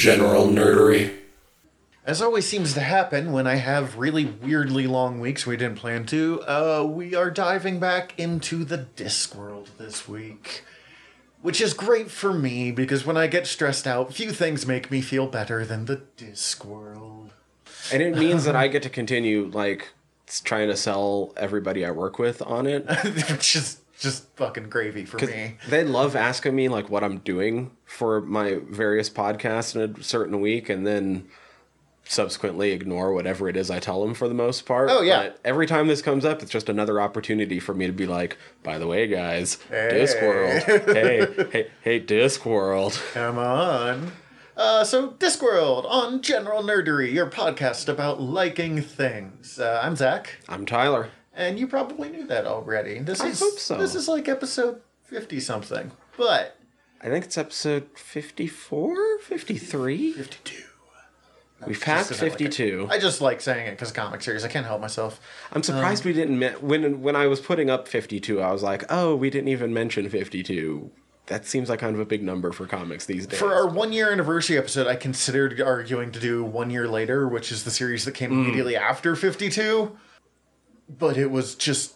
[0.00, 1.14] general nerdery.
[2.06, 6.06] As always seems to happen when I have really weirdly long weeks we didn't plan
[6.06, 10.64] to, uh, we are diving back into the Discworld this week.
[11.42, 15.02] Which is great for me because when I get stressed out, few things make me
[15.02, 17.32] feel better than the Discworld.
[17.92, 19.92] And it means that I get to continue like
[20.44, 22.86] trying to sell everybody I work with on it.
[23.30, 25.56] Which is just fucking gravy for me.
[25.68, 30.40] They love asking me like what I'm doing for my various podcasts in a certain
[30.40, 31.28] week, and then
[32.04, 34.88] subsequently ignore whatever it is I tell them for the most part.
[34.90, 35.24] Oh, yeah.
[35.28, 38.36] But every time this comes up, it's just another opportunity for me to be like,
[38.64, 39.90] by the way, guys, Hey.
[39.92, 40.62] Discworld,
[40.94, 43.00] hey, hey, hey, Discworld.
[43.12, 44.10] Come on.
[44.56, 49.60] Uh, so, Discworld on General Nerdery, your podcast about liking things.
[49.60, 50.36] Uh, I'm Zach.
[50.48, 51.10] I'm Tyler.
[51.40, 52.98] And you probably knew that already.
[52.98, 53.78] This I is hope so.
[53.78, 56.58] This is like episode fifty something, but
[57.00, 60.12] I think it's episode 54, 53.
[60.12, 60.64] fifty-two.
[61.66, 62.88] We've passed Just 'cause I like 52.
[62.90, 64.44] I just like saying it because comic series.
[64.44, 65.18] I can't help myself.
[65.52, 68.38] I'm surprised um, we didn't me- when when I was putting up 52.
[68.42, 70.90] I was like, oh, we didn't even mention 52.
[71.26, 73.38] That seems like kind of a big number for comics these days.
[73.38, 77.50] For our one year anniversary episode, I considered arguing to do one year later, which
[77.50, 78.44] is the series that came mm.
[78.44, 79.96] immediately after fifty-two.
[80.98, 81.94] But it was just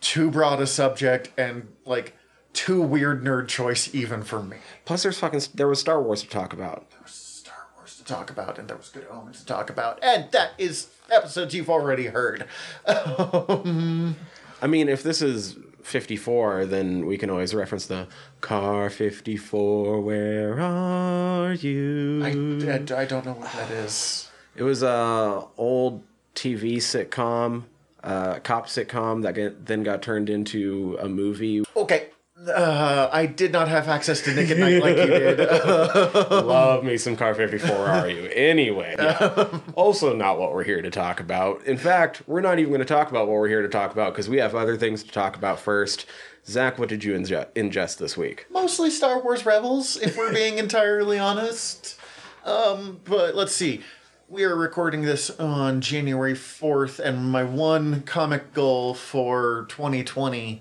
[0.00, 2.14] too broad a subject and like
[2.52, 4.56] too weird nerd choice even for me.
[4.84, 6.90] Plus, there's fucking there was Star Wars to talk about.
[6.90, 9.98] There was Star Wars to talk about, and there was good omens to talk about,
[10.02, 12.46] and that is episodes you've already heard.
[12.86, 18.08] I mean, if this is 54, then we can always reference the
[18.40, 20.00] car 54.
[20.00, 22.22] Where are you?
[22.24, 22.28] I,
[22.72, 24.30] I, I don't know what that is.
[24.56, 26.02] It was a old
[26.34, 27.64] TV sitcom,
[28.02, 31.64] uh, cop sitcom that get, then got turned into a movie.
[31.76, 32.08] Okay.
[32.46, 35.38] Uh, I did not have access to Nick at Nite like you did.
[36.30, 38.30] Love me some Car 54, are you?
[38.32, 39.58] Anyway, yeah.
[39.74, 41.64] also not what we're here to talk about.
[41.64, 44.12] In fact, we're not even going to talk about what we're here to talk about
[44.12, 46.06] because we have other things to talk about first.
[46.46, 48.46] Zach, what did you inge- ingest this week?
[48.52, 51.98] Mostly Star Wars Rebels, if we're being entirely honest.
[52.44, 53.82] Um, but let's see.
[54.30, 60.60] We are recording this on January 4th, and my one comic goal for 2020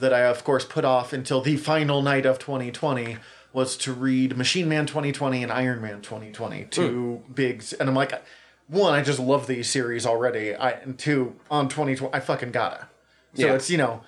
[0.00, 3.18] that I, of course, put off until the final night of 2020
[3.52, 6.64] was to read Machine Man 2020 and Iron Man 2020.
[6.64, 7.32] Two hmm.
[7.32, 7.72] bigs.
[7.72, 8.20] And I'm like,
[8.66, 10.56] one, I just love these series already.
[10.56, 12.88] I, and two, on 2020, I fucking gotta.
[13.34, 13.52] So Yeah.
[13.52, 14.02] it's, you know,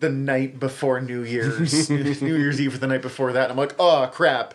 [0.00, 1.90] the night before New Year's,
[2.22, 3.50] New Year's Eve, or the night before that.
[3.50, 4.54] And I'm like, oh crap.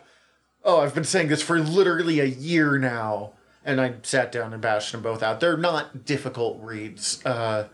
[0.63, 3.33] Oh, I've been saying this for literally a year now.
[3.69, 5.39] And I sat down and bashed them both out.
[5.39, 7.23] They're not difficult reads.
[7.23, 7.67] Uh,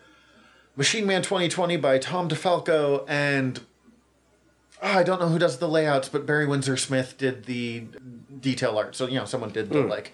[0.75, 3.61] Machine Man 2020 by Tom DeFalco and
[4.84, 7.85] oh, I don't know who does the layouts, but Barry Windsor Smith did the
[8.41, 8.94] detail art.
[8.94, 10.11] So, you know, someone did the like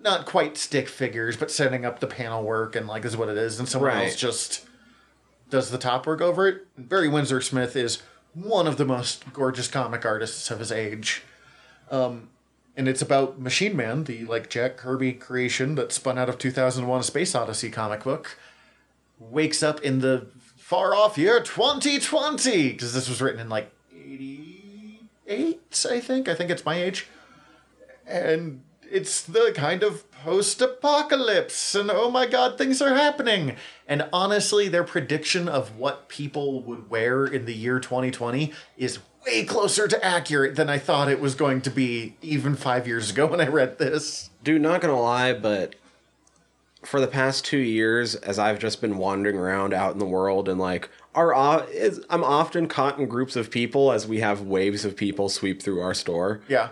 [0.00, 3.36] not quite stick figures, but setting up the panel work and like is what it
[3.36, 4.04] is, and someone Right.
[4.04, 4.64] else just
[5.50, 6.66] does the top work over it.
[6.78, 8.02] Barry Windsor Smith is
[8.34, 11.22] one of the most gorgeous comic artists of his age.
[11.90, 12.28] Um,
[12.76, 17.00] and it's about Machine Man, the like Jack Kirby creation that spun out of 2001:
[17.00, 18.38] A Space Odyssey comic book.
[19.18, 25.86] Wakes up in the far off year 2020 because this was written in like 88,
[25.90, 26.28] I think.
[26.28, 27.06] I think it's my age,
[28.06, 28.62] and
[28.92, 33.56] it's the kind of post-apocalypse and oh my god things are happening
[33.88, 39.44] and honestly their prediction of what people would wear in the year 2020 is way
[39.44, 43.26] closer to accurate than i thought it was going to be even five years ago
[43.26, 45.76] when i read this Dude, not gonna lie, but
[46.84, 50.48] for the past two years, as I've just been wandering around out in the world
[50.48, 54.96] and like, are I'm often caught in groups of people as we have waves of
[54.96, 56.40] people sweep through our store.
[56.48, 56.70] yeah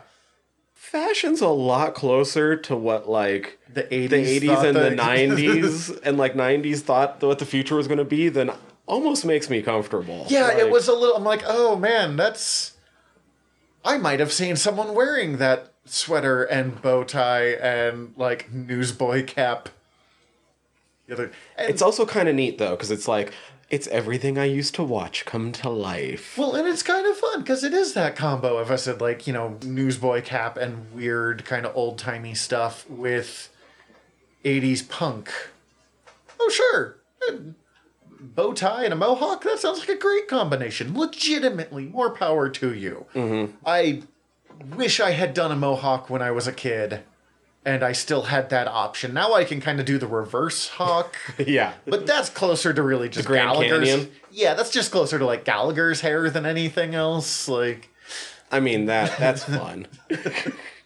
[0.75, 6.19] Fashion's a lot closer to what like The 80s the 80s and the 90s and
[6.19, 8.29] like 90s thought what the future was going to be.
[8.29, 8.51] Then
[8.91, 10.27] almost makes me comfortable.
[10.29, 11.17] Yeah, it was a little.
[11.17, 12.73] I'm like, oh man, that's.
[13.85, 19.71] I might have seen someone wearing that sweater and bow tie and like newsboy cap.
[21.09, 23.33] And, It's also kind of neat though, because it's like
[23.71, 26.37] it's everything I used to watch come to life.
[26.37, 29.27] well, and it's kind of fun because it is that combo of I said like
[29.27, 33.49] you know newsboy cap and weird kind of old timey stuff with
[34.45, 35.31] 80s punk.
[36.39, 36.97] Oh sure,
[38.21, 39.43] bow tie and a mohawk.
[39.43, 40.97] That sounds like a great combination.
[40.97, 43.07] Legitimately, more power to you.
[43.15, 43.57] Mm-hmm.
[43.65, 44.03] I
[44.77, 47.03] wish I had done a mohawk when I was a kid,
[47.65, 49.15] and I still had that option.
[49.15, 51.17] Now I can kind of do the reverse hawk.
[51.39, 51.75] yeah.
[51.87, 53.89] But that's closer to really just Grand Gallagher's.
[53.89, 54.11] Canyon?
[54.31, 57.49] Yeah, that's just closer to like Gallagher's hair than anything else.
[57.49, 57.91] Like,
[58.51, 59.87] I mean that that's fun.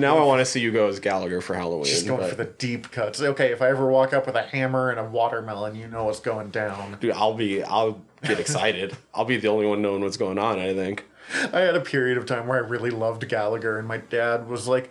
[0.00, 1.84] now I want to see you go as Gallagher for Halloween.
[1.84, 3.20] Just going but- for the deep cuts.
[3.20, 6.20] Okay, if I ever walk up with a hammer and a watermelon, you know what's
[6.20, 6.96] going down.
[7.00, 8.96] Dude, I'll be, I'll get excited.
[9.14, 10.58] I'll be the only one knowing what's going on.
[10.58, 11.04] I think.
[11.52, 14.66] I had a period of time where I really loved Gallagher, and my dad was
[14.66, 14.90] like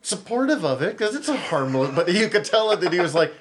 [0.00, 1.94] supportive of it because it's a harmless.
[1.94, 3.34] But you could tell it that he was like,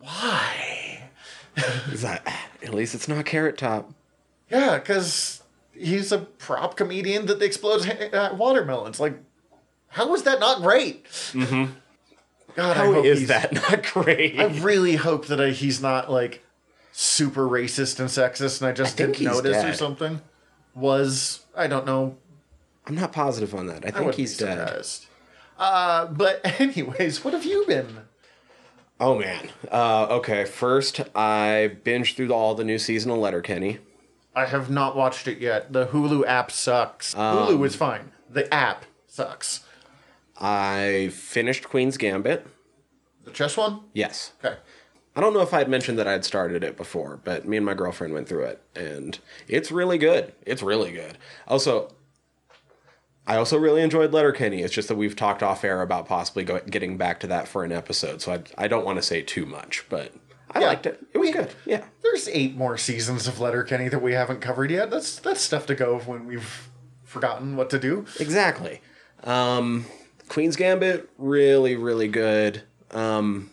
[0.00, 1.08] "Why?"
[1.90, 2.26] Is that
[2.62, 3.92] at least it's not Carrot Top.
[4.50, 5.42] Yeah, because
[5.72, 9.00] he's a prop comedian that explodes ha- uh, watermelons.
[9.00, 9.18] Like,
[9.88, 11.04] how is that not great?
[11.32, 11.72] Mm-hmm.
[12.54, 14.38] God, I hope is he's- that not great?
[14.38, 16.44] I really hope that I, he's not like
[16.92, 19.76] super racist and sexist, and I just I think didn't he's notice or dead.
[19.76, 20.20] something.
[20.74, 22.16] Was I don't know.
[22.86, 23.84] I'm not positive on that.
[23.86, 24.66] I think he's be dead.
[24.68, 25.06] surprised.
[25.58, 27.98] Uh, but anyways, what have you been?
[29.00, 29.48] Oh man.
[29.70, 33.78] Uh, okay, first I binged through all the new season of Letterkenny.
[34.34, 35.72] I have not watched it yet.
[35.72, 37.16] The Hulu app sucks.
[37.16, 38.12] Um, Hulu is fine.
[38.30, 39.64] The app sucks.
[40.38, 42.46] I finished Queen's Gambit.
[43.24, 43.80] The chess one?
[43.92, 44.32] Yes.
[44.44, 44.56] Okay.
[45.16, 47.56] I don't know if I had mentioned that I had started it before, but me
[47.56, 49.18] and my girlfriend went through it, and
[49.48, 50.32] it's really good.
[50.46, 51.18] It's really good.
[51.48, 51.92] Also,
[53.26, 54.62] I also really enjoyed Letterkenny.
[54.62, 57.64] It's just that we've talked off air about possibly go- getting back to that for
[57.64, 60.12] an episode, so I, I don't want to say too much, but
[60.52, 60.66] I Yeah.
[60.68, 61.04] liked it.
[61.12, 61.50] It was good.
[61.66, 61.84] Yeah.
[62.02, 64.88] There's eight more seasons of Letterkenny that we haven't covered yet.
[64.90, 66.68] That's that's stuff to go when we've
[67.02, 68.06] forgotten what to do.
[68.20, 68.80] Exactly.
[69.24, 69.84] Um,
[70.28, 72.62] Queen's Gambit, really, really good.
[72.90, 73.50] Um,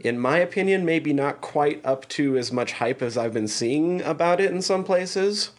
[0.00, 4.02] in my opinion, maybe not quite up to as much hype as I've been seeing
[4.02, 5.50] about it in some places.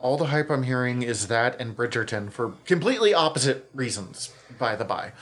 [0.00, 4.84] All the hype I'm hearing is that and Bridgerton for completely opposite reasons, by the
[4.84, 5.12] by.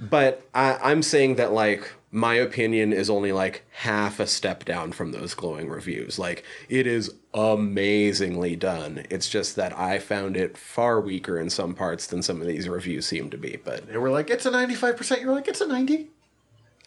[0.00, 4.92] But I, I'm saying that, like, my opinion is only like half a step down
[4.92, 6.18] from those glowing reviews.
[6.18, 9.06] Like, it is amazingly done.
[9.08, 12.68] It's just that I found it far weaker in some parts than some of these
[12.68, 13.58] reviews seem to be.
[13.64, 15.22] But They were like, it's a 95%.
[15.22, 16.10] You're like, it's a 90.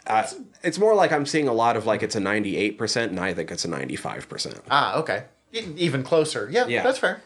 [0.07, 0.27] uh,
[0.61, 3.49] it's more like I'm seeing a lot of like it's a 98%, and I think
[3.49, 4.59] it's a 95%.
[4.69, 5.23] Ah, okay.
[5.51, 6.47] E- Even closer.
[6.51, 6.83] Yeah, Yeah.
[6.83, 7.21] that's fair.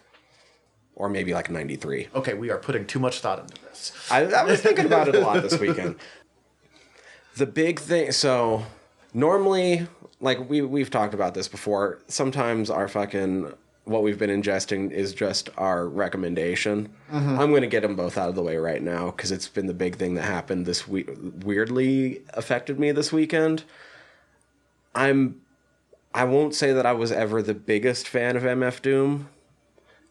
[0.96, 2.08] or maybe like 93.
[2.16, 3.92] Okay, we are putting too much thought into this.
[4.12, 5.96] I, I was thinking about it a lot this weekend.
[7.36, 8.66] The big thing, so
[9.14, 9.88] normally,
[10.20, 12.00] like we we've talked about this before.
[12.08, 13.54] Sometimes our fucking
[13.86, 16.94] what we've been ingesting is just our recommendation.
[17.40, 19.66] I'm going to get them both out of the way right now because it's been
[19.66, 21.10] the big thing that happened this week.
[21.44, 23.64] Weirdly affected me this weekend.
[24.94, 25.42] I'm.
[26.14, 29.30] I won't say that I was ever the biggest fan of MF Doom,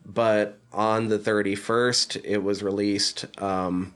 [0.06, 3.94] but on the 31st, it was released um,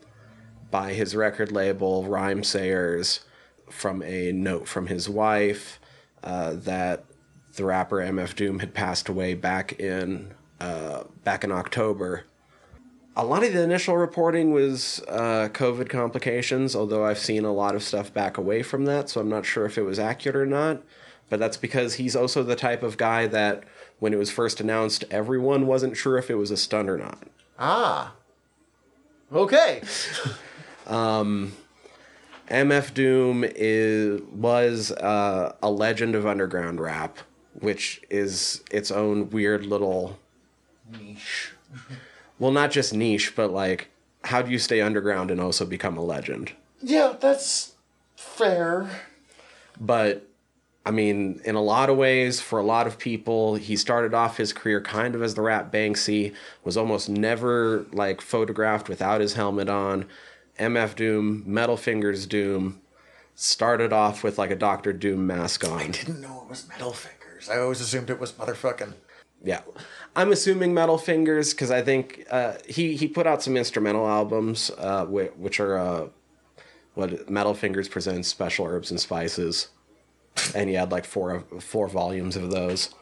[0.73, 3.21] by his record label, Rhymesayers,
[3.71, 5.79] from a note from his wife
[6.25, 7.05] uh, that
[7.55, 12.25] the rapper MF Doom had passed away back in uh, back in October.
[13.15, 17.75] A lot of the initial reporting was uh, COVID complications, although I've seen a lot
[17.75, 20.47] of stuff back away from that, so I'm not sure if it was accurate or
[20.47, 20.83] not.
[21.29, 23.65] But that's because he's also the type of guy that,
[23.99, 27.19] when it was first announced, everyone wasn't sure if it was a stunt or not.
[27.59, 28.15] Ah.
[29.31, 29.83] Okay.
[30.87, 37.19] MF Doom is was uh, a legend of underground rap,
[37.55, 40.19] which is its own weird little
[40.91, 41.53] Niche.
[42.39, 43.89] well, not just niche, but like
[44.25, 46.53] how do you stay underground and also become a legend?
[46.81, 47.75] Yeah, that's
[48.17, 48.89] fair.
[49.81, 50.27] But
[50.85, 54.37] I mean, in a lot of ways, for a lot of people, he started off
[54.37, 59.35] his career kind of as the rap Banksy, was almost never like photographed without his
[59.35, 60.07] helmet on.
[60.59, 62.81] MF Doom, Metal Fingers Doom,
[63.35, 65.79] started off with like a Doctor Doom mask on.
[65.79, 67.49] I didn't know it was Metal Fingers.
[67.49, 68.95] I always assumed it was motherfucking.
[69.45, 69.63] Yeah,
[70.15, 74.71] I'm assuming Metal Fingers because I think uh, he he put out some instrumental albums,
[74.79, 76.09] uh, which, which are uh,
[76.95, 79.69] what Metal Fingers presents special herbs and spices,
[80.55, 82.95] and he had like four four volumes of those.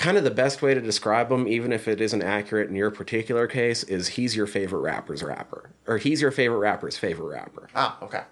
[0.00, 2.90] Kind of the best way to describe him, even if it isn't accurate in your
[2.90, 7.68] particular case, is he's your favorite rapper's rapper, or he's your favorite rapper's favorite rapper.
[7.74, 8.22] Ah, okay.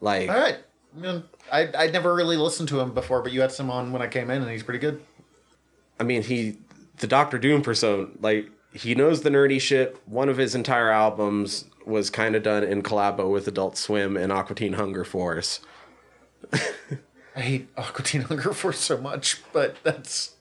[0.00, 0.56] Like All right.
[0.96, 3.92] I mean, I I never really listened to him before, but you had some on
[3.92, 5.02] when I came in, and he's pretty good.
[5.98, 6.56] I mean, he,
[6.96, 10.00] the Doctor Doom persona, like, he knows the nerdy shit.
[10.06, 14.32] One of his entire albums was kind of done in collabo with Adult Swim and
[14.32, 15.60] Aqua Teen Hunger Force.
[17.34, 20.34] I hate Aqua Teen Hunger Force so much, but that's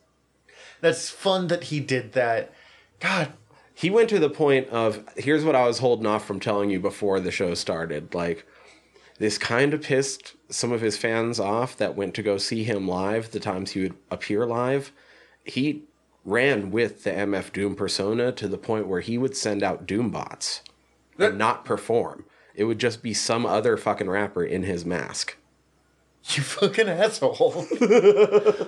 [0.81, 2.53] that's fun that he did that.
[2.99, 3.33] God,
[3.73, 6.79] He went to the point of here's what I was holding off from telling you
[6.79, 8.13] before the show started.
[8.13, 8.45] Like,
[9.19, 12.87] this kind of pissed some of his fans off that went to go see him
[12.87, 14.91] live the times he would appear live.
[15.43, 15.83] He
[16.25, 20.09] ran with the MF Doom persona to the point where he would send out Doom
[20.09, 20.61] bots
[21.17, 22.25] and not perform.
[22.55, 25.37] It would just be some other fucking rapper in his mask.
[26.35, 27.65] You fucking asshole.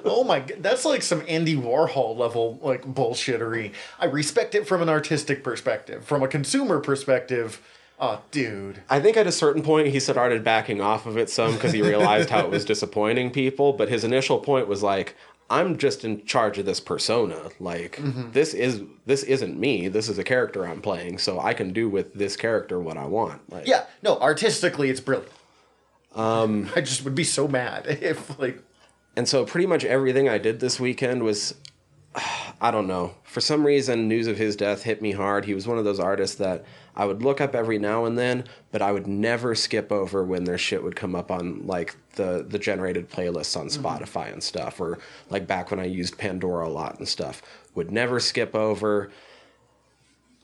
[0.03, 3.73] oh my god, that's like some Andy Warhol level like bullshittery.
[3.99, 6.03] I respect it from an artistic perspective.
[6.03, 7.61] From a consumer perspective,
[7.99, 8.81] oh dude.
[8.89, 11.83] I think at a certain point he started backing off of it some because he
[11.83, 13.73] realized how it was disappointing people.
[13.73, 15.15] But his initial point was like,
[15.51, 17.49] I'm just in charge of this persona.
[17.59, 18.31] Like mm-hmm.
[18.31, 19.87] this is this isn't me.
[19.87, 23.05] This is a character I'm playing, so I can do with this character what I
[23.05, 23.51] want.
[23.51, 25.31] Like, Yeah, no, artistically it's brilliant.
[26.15, 28.63] Um I just would be so mad if like
[29.15, 31.55] And so pretty much everything I did this weekend was
[32.61, 33.15] I don't know.
[33.23, 35.45] For some reason news of his death hit me hard.
[35.45, 36.63] He was one of those artists that
[36.95, 40.43] I would look up every now and then, but I would never skip over when
[40.43, 44.79] their shit would come up on like the the generated playlists on Spotify and stuff
[44.79, 44.99] or
[45.29, 47.41] like back when I used Pandora a lot and stuff.
[47.75, 49.09] Would never skip over.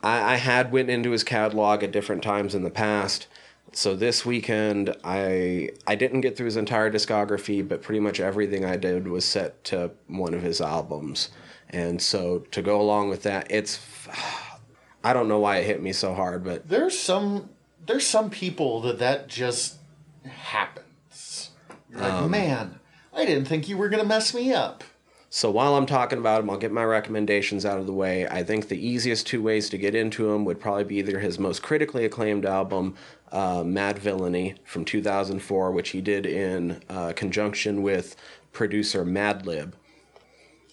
[0.02, 3.28] I, I had went into his catalog at different times in the past.
[3.74, 8.66] So this weekend, I I didn't get through his entire discography, but pretty much everything
[8.66, 11.30] I did was set to one of his albums.
[11.70, 13.80] And so to go along with that, it's
[15.04, 17.50] I don't know why it hit me so hard, but there's some
[17.86, 19.78] there's some people that that just
[20.24, 21.52] happens.
[21.90, 22.80] You're like, um, man,
[23.14, 24.84] I didn't think you were gonna mess me up.
[25.30, 28.26] So while I'm talking about him, I'll get my recommendations out of the way.
[28.28, 31.38] I think the easiest two ways to get into him would probably be either his
[31.38, 32.96] most critically acclaimed album,
[33.32, 38.16] uh, Madvillainy from 2004, which he did in uh, conjunction with
[38.52, 39.74] producer Madlib.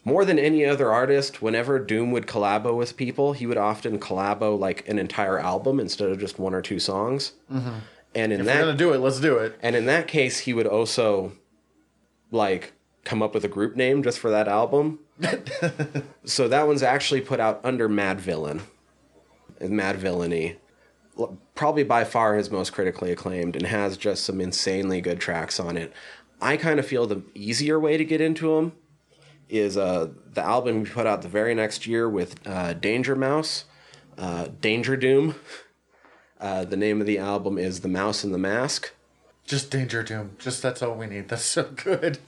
[0.04, 4.58] More than any other artist, whenever Doom would collabo with people, he would often collabo
[4.58, 7.32] like an entire album instead of just one or two songs.
[7.50, 7.78] Mm-hmm.
[8.14, 9.58] And in If that we're gonna do it, let's do it.
[9.62, 11.32] and in that case, he would also
[12.30, 14.98] like come up with a group name just for that album.
[16.24, 18.60] so that one's actually put out under Madvillain.
[19.60, 20.56] Mad Villainy.
[21.54, 25.76] Probably by far his most critically acclaimed and has just some insanely good tracks on
[25.76, 25.92] it.
[26.40, 28.72] I kind of feel the easier way to get into him
[29.48, 33.66] is uh, the album we put out the very next year with uh, Danger Mouse,
[34.18, 35.36] uh, Danger Doom.
[36.40, 38.92] Uh, the name of the album is The Mouse and the Mask.
[39.46, 40.36] Just Danger Doom.
[40.38, 41.28] Just that's all we need.
[41.28, 42.18] That's so good.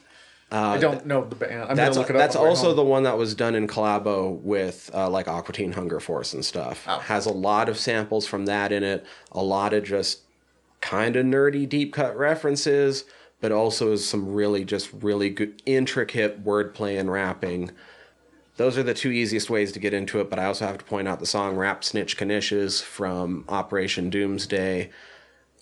[0.52, 1.62] I don't know the band.
[1.64, 2.20] I'm Uh, That's gonna look it up.
[2.20, 2.76] that's on the way also home.
[2.76, 6.44] the one that was done in collabo with uh, like Aqua Teen Hunger Force and
[6.44, 6.84] stuff.
[6.88, 6.98] Oh.
[7.00, 9.04] Has a lot of samples from that in it.
[9.32, 10.20] A lot of just
[10.80, 13.04] kind of nerdy deep cut references,
[13.40, 17.72] but also is some really just really good intricate wordplay and rapping.
[18.56, 20.84] Those are the two easiest ways to get into it, but I also have to
[20.84, 24.90] point out the song Rap Snitch Knishes from Operation Doomsday,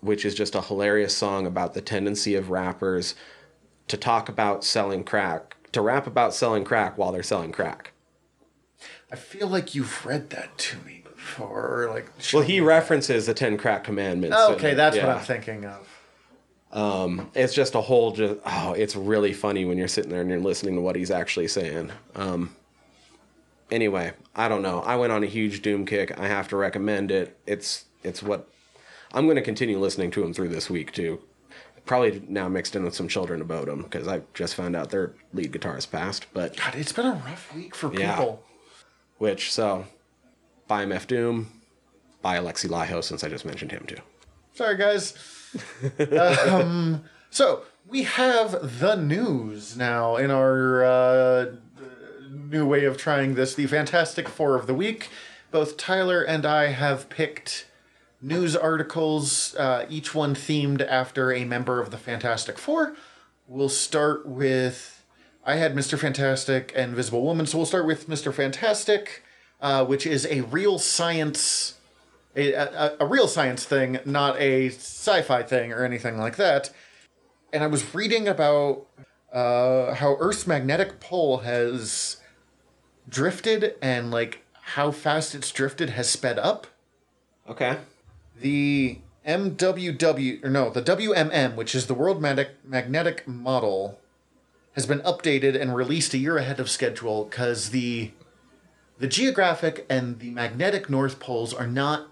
[0.00, 3.14] which is just a hilarious song about the tendency of rappers
[3.88, 7.92] to talk about selling crack, to rap about selling crack while they're selling crack.
[9.12, 11.88] I feel like you've read that to me before.
[11.90, 14.36] Like, Well, he references the Ten Crack Commandments.
[14.38, 15.06] Oh, okay, that's yeah.
[15.06, 15.88] what I'm thinking of.
[17.34, 20.40] It's just a whole, just oh, it's really funny when you're sitting there and you're
[20.40, 21.92] listening to what he's actually saying.
[22.16, 22.56] Um,
[23.70, 24.80] anyway, I don't know.
[24.80, 26.18] I went on a huge Doom kick.
[26.18, 27.38] I have to recommend it.
[27.46, 28.48] It's it's what
[29.12, 31.20] I'm going to continue listening to him through this week too.
[31.86, 35.12] Probably now mixed in with some Children of Bodom because I just found out their
[35.34, 36.26] lead guitarist passed.
[36.32, 38.14] But God, it's been a rough week for Yeah.
[38.16, 38.42] people.
[39.18, 39.86] which so
[40.66, 41.50] buy MF Doom,
[42.22, 43.98] buy Alexi Laiho since I just mentioned him too.
[44.54, 45.14] Sorry, guys.
[46.48, 51.46] um, so we have the news now in our uh,
[52.30, 53.54] new way of trying this.
[53.54, 55.08] The Fantastic Four of the week.
[55.50, 57.66] Both Tyler and I have picked
[58.25, 62.97] news articles, uh, each one themed after a member of the Fantastic Four.
[63.47, 65.04] We'll start with.
[65.47, 65.99] I had Mr.
[65.99, 68.33] Fantastic and Invisible Woman, so we'll start with Mr.
[68.33, 69.23] Fantastic,
[69.61, 71.75] uh, which is a real science
[72.37, 76.71] a, a, a real science thing, not a sci-fi thing or anything like that.
[77.52, 78.87] And I was reading about
[79.33, 82.16] uh, how Earth's magnetic pole has
[83.09, 86.66] drifted and like how fast it's drifted has sped up.
[87.49, 87.76] Okay.
[88.40, 93.98] The MWW or no, the WMM, which is the World Mag- Magnetic Model,
[94.72, 98.10] has been updated and released a year ahead of schedule because the
[98.98, 102.08] the geographic and the magnetic north poles are not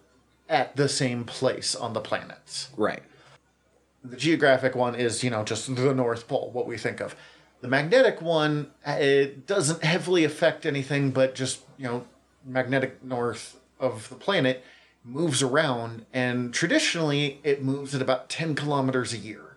[0.49, 2.71] at the same place on the planets.
[2.77, 3.03] Right.
[4.03, 7.15] The geographic one is, you know, just the North Pole, what we think of.
[7.61, 12.05] The magnetic one, uh, it doesn't heavily affect anything, but just, you know,
[12.45, 14.65] magnetic north of the planet
[15.05, 19.57] moves around, and traditionally it moves at about 10 kilometers a year.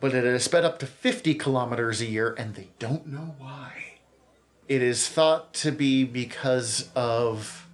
[0.00, 3.98] But it has sped up to 50 kilometers a year, and they don't know why.
[4.66, 7.68] It is thought to be because of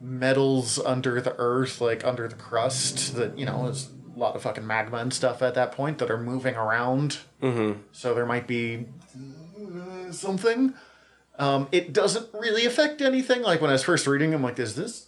[0.00, 4.42] metals under the earth, like under the crust, that you know is a lot of
[4.42, 7.18] fucking magma and stuff at that point that are moving around.
[7.42, 7.80] Mm-hmm.
[7.92, 8.86] So there might be
[10.10, 10.74] something.
[11.38, 13.42] Um, it doesn't really affect anything.
[13.42, 15.07] Like when I was first reading, I'm like, is this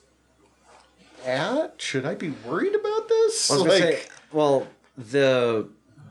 [1.25, 1.73] bad?
[1.79, 3.51] Should I be worried about this?
[3.51, 5.69] Was like, say, well, the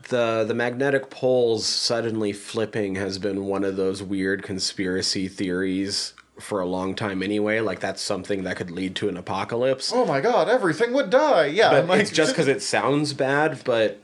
[0.08, 6.60] the the magnetic poles suddenly flipping has been one of those weird conspiracy theories for
[6.60, 7.60] a long time anyway.
[7.60, 9.92] Like that's something that could lead to an apocalypse.
[9.94, 11.46] oh my god, everything would die.
[11.46, 14.00] Yeah, But like, it's just because it sounds bad, but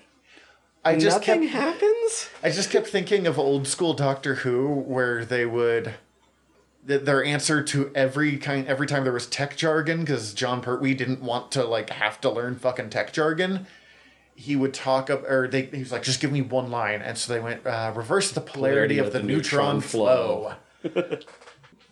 [0.84, 2.28] I just nothing kept happens.
[2.42, 5.94] I just kept thinking of old school Doctor Who, where they would
[6.86, 11.20] their answer to every kind every time there was tech jargon because Jon Pertwee didn't
[11.20, 13.66] want to like have to learn fucking tech jargon.
[14.34, 17.16] He would talk up, or they, he was like, just give me one line, and
[17.16, 20.52] so they went, uh, reverse the polarity, of, the, neutron, flow.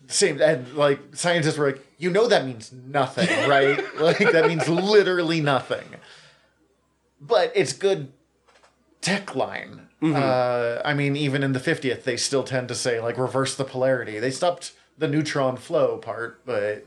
[0.08, 3.82] Same, and like scientists were like, you know that means nothing, right?
[3.98, 5.86] like that means literally nothing.
[7.18, 8.12] But it's good
[9.00, 9.88] tech line.
[10.02, 13.64] Uh, I mean, even in the 50th, they still tend to say, like, reverse the
[13.64, 14.18] polarity.
[14.18, 16.86] They stopped the neutron flow part, but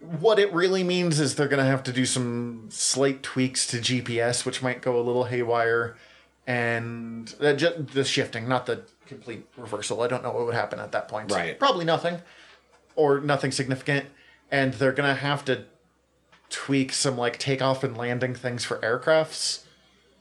[0.00, 3.78] what it really means is they're going to have to do some slight tweaks to
[3.78, 5.96] GPS, which might go a little haywire.
[6.46, 10.02] And uh, ju- the shifting, not the complete reversal.
[10.02, 11.32] I don't know what would happen at that point.
[11.32, 11.58] Right.
[11.58, 12.20] Probably nothing,
[12.96, 14.06] or nothing significant.
[14.50, 15.64] And they're going to have to
[16.50, 19.60] tweak some, like, takeoff and landing things for aircrafts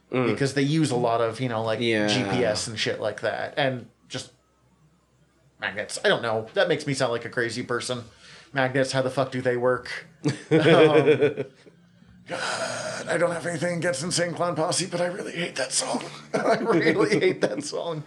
[0.10, 2.08] because they use a lot of you know like Yeah.
[2.08, 3.93] GPS and shit like that, and just
[5.64, 5.98] magnets.
[6.04, 6.48] I don't know.
[6.56, 8.04] That makes me sound like a crazy person.
[8.52, 10.08] Magnets, how the fuck do they work?
[10.52, 11.46] Um,
[12.26, 16.02] God, I don't have anything against Insane Clown Posse, but I really hate that song.
[16.34, 18.06] I really hate that song.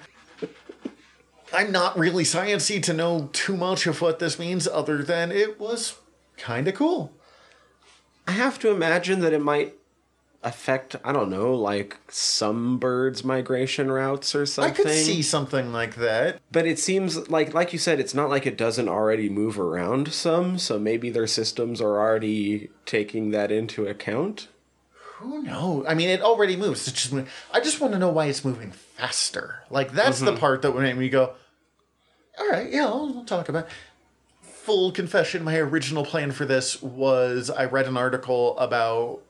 [1.53, 5.61] I'm not really sciencey to know too much of what this means, other than it
[5.61, 5.97] was
[6.39, 7.13] kind of cool.
[8.27, 9.75] I have to imagine that it might
[10.47, 14.73] affect I don't know, like some birds' migration routes or something.
[14.73, 16.41] I could see something like that.
[16.53, 20.13] But it seems like like you said, it's not like it doesn't already move around
[20.13, 24.47] some, so maybe their systems are already taking that into account.
[25.17, 25.85] Who knows?
[25.89, 26.87] I mean, it already moves.
[26.87, 29.65] It's just, I just want to know why it's moving faster.
[29.69, 30.41] Like that's the mm-hmm.
[30.41, 31.35] part that would make me go,
[32.39, 33.71] "All right, yeah, I'll, I'll talk about." it."
[34.43, 39.23] Full confession: My original plan for this was I read an article about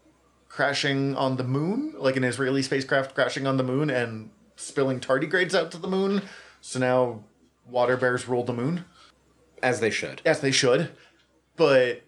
[0.56, 5.54] crashing on the moon, like an Israeli spacecraft crashing on the moon and spilling tardigrades
[5.54, 6.22] out to the moon.
[6.62, 7.22] So now
[7.68, 8.86] water bears rule the moon
[9.62, 10.22] As they should.
[10.24, 10.88] as they should.
[11.56, 12.02] But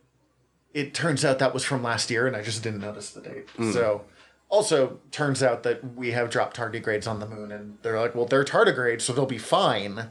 [0.73, 3.49] it turns out that was from last year, and I just didn't notice the date.
[3.59, 3.73] Mm.
[3.75, 4.05] So,
[4.49, 8.27] also turns out that we have dropped tardigrades on the moon, and they're like, "Well,
[8.27, 10.11] they're tardigrades, so they'll be fine."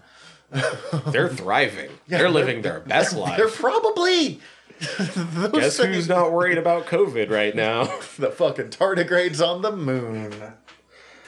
[1.07, 1.89] They're thriving.
[2.07, 3.37] they're living their best life.
[3.37, 4.39] They're probably
[5.53, 7.85] Guess things- who's not worried about COVID right now?
[8.19, 10.53] the fucking tardigrades on the moon.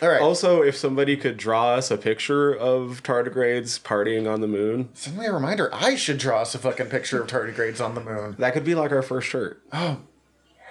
[0.01, 4.47] All right, Also, if somebody could draw us a picture of tardigrades partying on the
[4.47, 5.69] moon, send me a reminder.
[5.73, 8.35] I should draw us a fucking picture of tardigrades on the moon.
[8.39, 9.61] that could be like our first shirt.
[9.73, 9.99] Oh,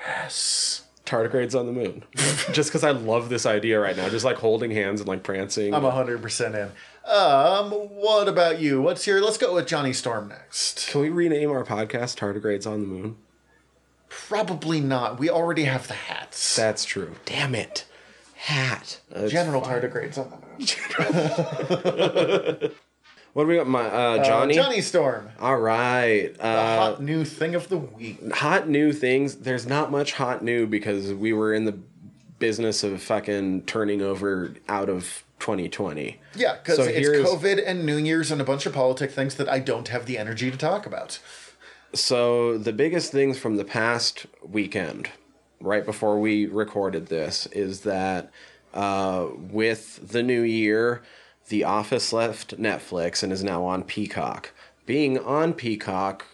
[0.07, 0.85] yes.
[1.05, 2.05] Tardigrades on the moon.
[2.53, 4.09] just because I love this idea right now.
[4.09, 5.75] Just like holding hands and like prancing.
[5.75, 6.71] I'm hundred percent in.
[7.05, 8.81] Um, what about you?
[8.83, 9.21] What's your?
[9.23, 10.89] Let's go with Johnny Storm next.
[10.89, 13.17] Can we rename our podcast Tardigrades on the Moon?
[14.09, 15.19] Probably not.
[15.19, 16.55] We already have the hats.
[16.57, 17.15] That's true.
[17.25, 17.85] Damn it.
[18.35, 19.01] Hat.
[19.11, 19.81] That's General fine.
[19.83, 20.37] tardigrades on the
[22.61, 22.71] moon.
[23.35, 23.69] What do we got?
[23.69, 24.55] My uh, Johnny.
[24.55, 25.29] Johnny Storm.
[25.39, 26.35] All right.
[26.35, 28.33] The Uh, hot new thing of the week.
[28.33, 29.37] hot new things.
[29.37, 31.79] There's not much hot new because we were in the
[32.41, 36.19] business of fucking turning over out of 2020.
[36.35, 39.49] Yeah, because So it's COVID and New Year's and a bunch of politic things that
[39.49, 41.19] I don't have the energy to talk about.
[41.95, 45.11] So the biggest things from the past weekend,
[45.61, 48.31] right before we recorded this, is that
[48.75, 51.03] uh, with the new year,
[51.49, 54.53] The Office left Netflix and is now on Peacock.
[54.85, 56.27] Being on Peacock,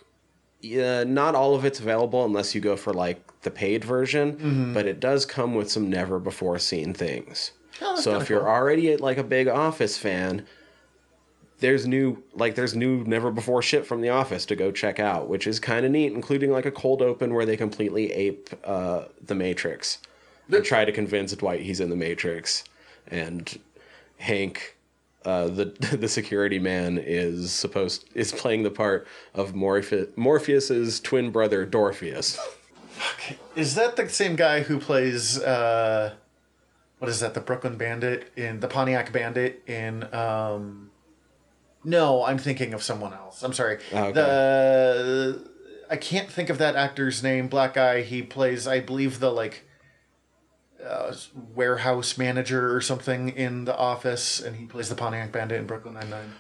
[0.65, 4.87] uh, not all of it's available unless you go for like the paid version, but
[4.87, 7.53] it does come with some never before seen things.
[7.81, 8.49] Oh, so if you're cool.
[8.49, 10.47] already like a big Office fan,
[11.59, 15.29] there's new like there's new never before shit from the office to go check out
[15.29, 19.05] which is kind of neat including like a cold open where they completely ape uh,
[19.25, 19.99] the matrix
[20.51, 22.65] and try to convince dwight he's in the matrix
[23.09, 23.59] and
[24.19, 24.77] hank
[25.25, 25.65] uh, the
[25.99, 32.39] the security man is supposed is playing the part of Morpheus, Morpheus's twin brother Dorpheus.
[33.57, 36.15] Is that the same guy who plays uh
[36.99, 40.91] what is that, the Brooklyn Bandit in the Pontiac Bandit in um
[41.85, 43.43] No, I'm thinking of someone else.
[43.43, 43.79] I'm sorry.
[43.93, 44.13] Oh, okay.
[44.13, 45.51] The
[45.91, 47.49] I can't think of that actor's name.
[47.49, 48.01] Black guy.
[48.03, 49.65] He plays, I believe, the like
[50.85, 51.15] uh,
[51.55, 55.95] warehouse manager or something in The Office, and he plays the Pontiac Bandit in Brooklyn
[55.95, 56.33] Nine Nine.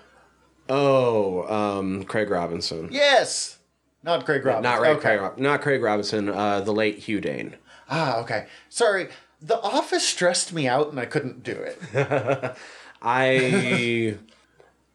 [0.69, 2.89] Oh, um, Craig Robinson.
[2.91, 3.59] Yes,
[4.03, 4.63] not Craig Robinson.
[4.73, 5.19] Not right, Okay.
[5.19, 6.29] Craig, not Craig Robinson.
[6.31, 7.57] Uh, the late Hugh Dane.
[7.91, 8.47] Ah, okay.
[8.71, 9.09] Sorry.
[9.41, 12.57] The Office stressed me out, and I couldn't do it.
[13.03, 14.17] I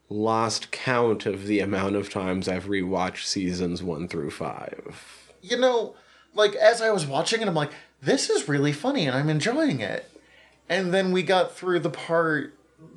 [0.08, 5.30] lost count of the amount of times I've rewatched seasons one through five.
[5.40, 5.94] you know,
[6.34, 7.72] like as I was watching it, I'm like,
[8.02, 10.10] this is really funny and I'm enjoying it.
[10.68, 12.54] And then we got through the part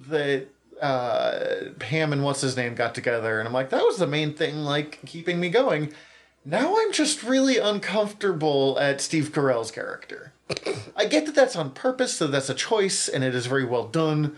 [0.07, 0.47] that
[0.81, 4.33] uh, Pam and what's his name got together, and I'm like, that was the main
[4.33, 5.93] thing, like keeping me going.
[6.45, 10.32] Now I'm just really uncomfortable at Steve Carell's character.
[10.95, 13.87] I get that that's on purpose, so that's a choice, and it is very well
[13.87, 14.37] done.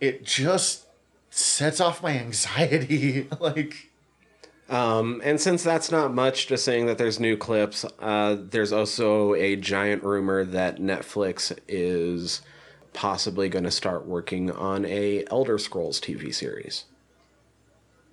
[0.00, 0.86] It just
[1.30, 3.28] sets off my anxiety.
[3.40, 3.90] like,
[4.68, 9.34] Um, and since that's not much, just saying that there's new clips, uh, there's also
[9.34, 12.42] a giant rumor that Netflix is
[12.92, 16.84] possibly going to start working on a Elder Scrolls TV series.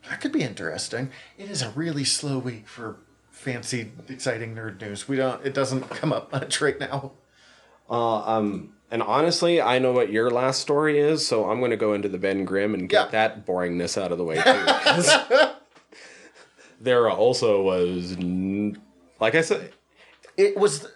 [0.09, 1.09] That could be interesting.
[1.37, 2.97] It is a really slow week for
[3.35, 5.07] fancy, exciting nerd news.
[5.07, 5.45] We don't.
[5.45, 7.11] It doesn't come up much right now.
[7.89, 11.77] Uh, um, and honestly, I know what your last story is, so I'm going to
[11.77, 13.11] go into the Ben Grimm and get Yeah.
[13.11, 15.51] that boringness out of the way too.
[16.81, 18.17] there also was,
[19.19, 19.71] like I said,
[20.37, 20.87] It was.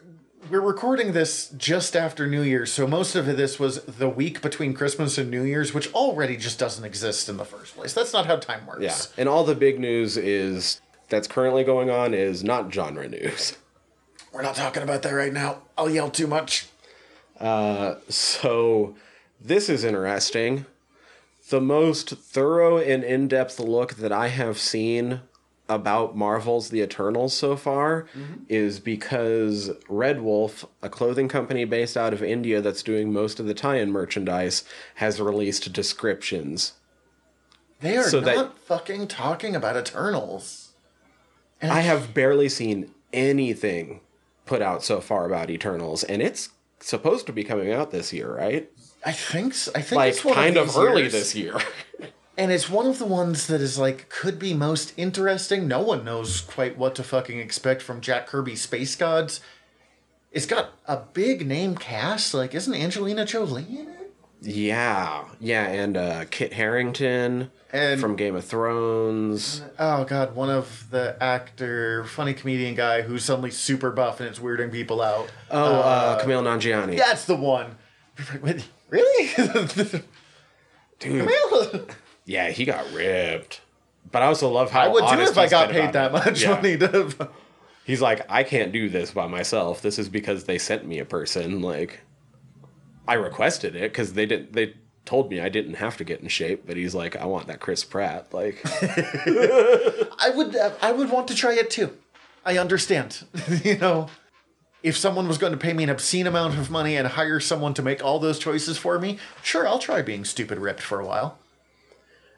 [0.50, 4.74] We're recording this just after New Year's, so most of this was the week between
[4.74, 7.94] Christmas and New Year's, which already just doesn't exist in the first place.
[7.94, 8.82] That's not how time works.
[8.82, 8.96] yeah.
[9.22, 13.58] And all the big news is that's currently going on is not genre news.
[14.32, 15.64] We're not talking about that right now.
[15.78, 16.68] I'll yell too much.
[17.40, 18.96] Uh, so
[19.42, 20.66] this is interesting.
[21.50, 25.22] The most thorough and in-depth look that I have seen
[25.68, 28.44] about Marvel's The Eternals so far mm-hmm.
[28.50, 33.46] is because Red Wolf, a clothing company based out of India that's doing most of
[33.46, 34.64] the tie-in merchandise,
[34.96, 36.74] has released descriptions.
[37.82, 40.69] They are So not that- fucking talking about Eternals.
[41.62, 44.02] I have barely seen anything
[44.46, 48.34] put out so far about Eternals, and it's supposed to be coming out this year,
[48.36, 48.70] right?
[49.06, 49.54] I think.
[49.54, 51.14] s- I think Like it's kind of, of, early years.
[51.14, 51.56] this year.
[52.38, 55.68] And it's one of the ones that is like could be most interesting.
[55.68, 59.42] No one knows quite what to fucking expect from Jack Kirby's Space Gods.
[60.32, 62.34] It's got a big name cast.
[62.34, 64.14] Like, isn't Angelina Jolie in it?
[64.42, 69.62] Yeah, yeah, and uh, Kit Harington And- from Game of Thrones.
[69.78, 74.40] Oh god, one of the actor, funny comedian guy who's suddenly super buff and it's
[74.40, 75.30] weirding people out.
[75.52, 76.98] Oh, uh, Kumail Nanjiani.
[76.98, 77.76] That's the one.
[78.42, 79.30] Really?
[81.00, 81.86] Dude, Camille?
[82.26, 83.62] yeah, he got ripped.
[84.12, 86.42] But I also love how I would too honest if I got paid that much
[86.42, 86.56] Yeah.
[86.56, 87.30] money to.
[87.86, 89.82] He's like, I can't do this by myself.
[89.82, 91.62] This is because they sent me a person.
[91.62, 92.02] Like,
[93.08, 94.54] I requested it because they didn't.
[94.54, 94.74] They
[95.10, 96.68] told me I didn't have to get in shape.
[96.68, 98.32] But he's like, I want that Chris Pratt.
[98.32, 101.98] Like, I would uh, I would want to try it too.
[102.46, 103.26] I understand.
[103.64, 104.08] you know,
[104.84, 107.74] if someone was going to pay me an obscene amount of money and hire someone
[107.74, 111.06] to make all those choices for me, sure, I'll try being stupid ripped for a
[111.06, 111.40] while.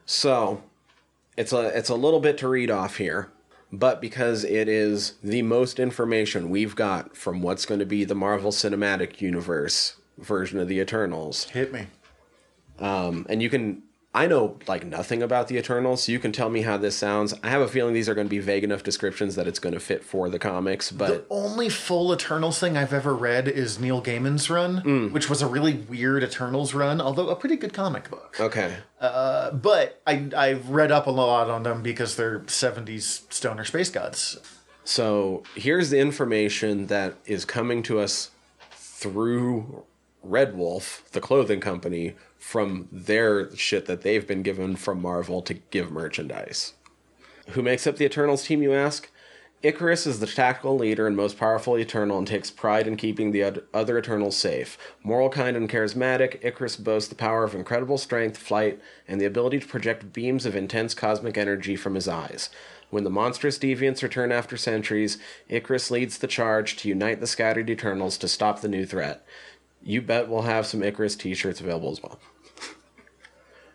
[0.05, 0.63] So,
[1.35, 3.31] it's a it's a little bit to read off here,
[3.69, 8.15] but because it is the most information we've got from what's going to be the
[8.15, 11.87] Marvel Cinematic Universe version of the Eternals, Hit me.
[12.81, 13.83] Um, and you can.
[14.13, 17.33] I know like nothing about the Eternals, so you can tell me how this sounds.
[17.43, 19.71] I have a feeling these are going to be vague enough descriptions that it's going
[19.73, 23.79] to fit for the comics, but The only full Eternals thing I've ever read is
[23.79, 28.09] Neil Gaiman's run, which was a really weird Eternals run, although a pretty good comic
[28.09, 28.35] book.
[28.37, 28.75] okay.
[28.99, 34.39] But I I've read up a lot on them because they're 70s stoner space gods.
[34.83, 38.31] So here's the information that is coming to us
[38.73, 39.83] through
[40.21, 45.53] Red Wolf, the clothing company, from their shit that they've been given from Marvel to
[45.53, 46.73] give merchandise.
[47.49, 49.09] Who makes up the Eternals team, you ask?
[49.63, 53.61] Ikaris is the tactical leader and most powerful Eternal and takes pride in keeping the
[53.71, 54.75] other Eternals safe.
[55.03, 59.59] Moral, kind, and charismatic, Ikaris boasts the power of incredible strength, flight, and the ability
[59.59, 62.49] to project beams of intense cosmic energy from his eyes.
[62.89, 67.69] When the monstrous deviants return after centuries, Ikaris leads the charge to unite the scattered
[67.69, 69.23] Eternals to stop the new threat.
[69.83, 72.19] You bet we'll have some Ikaris t shirts available as well.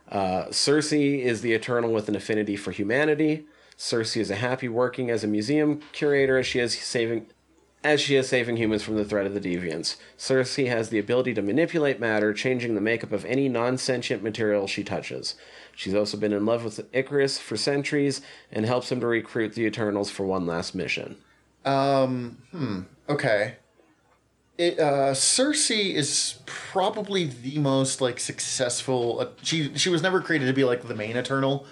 [0.09, 3.47] Uh, Sersi is the Eternal with an affinity for humanity.
[3.77, 7.27] Sersi is a happy working as a museum curator as she is saving
[7.85, 9.97] as she is saving humans from the threat of the deviants.
[10.19, 14.66] Sersi has the ability to manipulate matter, changing the makeup of any non sentient material
[14.66, 15.37] she touches.
[15.75, 19.66] She's also been in love with Ikaris for centuries and helps him to recruit the
[19.66, 21.16] Eternals for one last mission.
[21.64, 23.57] Um, hmm, okay.
[24.59, 29.21] It, uh, Sersi is probably the most like successful.
[29.21, 31.66] Uh, she she was never created to be like the main Eternal,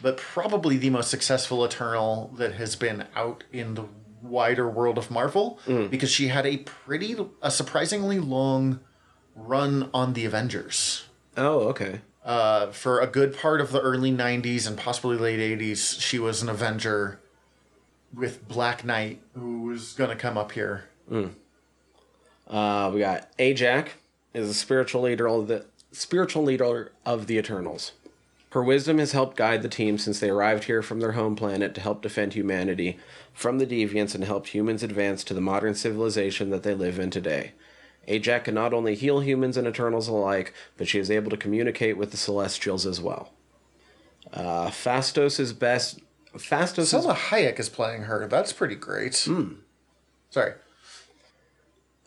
[0.00, 3.84] but probably the most successful Eternal that has been out in the
[4.22, 5.58] wider world of Marvel
[5.90, 8.80] because she had a pretty a surprisingly long
[9.34, 11.04] run on the Avengers.
[11.36, 12.00] Oh, okay.
[12.24, 16.40] Uh, for a good part of the early '90s and possibly late '80s, she was
[16.40, 17.20] an Avenger
[18.14, 20.84] with Black Knight, who was gonna come up here.
[22.52, 23.88] Uh, we got Ajak
[24.34, 27.92] is a spiritual leader of the spiritual leader of the Eternals.
[28.50, 31.74] Her wisdom has helped guide the team since they arrived here from their home planet
[31.74, 32.98] to help defend humanity
[33.32, 37.08] from the deviants and help humans advance to the modern civilization that they live in
[37.08, 37.52] today.
[38.06, 41.96] Ajak can not only heal humans and Eternals alike, but she is able to communicate
[41.96, 43.32] with the Celestials as well.
[44.30, 46.00] Uh, Phastos is best.
[46.34, 48.26] Phastos is Salma Hayek is playing her.
[48.26, 49.14] That's pretty great.
[49.14, 50.52] Sorry.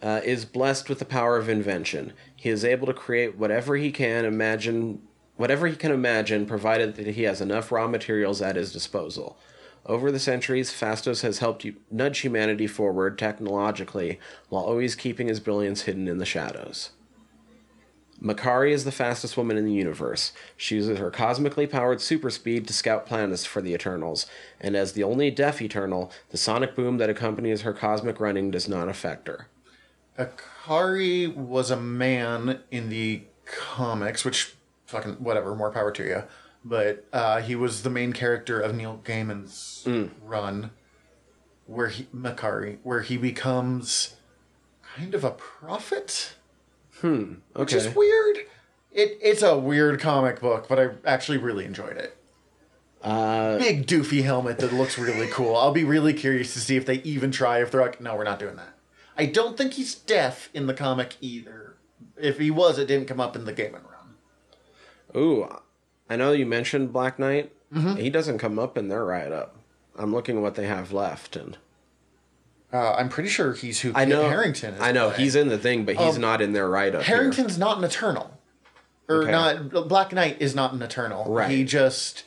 [0.02, 2.14] Uh, is blessed with the power of invention.
[2.36, 5.02] He is able to create whatever he can imagine,
[5.36, 9.38] whatever he can imagine, provided that he has enough raw materials at his disposal.
[9.86, 15.84] Over the centuries, Phastos has helped nudge humanity forward technologically while always keeping his brilliance
[15.84, 16.92] hidden in the shadows.
[18.22, 20.32] Makkari is the fastest woman in the universe.
[20.58, 24.26] She uses her cosmically powered super speed to scout planets for the Eternals,
[24.60, 28.68] and as the only deaf Eternal, the sonic boom that accompanies her cosmic running does
[28.68, 29.48] not affect her.
[30.18, 36.24] Akari was a man in the comics, which fucking whatever, more power to you.
[36.64, 39.88] But uh, he was the main character of Neil Gaiman's
[40.24, 40.72] run,
[41.68, 44.16] where he Makkari, where he becomes
[44.96, 46.34] kind of a prophet,
[47.04, 47.36] Okay.
[47.54, 48.38] which is weird.
[48.92, 52.18] It it's a weird comic book, but I actually really enjoyed it.
[53.04, 55.56] Uh, Big doofy helmet that looks really cool.
[55.56, 57.62] I'll be really curious to see if they even try.
[57.62, 58.70] If they're like, no, we're not doing that.
[59.18, 61.76] I don't think he's deaf in the comic either.
[62.18, 64.16] If he was, it didn't come up in the Gaiman run.
[65.16, 65.48] ooh,
[66.10, 67.52] I know you mentioned Black Knight.
[67.98, 69.58] He doesn't come up in their write up.
[69.98, 71.58] I'm looking at what they have left, and
[72.72, 74.82] Uh, I'm pretty sure he's who I know Harington is.
[74.82, 75.22] I know playing.
[75.22, 77.04] he's in the thing, but he's not in their write up.
[77.04, 78.38] Harington's not an Eternal,
[79.10, 79.32] or Okay.
[79.32, 79.88] not.
[79.90, 81.26] Black Knight is not an Eternal.
[81.32, 81.50] Right.
[81.52, 82.24] He just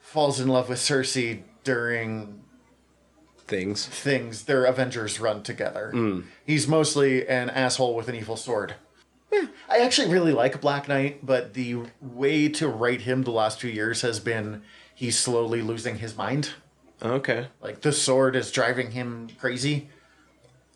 [0.00, 2.41] falls in love with Sersi during
[3.52, 3.84] things.
[3.86, 5.90] things their Avengers run together.
[5.92, 6.20] Hmm.
[6.46, 8.74] He's mostly an asshole with an evil sword.
[9.68, 13.70] I actually really like Black Knight, but the way to write him the last few
[13.70, 14.62] years has been
[14.94, 16.50] he's slowly losing his mind.
[17.02, 19.88] Okay, Like the sword is driving him crazy.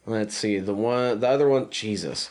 [0.07, 1.71] let's see the one, the other one.
[1.71, 2.31] Jesus,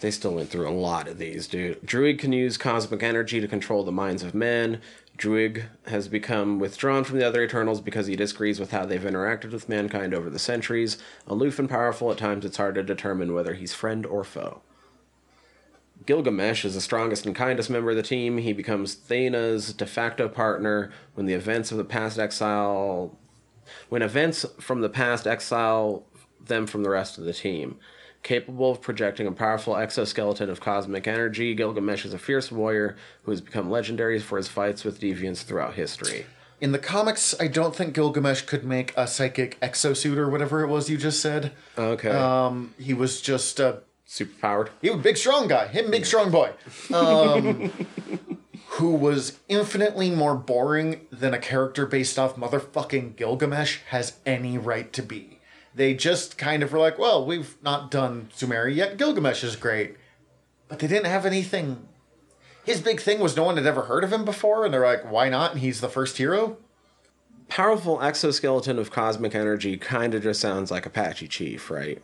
[0.00, 1.84] they still went through a lot of these, dude.
[1.84, 4.80] Druid can use cosmic energy to control the minds of men.
[5.16, 9.52] Druid has become withdrawn from the other Eternals because he disagrees with how they've interacted
[9.52, 10.98] with mankind over the centuries.
[11.26, 14.60] Aloof and powerful, at times it's hard to determine whether he's friend or foe.
[16.06, 18.38] Gilgamesh is the strongest and kindest member of the team.
[18.38, 23.16] He becomes Thena's de facto partner when the events of the past exile
[23.88, 26.04] when events from the past exile
[26.44, 27.78] them from the rest of the team.
[28.24, 33.30] Capable of projecting a powerful exoskeleton of cosmic energy, Gilgamesh is a fierce warrior who
[33.30, 36.24] has become legendary for his fights with deviants throughout history.
[36.58, 40.68] In the comics, I don't think Gilgamesh could make a psychic exosuit or whatever it
[40.68, 41.52] was you just said.
[41.76, 42.08] Okay.
[42.08, 44.70] Um, he was just a Super powered.
[44.80, 46.52] he was a big strong guy, him big strong boy,
[46.94, 47.70] um,
[48.68, 54.90] who was infinitely more boring than a character based off motherfucking Gilgamesh has any right
[54.94, 55.40] to be.
[55.74, 58.96] They just kind of were like, well, we've not done Sumeri yet.
[58.96, 59.96] Gilgamesh is great,
[60.68, 61.88] but they didn't have anything.
[62.64, 65.10] His big thing was no one had ever heard of him before, and they're like,
[65.10, 65.52] why not?
[65.52, 66.56] And he's the first hero.
[67.48, 72.00] Powerful exoskeleton of cosmic energy kind of just sounds like Apache Chief, right?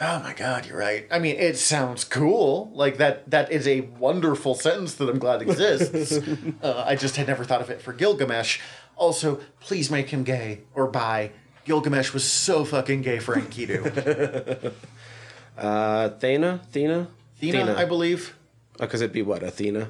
[0.00, 1.06] Oh my god, you're right.
[1.10, 2.70] I mean, it sounds cool.
[2.74, 6.18] Like that that is a wonderful sentence that I'm glad exists.
[6.62, 8.60] uh, I just had never thought of it for Gilgamesh.
[8.96, 11.32] Also, please make him gay or bi.
[11.66, 14.72] Gilgamesh was so fucking gay for Enkidu.
[15.58, 16.60] Uh, Thena?
[16.70, 17.06] Thena?
[17.38, 18.36] Athena, I believe.
[18.78, 19.88] Because it'd be what, Athena?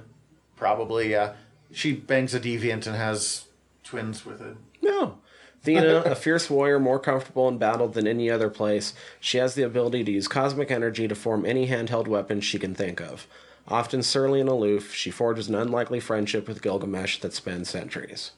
[0.55, 1.33] Probably, yeah.
[1.73, 3.47] She bangs a deviant and has
[3.83, 4.57] twins with it.
[4.81, 5.19] No.
[5.65, 9.65] Thena, a fierce warrior more comfortable in battle than any other place, she has the
[9.65, 13.27] ability to use cosmic energy to form any handheld weapon she can think of.
[13.67, 18.31] Often surly and aloof, she forges an unlikely friendship with Gilgamesh that spans centuries.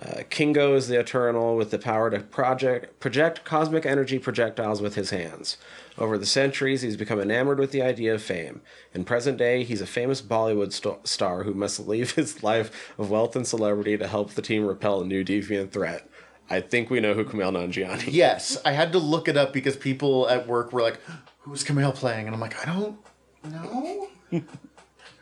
[0.00, 4.94] Uh, Kingo is the Eternal with the power to project, project cosmic energy projectiles with
[4.94, 5.56] his hands.
[5.98, 8.60] Over the centuries, he's become enamored with the idea of fame.
[8.94, 13.10] In present day, he's a famous Bollywood st- star who must leave his life of
[13.10, 16.08] wealth and celebrity to help the team repel a new deviant threat.
[16.48, 18.12] I think we know who Kumail Nanjiani.
[18.12, 20.98] Yes, I had to look it up because people at work were like,
[21.40, 22.98] "Who's Kumail playing?" And I'm like, "I don't
[23.44, 24.08] know."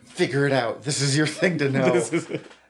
[0.05, 0.85] Figure it out.
[0.85, 2.01] This is your thing to know.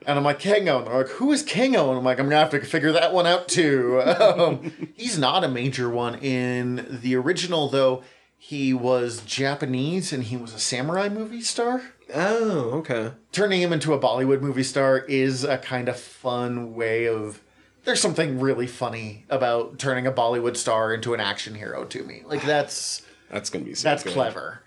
[0.07, 0.77] And I'm like, Kango.
[0.79, 1.89] And they're like, who is Kango?
[1.89, 4.01] And I'm like, I'm going to have to figure that one out too.
[4.17, 6.15] Um, he's not a major one.
[6.15, 8.03] In the original, though,
[8.37, 11.81] he was Japanese and he was a samurai movie star.
[12.13, 13.11] Oh, okay.
[13.31, 17.41] Turning him into a Bollywood movie star is a kind of fun way of.
[17.83, 22.23] There's something really funny about turning a Bollywood star into an action hero to me.
[22.25, 23.01] Like, that's.
[23.29, 24.13] That's gonna be so That's good.
[24.13, 24.61] clever.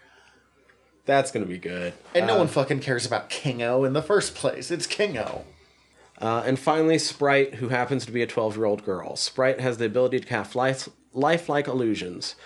[1.10, 1.92] That's gonna be good.
[2.14, 4.70] And no one fucking cares about Kingo in the first place.
[4.70, 5.44] It's Kingo.
[6.20, 9.16] Uh, and finally, Sprite, who happens to be a 12 year old girl.
[9.16, 12.36] Sprite has the ability to cast life, lifelike illusions.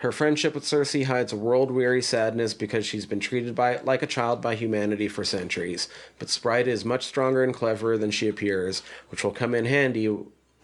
[0.00, 4.02] Her friendship with Sersi hides a world weary sadness because she's been treated by like
[4.02, 5.88] a child by humanity for centuries.
[6.18, 10.12] But Sprite is much stronger and cleverer than she appears, which will come in handy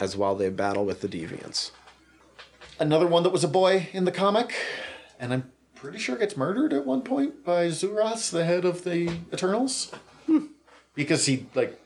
[0.00, 1.70] as while they battle with the deviants.
[2.80, 4.52] Another one that was a boy in the comic,
[5.20, 9.18] and I'm pretty sure gets murdered at one point by Zuras, the head of the
[9.32, 9.92] Eternals,
[10.94, 11.78] because he like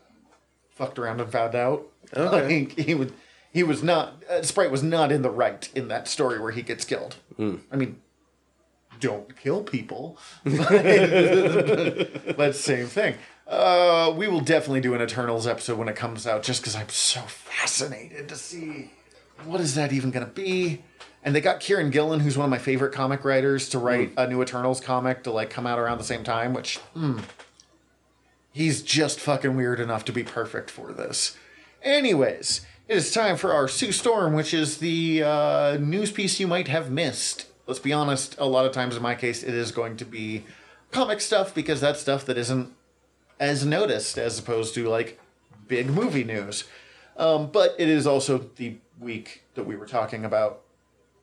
[0.70, 1.86] fucked around and found out.
[2.16, 2.60] Okay.
[2.66, 3.12] Like, he would.
[3.52, 4.22] He was not.
[4.30, 7.16] Uh, Sprite was not in the right in that story where he gets killed.
[7.38, 8.00] I mean,
[9.00, 10.56] don't kill people, but
[12.52, 13.14] same thing.
[13.46, 16.88] Uh, we will definitely do an Eternals episode when it comes out, just because I'm
[16.88, 18.90] so fascinated to see
[19.46, 20.82] what is that even going to be.
[21.22, 24.26] And they got Kieran Gillen, who's one of my favorite comic writers, to write a
[24.26, 26.54] new Eternals comic to like come out around the same time.
[26.54, 27.18] Which, hmm,
[28.52, 31.36] he's just fucking weird enough to be perfect for this.
[31.82, 36.46] Anyways, it is time for our Sue Storm, which is the uh, news piece you
[36.46, 37.46] might have missed.
[37.66, 40.44] Let's be honest, a lot of times in my case, it is going to be
[40.90, 42.72] comic stuff because that's stuff that isn't
[43.38, 45.20] as noticed as opposed to like
[45.68, 46.64] big movie news.
[47.16, 50.62] Um, but it is also the week that we were talking about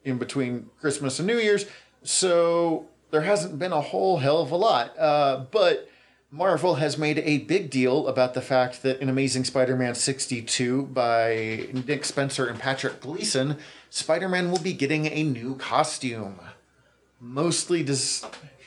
[0.03, 1.65] in between Christmas and New Year's,
[2.03, 4.97] so there hasn't been a whole hell of a lot.
[4.97, 5.89] Uh, but
[6.31, 11.67] Marvel has made a big deal about the fact that in Amazing Spider-Man 62 by
[11.87, 13.57] Nick Spencer and Patrick Gleason,
[13.89, 16.39] Spider-Man will be getting a new costume.
[17.19, 18.25] Mostly does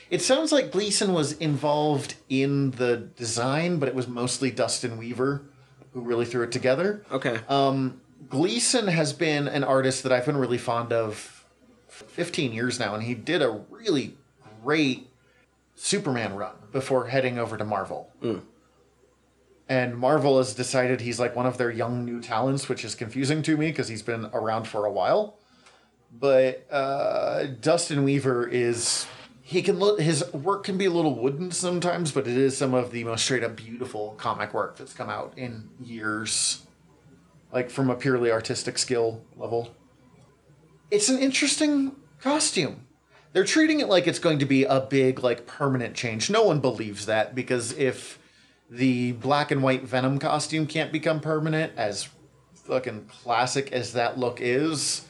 [0.09, 5.43] it sounds like Gleason was involved in the design, but it was mostly Dustin Weaver
[5.93, 7.05] who really threw it together.
[7.11, 7.39] Okay.
[7.47, 11.45] Um, Gleason has been an artist that I've been really fond of
[11.87, 14.15] 15 years now, and he did a really
[14.63, 15.07] great
[15.75, 18.11] Superman run before heading over to Marvel.
[19.67, 23.41] And Marvel has decided he's like one of their young new talents, which is confusing
[23.43, 25.37] to me because he's been around for a while.
[26.19, 29.07] But uh, Dustin Weaver is
[29.41, 32.73] he can look his work can be a little wooden sometimes, but it is some
[32.73, 36.63] of the most straight up beautiful comic work that's come out in years
[37.51, 39.75] like from a purely artistic skill level.
[40.89, 42.87] It's an interesting costume.
[43.33, 46.29] They're treating it like it's going to be a big, like, permanent change.
[46.29, 48.19] No one believes that because if
[48.69, 52.09] the black and white Venom costume can't become permanent, as
[52.55, 55.05] fucking classic as that look is,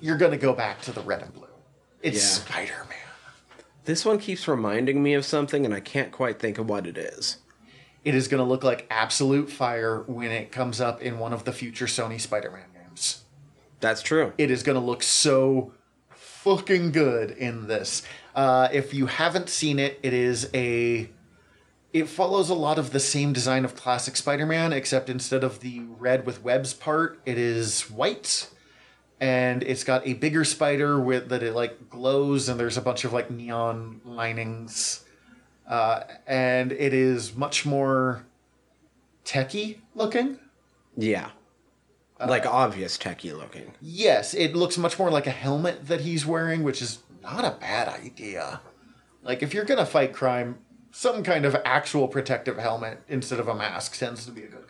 [0.00, 1.46] you're gonna go back to the red and blue.
[2.02, 2.44] It's Yeah.
[2.44, 2.98] Spider Man.
[3.84, 6.96] This one keeps reminding me of something, and I can't quite think of what it
[6.96, 7.38] is.
[8.04, 11.52] It is gonna look like absolute fire when it comes up in one of the
[11.52, 13.24] future Sony Spider Man games.
[13.80, 14.32] That's true.
[14.38, 15.72] it is going to look so
[16.10, 18.02] fucking good in this.
[18.34, 21.10] Uh, if you haven't seen it, it is a.
[21.92, 25.80] It follows a lot of the same design of classic Spider-Man, except instead of the
[25.98, 28.48] red with webs part, it is white,
[29.18, 33.04] and it's got a bigger spider with that it like glows, and there's a bunch
[33.04, 35.04] of like neon linings,
[35.70, 38.26] uh, and it is much more
[39.24, 40.38] techy looking.
[40.96, 41.30] Yeah.
[42.18, 43.72] like obvious techie looking.
[43.80, 47.56] Yes, it looks much more like a helmet that he's wearing, which is not a
[47.58, 48.60] bad idea.
[49.22, 50.58] Like if you're gonna fight crime,
[50.90, 54.66] some kind of actual protective helmet instead of a mask tends to be a good.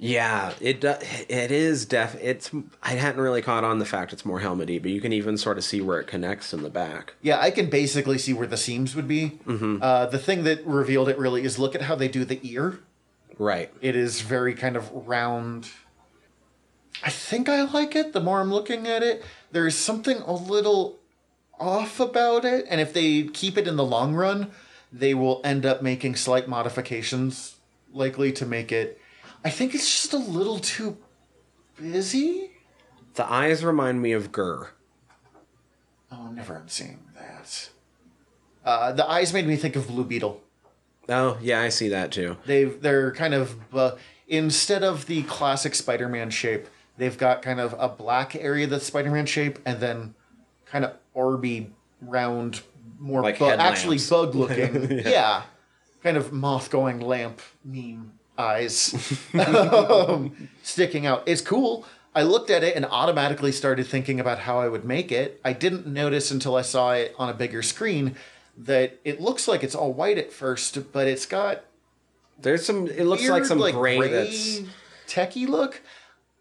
[0.00, 2.14] Yeah, it it is def.
[2.22, 2.50] It's
[2.82, 5.58] I hadn't really caught on the fact it's more helmety, but you can even sort
[5.58, 7.14] of see where it connects in the back.
[7.20, 9.40] Yeah, I can basically see where the seams would be.
[9.48, 12.78] Uh, the thing that revealed it really is look at how they do the ear.
[13.38, 13.72] Right.
[13.80, 15.70] It is very kind of round.
[17.02, 18.12] I think I like it.
[18.12, 20.98] The more I'm looking at it, there is something a little
[21.58, 24.52] off about it, and if they keep it in the long run,
[24.92, 27.56] they will end up making slight modifications,
[27.92, 29.00] likely to make it.
[29.44, 30.96] I think it's just a little too
[31.76, 32.50] busy.
[33.14, 34.70] The eyes remind me of Gurr.
[36.10, 37.70] Oh, never am seeing that.
[38.64, 40.42] Uh, the eyes made me think of Blue Beetle.
[41.08, 42.36] Oh, yeah, I see that too.
[42.44, 43.92] They've they're kind of uh,
[44.26, 46.66] instead of the classic Spider-Man shape,
[46.98, 50.14] they've got kind of a black area that's Spider-Man shape, and then
[50.66, 51.70] kind of orby,
[52.02, 52.60] round,
[52.98, 54.98] more Like bu- actually bug looking.
[55.06, 55.44] yeah.
[56.02, 58.94] kind of moth going lamp meme eyes
[59.46, 61.22] um, sticking out.
[61.26, 61.84] It's cool.
[62.14, 65.40] I looked at it and automatically started thinking about how I would make it.
[65.44, 68.16] I didn't notice until I saw it on a bigger screen
[68.56, 71.64] that it looks like it's all white at first, but it's got
[72.40, 72.88] There's some.
[72.88, 74.62] It looks like weird, some gray, that's.
[75.06, 75.82] techie look.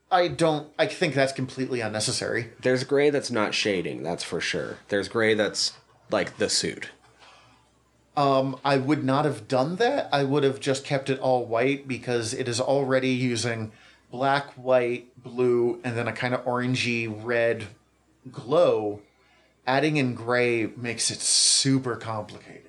[0.09, 0.69] I don't.
[0.79, 2.51] I think that's completely unnecessary.
[2.61, 4.03] There's gray that's not shading.
[4.03, 4.77] That's for sure.
[4.87, 5.73] There's gray that's
[6.09, 6.89] like the suit.
[8.17, 10.09] Um, I would not have done that.
[10.11, 13.71] I would have just kept it all white because it is already using
[14.11, 17.67] black, white, blue, and then a kind of orangey red
[18.31, 19.01] glow.
[19.67, 22.63] Adding in gray makes it super complicated.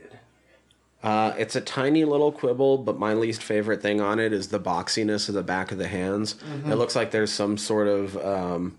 [1.02, 4.60] Uh, it's a tiny little quibble, but my least favorite thing on it is the
[4.60, 6.34] boxiness of the back of the hands.
[6.66, 8.76] It looks like there's some sort of, um,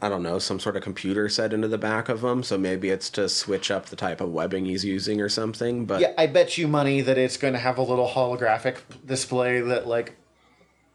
[0.00, 2.42] I don't know, some sort of computer set into the back of them.
[2.42, 5.86] So maybe it's to switch up the type of webbing he's using or something.
[5.86, 9.60] But Yeah, I bet you money that it's going to have a little holographic display
[9.60, 10.16] that like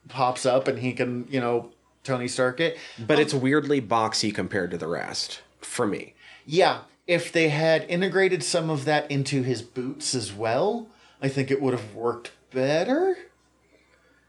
[0.07, 1.71] pops up and he can, you know,
[2.03, 2.77] Tony Stark it.
[2.99, 6.13] but um, it's weirdly boxy compared to the rest for me.
[6.45, 10.87] Yeah, if they had integrated some of that into his boots as well,
[11.21, 13.15] I think it would have worked better.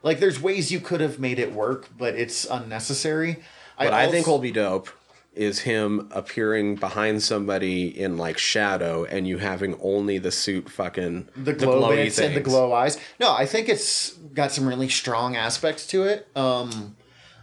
[0.03, 3.43] Like, there's ways you could have made it work, but it's unnecessary.
[3.77, 4.89] What I, think also- will be dope
[5.35, 11.29] is him appearing behind somebody in like shadow and you having only the suit fucking
[11.37, 12.99] the glow glowy bits and the glow eyes.
[13.19, 16.29] No, I think it's got some really strong aspects to it.
[16.37, 16.95] Um,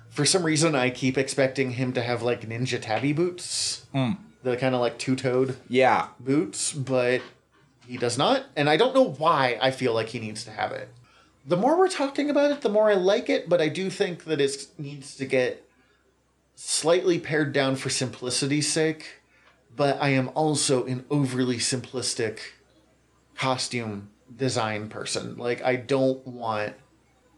[0.10, 4.74] for some reason, I keep expecting him to have like ninja tabi boots, the kind
[4.76, 7.22] of like two toed Yeah, boots, but
[7.88, 8.46] he does not.
[8.56, 10.90] And I don't know why I feel like he needs to have it.
[11.46, 14.26] The more we're talking about it, the more I like it, but I do think
[14.26, 15.68] that it needs to get
[16.64, 19.22] slightly pared down for simplicity's sake.
[19.76, 22.40] But I am also an overly simplistic
[23.36, 25.38] costume design person.
[25.38, 26.74] Like, I don't want,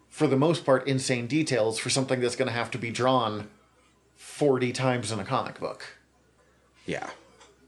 [0.10, 3.50] for the most part, insane details for something that's going to have to be drawn
[4.16, 5.86] 40 times in a comic book.
[6.86, 7.10] yeah,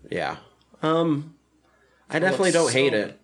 [0.09, 0.37] yeah.
[0.81, 1.35] Um,
[2.09, 3.19] I definitely don't hate it.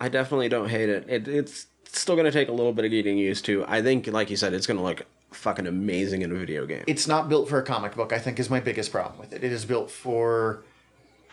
[0.00, 1.08] I definitely don't hate it.
[1.08, 1.28] it.
[1.28, 3.64] It's still gonna take a little bit of getting used to.
[3.66, 6.84] I think, like you said, it's gonna look fucking amazing in a video game.
[6.86, 9.42] it's not built for a comic book i think is my biggest problem with it.
[9.44, 10.62] It is built for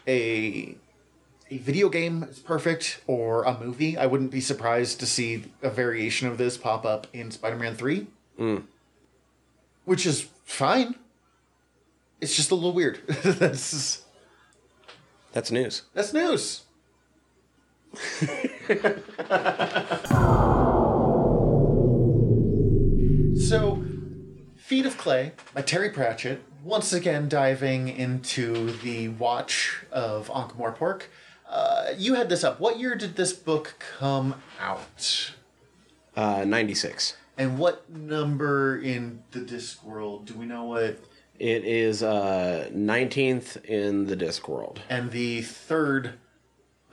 [0.07, 0.75] a
[1.51, 3.97] a video game is perfect or a movie.
[3.97, 8.07] I wouldn't be surprised to see a variation of this pop up in spider-man 3
[8.37, 8.57] hmm.
[9.85, 10.95] which is fine.
[12.21, 12.99] It's just a little weird.
[13.23, 14.03] That's
[15.33, 15.83] That's news.
[15.93, 16.61] that's news.
[23.35, 23.82] So,
[24.63, 31.01] Feet of Clay by Terry Pratchett, once again diving into the watch of Ankh-Morpork.
[31.49, 32.61] Uh, you had this up.
[32.61, 35.33] What year did this book come out?
[36.15, 37.17] Uh, ninety six.
[37.37, 40.27] And what number in the Discworld?
[40.27, 40.97] Do we know what?
[41.37, 44.77] It is uh nineteenth in the Discworld.
[44.89, 46.13] And the third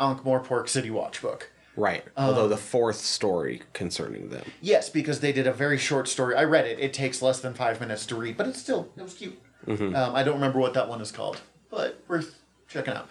[0.00, 1.52] Ankh-Morpork City Watch book.
[1.76, 2.04] Right.
[2.16, 4.44] Although the fourth story concerning them.
[4.60, 6.34] Yes, because they did a very short story.
[6.34, 6.78] I read it.
[6.80, 9.40] It takes less than five minutes to read, but it's still it was cute.
[9.68, 11.40] Um, I don't remember what that one is called,
[11.70, 13.08] but worth checking out.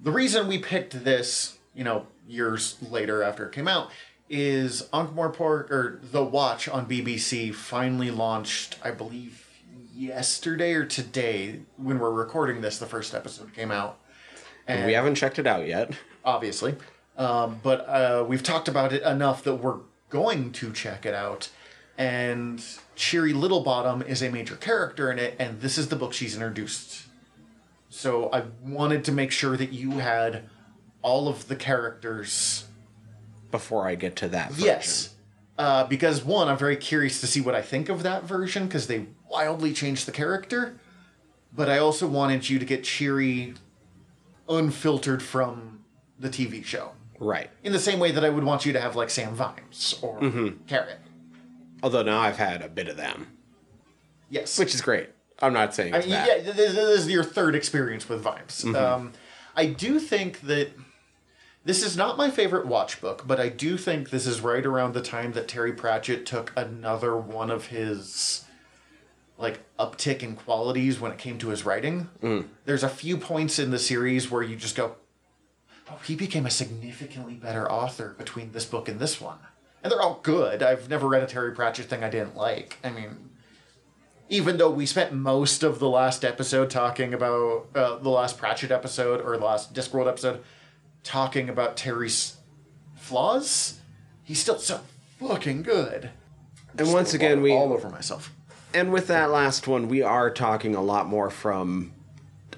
[0.00, 3.90] The reason we picked this, you know, years later after it came out,
[4.28, 8.78] is Ankh-Morpork or The Watch on BBC finally launched.
[8.82, 9.46] I believe
[9.94, 12.78] yesterday or today when we're recording this.
[12.78, 13.98] The first episode came out.
[14.66, 15.92] And We haven't checked it out yet.
[16.24, 16.74] obviously.
[17.16, 21.50] Um, but uh, we've talked about it enough that we're going to check it out.
[21.98, 22.64] And
[22.96, 27.06] Cheery Littlebottom is a major character in it, and this is the book she's introduced.
[27.90, 30.48] So I wanted to make sure that you had
[31.02, 32.64] all of the characters.
[33.50, 34.50] Before I get to that.
[34.50, 34.64] Version.
[34.64, 35.14] Yes.
[35.58, 38.86] Uh, because one, I'm very curious to see what I think of that version because
[38.86, 40.80] they wildly changed the character.
[41.54, 43.54] But I also wanted you to get Cheery
[44.48, 45.84] unfiltered from
[46.18, 46.92] the TV show.
[47.22, 47.50] Right.
[47.62, 50.18] In the same way that I would want you to have like Sam Vimes or
[50.20, 50.64] mm-hmm.
[50.66, 50.98] Carrot.
[51.82, 53.28] Although now I've had a bit of them,
[54.28, 54.58] Yes.
[54.58, 55.08] which is great.
[55.40, 58.64] I'm not saying I mean, yeah, this, is your third experience with Vimes.
[58.64, 58.76] Mm-hmm.
[58.76, 59.12] Um,
[59.54, 60.70] I do think that
[61.64, 64.94] This is not my favorite watch book, but I do think this is right around
[64.94, 68.44] the time that Terry Pratchett took another one of his
[69.38, 72.08] like uptick in qualities when it came to his writing.
[72.20, 72.46] Mm.
[72.64, 74.96] There's a few points in the series where you just go,
[75.90, 79.38] "Oh, he became a significantly better author between this book and this one."
[79.82, 80.62] And they're all good.
[80.62, 82.78] I've never read a Terry Pratchett thing I didn't like.
[82.84, 83.30] I mean,
[84.28, 88.70] even though we spent most of the last episode talking about uh, the last Pratchett
[88.70, 90.40] episode or the last Discworld episode
[91.02, 92.36] talking about Terry's
[92.96, 93.80] flaws,
[94.22, 94.80] he's still so
[95.18, 96.10] fucking good.
[96.78, 98.32] And once again, we all over myself.
[98.72, 101.92] and with that last one, we are talking a lot more from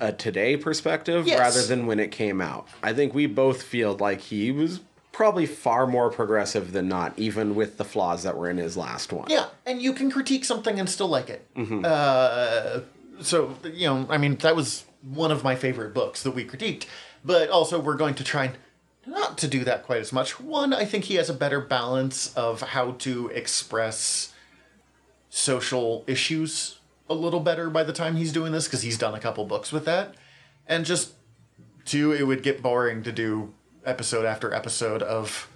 [0.00, 1.38] a today perspective Yes.
[1.38, 2.66] rather than when it came out.
[2.82, 4.80] I think we both feel like he was
[5.12, 9.12] probably far more progressive than not, even with the flaws that were in his last
[9.12, 9.28] one.
[9.30, 11.46] Yeah, and you can critique something and still like it.
[11.54, 11.84] Mm-hmm.
[11.84, 12.80] Uh,
[13.22, 16.86] so you know, I mean, that was one of my favorite books that we critiqued.
[17.24, 18.54] But also, we're going to try and
[19.06, 20.40] not to do that quite as much.
[20.40, 24.32] One, I think he has a better balance of how to express
[25.30, 26.78] social issues
[27.08, 29.72] a little better by the time he's doing this because he's done a couple books
[29.72, 30.14] with that.
[30.66, 31.12] And just
[31.84, 33.52] two, it would get boring to do
[33.84, 35.48] episode after episode of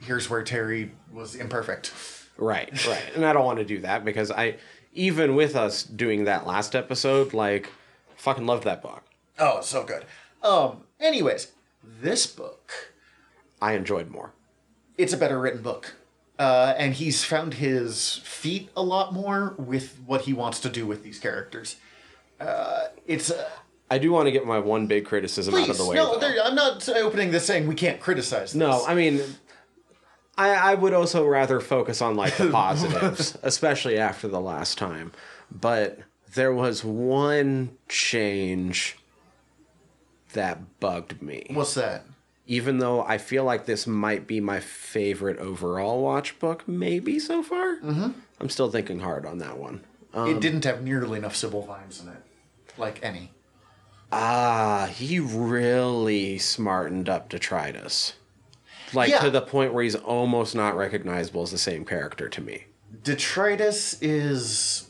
[0.00, 1.92] here's where Terry was imperfect.
[2.36, 3.02] Right, right.
[3.14, 4.56] And I don't want to do that because I,
[4.92, 7.70] even with us doing that last episode, like,
[8.16, 9.02] fucking loved that book.
[9.38, 10.04] Oh, so good.
[10.42, 11.52] Um, anyways,
[11.82, 12.72] this book,
[13.60, 14.32] I enjoyed more.
[14.98, 15.94] it's a better written book.
[16.38, 20.86] Uh, and he's found his feet a lot more with what he wants to do
[20.86, 21.76] with these characters.
[22.38, 23.48] Uh, it's uh,
[23.90, 25.96] I do want to get my one big criticism out of the way.
[25.96, 26.18] no.
[26.18, 28.52] There, I'm not opening this saying we can't criticize.
[28.52, 28.54] This.
[28.54, 29.20] No, I mean,
[30.36, 35.12] I, I would also rather focus on like the positives, especially after the last time.
[35.50, 36.00] But
[36.34, 38.98] there was one change
[40.32, 41.46] that bugged me.
[41.50, 42.04] what's that?
[42.46, 47.42] Even though I feel like this might be my favorite overall watch book, maybe so
[47.42, 47.76] far.
[47.76, 48.10] Mm-hmm.
[48.40, 49.82] I'm still thinking hard on that one.
[50.14, 52.22] Um, it didn't have nearly enough Sybil Vimes in it,
[52.78, 53.32] like any.
[54.12, 58.12] Ah, he really smartened up Detritus.
[58.94, 59.18] Like Yeah.
[59.20, 62.66] to the point where he's almost not recognizable as the same character to me.
[63.02, 64.88] Detritus is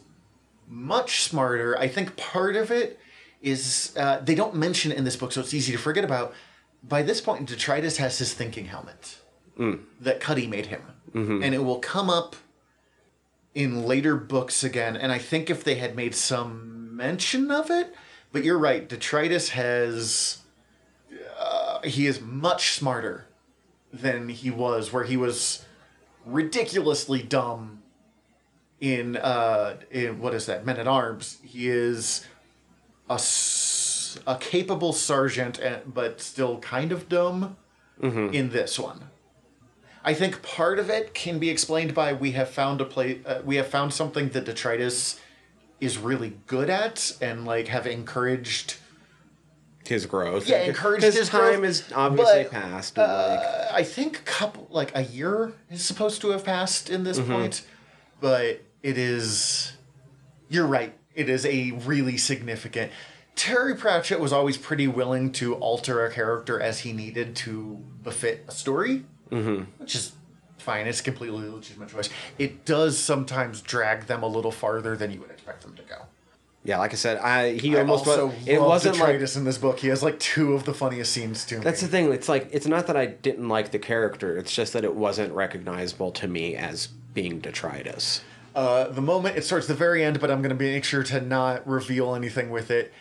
[0.69, 1.79] much smarter.
[1.79, 3.01] I think part of it
[3.41, 6.35] is uh, they don't mention it in this book, so it's easy to forget about.
[6.89, 9.19] By this point, Detritus has his thinking helmet
[10.01, 10.83] that Cuddy made him,
[11.43, 12.37] and it will come up
[13.55, 14.97] in later books again.
[14.97, 17.95] And I think if they had made some mention of it,
[18.33, 20.39] but you're right, Detritus has
[21.39, 23.27] uh, he is much smarter
[23.93, 25.65] than he was, where he was
[26.27, 27.83] ridiculously dumb
[28.81, 30.67] in uh in what is that?
[30.67, 31.39] Men at arms.
[31.43, 32.27] He is
[33.09, 33.19] a,
[34.27, 37.57] a capable sergeant and, but still kind of dumb
[38.03, 39.05] in this one
[40.05, 43.41] i think part of it can be explained by we have found a play uh,
[43.45, 45.19] we have found something that detritus
[45.81, 48.77] is really good at and like have encouraged
[49.87, 50.49] His growth.
[50.49, 52.99] Yeah, encouraged his, his time growth, is obviously but, passed.
[52.99, 56.91] and, like, Uh, I think a couple like a year is supposed to have passed
[56.91, 57.63] in this point,
[58.21, 59.73] but it is.
[60.49, 60.93] You're right.
[61.15, 62.91] It is a really significant.
[63.37, 68.45] Terry Pratchett was always pretty willing to alter a character as he needed to befit
[68.49, 69.65] a story, mm-hmm.
[69.79, 70.13] which is
[70.59, 70.87] fine.
[70.87, 72.09] It's completely legitimate choice.
[72.39, 76.07] It does sometimes drag them a little farther than you would expect them to go.
[76.65, 79.45] yeah, like I said, I he I almost also was, it wasn't like Detritus in
[79.45, 79.81] this book.
[79.81, 81.61] He has like two of the funniest scenes to me.
[81.61, 82.11] that's the thing.
[82.13, 84.37] It's like it's not that I didn't like the character.
[84.37, 88.23] It's just that it wasn't recognizable to me as being detritus.
[88.55, 91.21] Uh, the moment it starts the very end, but I'm going to make sure to
[91.21, 92.95] not reveal anything with it.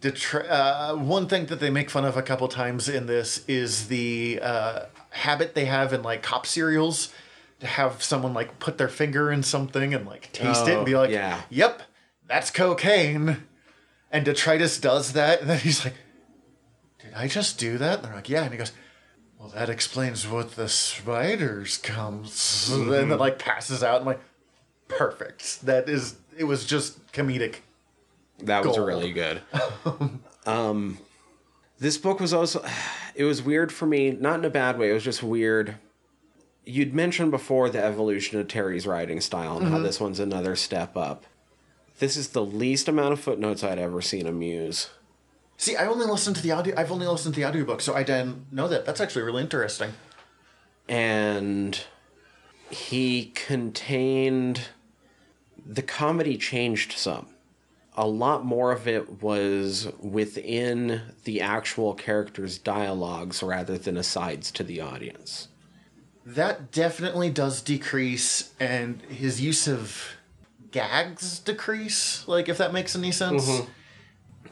[0.00, 3.88] Detri- uh, one thing that they make fun of a couple times in this is
[3.88, 4.80] the uh,
[5.10, 7.12] habit they have in like cop serials
[7.60, 10.94] to have someone like put their finger in something and like taste it and be
[10.94, 11.42] Oh, like, yeah.
[11.50, 11.82] "Yep,
[12.26, 13.44] that's cocaine."
[14.12, 15.94] And Detritus does that, and then he's like,
[17.02, 18.72] "Did I just do that?" And they're like, "Yeah," and he goes.
[19.40, 23.98] Well, that explains what the spiders comes, and then like passes out.
[23.98, 24.20] and like,
[24.88, 25.64] perfect.
[25.64, 27.56] That is, it was just comedic.
[28.40, 28.86] That was Gold.
[28.88, 29.42] really good.
[30.46, 30.98] um,
[31.78, 32.64] this book was also,
[33.14, 34.90] it was weird for me, not in a bad way.
[34.90, 35.76] It was just weird.
[36.64, 39.74] You'd mentioned before the evolution of Terry's writing style and Mm-hmm.
[39.76, 41.24] how this one's another step up.
[41.98, 44.90] This is the least amount of footnotes I'd ever seen him use.
[45.56, 46.74] See, I only listened to the audio.
[46.76, 48.84] I've only listened to the audiobook, so I didn't know that.
[48.86, 49.92] That's actually really interesting.
[50.88, 51.80] and
[52.70, 54.68] he contained
[55.66, 57.26] the comedy changed some
[57.98, 64.62] a lot more of it was within the actual characters' dialogues rather than asides to
[64.62, 65.48] the audience.
[66.24, 70.12] That definitely does decrease, and his use of
[70.70, 72.26] gags decrease.
[72.28, 73.48] Like, if that makes any sense.
[73.48, 73.70] Mm-hmm.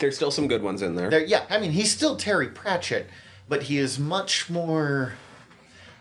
[0.01, 1.09] There's still some good ones in there.
[1.09, 3.09] There, yeah, I mean, he's still Terry Pratchett,
[3.49, 5.13] but he is much more.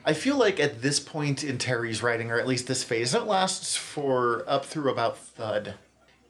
[0.04, 3.24] I feel like at this point in Terry's writing, or at least this phase, it
[3.24, 5.76] lasts for up through about Thud,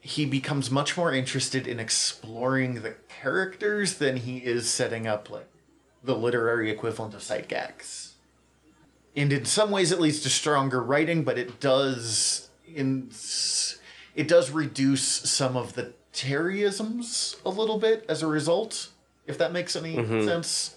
[0.06, 5.48] he becomes much more interested in exploring the characters than he is setting up like
[6.04, 8.14] the literary equivalent of sight gags.
[9.16, 13.10] And in some ways, it leads to stronger writing, but it does in
[14.14, 18.90] it does reduce some of the Terryisms a little bit as a result.
[19.26, 20.24] If that makes any mm-hmm.
[20.24, 20.76] sense.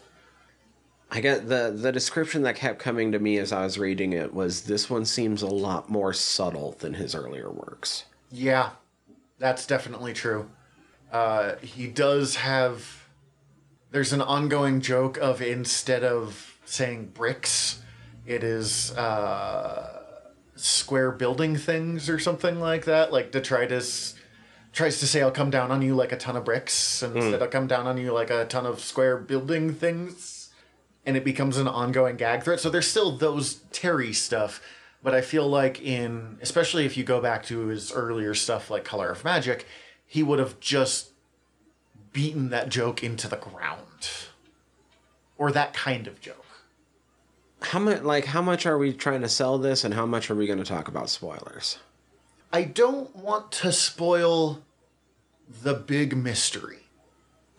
[1.11, 4.33] I get the the description that kept coming to me as I was reading it
[4.33, 8.05] was this one seems a lot more subtle than his earlier works.
[8.31, 8.71] Yeah,
[9.39, 10.49] that's definitely true.
[11.11, 13.07] Uh, he does have.
[13.91, 17.81] There's an ongoing joke of instead of saying bricks,
[18.27, 20.03] it is uh,
[20.55, 23.11] square building things or something like that.
[23.11, 24.13] Like detritus
[24.71, 27.41] tries to say, "I'll come down on you like a ton of bricks," and instead,
[27.41, 30.51] "I'll come down on you like a ton of square building things."
[31.05, 32.59] And it becomes an ongoing gag threat.
[32.59, 34.61] So there's still those Terry stuff,
[35.01, 38.83] but I feel like in, especially if you go back to his earlier stuff like
[38.83, 39.65] Color of Magic,
[40.05, 41.11] he would have just
[42.11, 44.09] beaten that joke into the ground,
[45.37, 46.45] or that kind of joke.
[47.61, 50.35] How much like how much are we trying to sell this and how much are
[50.35, 51.77] we going to talk about spoilers?
[52.51, 54.63] I don't want to spoil
[55.61, 56.87] the big mystery.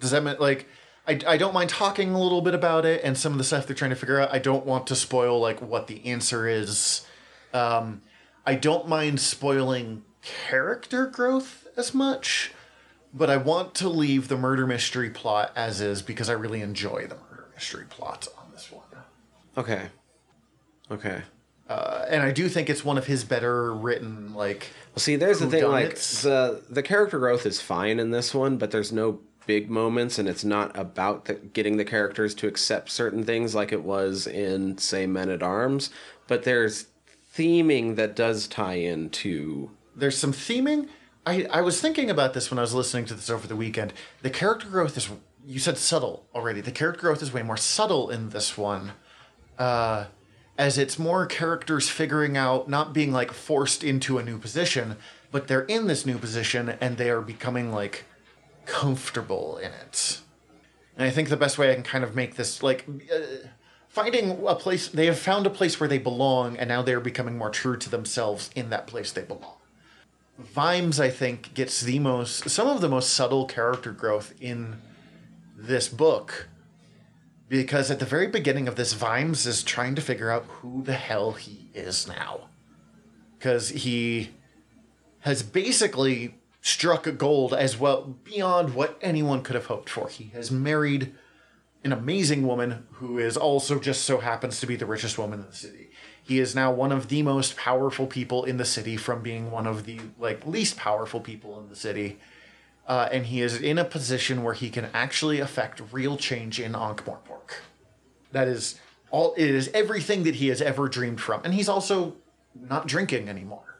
[0.00, 0.66] Does that mean like
[1.06, 3.66] I, I don't mind talking a little bit about it and some of the stuff
[3.66, 4.32] they're trying to figure out.
[4.32, 7.06] I don't want to spoil like what the answer is.
[7.52, 8.02] Um,
[8.46, 12.52] I don't mind spoiling character growth as much,
[13.12, 17.06] but I want to leave the murder mystery plot as is because I really enjoy
[17.06, 18.84] the murder mystery plot on this one.
[19.56, 19.86] Okay.
[20.90, 21.22] Okay.
[21.68, 25.38] Uh, and I do think it's one of his better written like Well, see, there's
[25.38, 25.64] the thing.
[25.64, 30.18] Like the the character growth is fine in this one, but there's no big moments,
[30.18, 34.26] and it's not about the, getting the characters to accept certain things like it was
[34.26, 35.90] in, say, Men at Arms.
[36.26, 36.86] But there's
[37.36, 39.70] theming that does tie into.
[39.94, 40.88] there's some theming.
[41.26, 43.92] I, I was thinking about this when I was listening to this over the weekend.
[44.22, 45.10] The character growth is,
[45.46, 46.60] you said subtle already.
[46.60, 48.92] The character growth is way more subtle in this one.
[49.58, 50.06] Uh,
[50.56, 54.96] as it's more characters figuring out, not being like forced into a new position,
[55.30, 58.04] but they're in this new position and they are becoming like
[58.66, 60.20] comfortable in it.
[60.96, 63.48] And I think the best way I can kind of make this like uh,
[63.90, 67.36] finding a place they have found a place where they belong and now they're becoming
[67.36, 69.56] more true to themselves in that place they belong.
[70.38, 74.76] Vimes, I think, gets the most some of the most subtle character growth in
[75.54, 76.48] this book.
[77.48, 80.94] Because at the very beginning of this, Vimes is trying to figure out who the
[80.94, 82.48] hell he is now.
[83.36, 84.30] Because he
[85.20, 90.08] has basically struck gold as well beyond what anyone could have hoped for.
[90.08, 91.12] He has married
[91.82, 95.46] an amazing woman who is also just so happens to be the richest woman in
[95.46, 95.90] the city.
[96.22, 99.66] He is now one of the most powerful people in the city from being one
[99.66, 102.18] of the like least powerful people in the city.
[102.86, 106.74] Uh, and he is in a position where he can actually affect real change in
[106.74, 107.54] Ankh-Morpork.
[108.32, 108.78] That is
[109.10, 109.34] all.
[109.36, 112.16] It is everything that he has ever dreamed from, and he's also
[112.54, 113.78] not drinking anymore.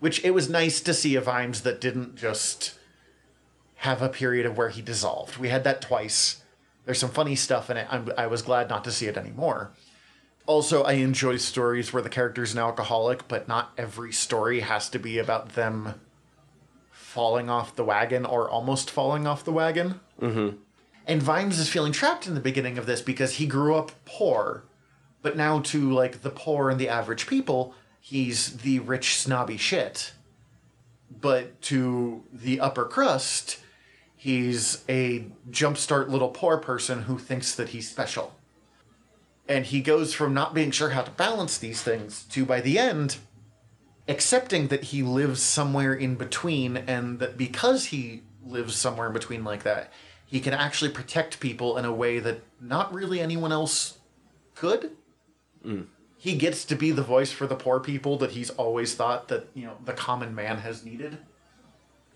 [0.00, 2.78] Which it was nice to see a Vimes that didn't just
[3.76, 5.36] have a period of where he dissolved.
[5.38, 6.42] We had that twice.
[6.86, 7.86] There's some funny stuff in it.
[7.90, 9.72] I'm, I was glad not to see it anymore.
[10.46, 14.98] Also, I enjoy stories where the character's an alcoholic, but not every story has to
[14.98, 16.00] be about them
[16.92, 20.00] falling off the wagon or almost falling off the wagon.
[20.22, 20.56] Mm-hmm.
[21.08, 24.62] And Vimes is feeling trapped in the beginning of this because he grew up poor,
[25.22, 30.12] but now to like the poor and the average people, he's the rich snobby shit.
[31.10, 33.58] But to the upper crust,
[34.16, 38.34] he's a jumpstart little poor person who thinks that he's special.
[39.48, 42.78] And he goes from not being sure how to balance these things to by the
[42.78, 43.18] end
[44.08, 49.44] accepting that he lives somewhere in between and that because he lives somewhere in between
[49.44, 49.92] like that,
[50.24, 53.98] he can actually protect people in a way that not really anyone else
[54.54, 54.92] could.
[55.64, 55.86] Mm.
[56.16, 59.48] He gets to be the voice for the poor people that he's always thought that,
[59.54, 61.18] you know, the common man has needed.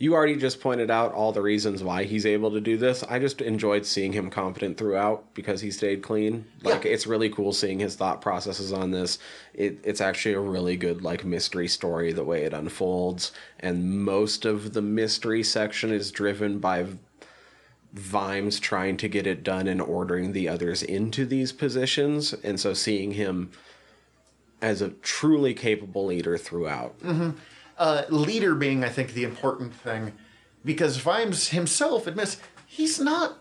[0.00, 3.02] You already just pointed out all the reasons why he's able to do this.
[3.02, 6.46] I just enjoyed seeing him competent throughout because he stayed clean.
[6.62, 6.92] Like Yeah.
[6.92, 9.18] it's really cool seeing his thought processes on this.
[9.52, 14.46] It, it's actually a really good like mystery story the way it unfolds, and most
[14.46, 16.86] of the mystery section is driven by
[17.92, 22.72] Vimes trying to get it done and ordering the others into these positions, and so
[22.72, 23.50] seeing him
[24.62, 26.98] as a truly capable leader throughout.
[27.00, 27.30] Mm-hmm.
[27.80, 30.12] Uh, leader being, I think, the important thing,
[30.64, 33.38] because Vimes himself admits he's not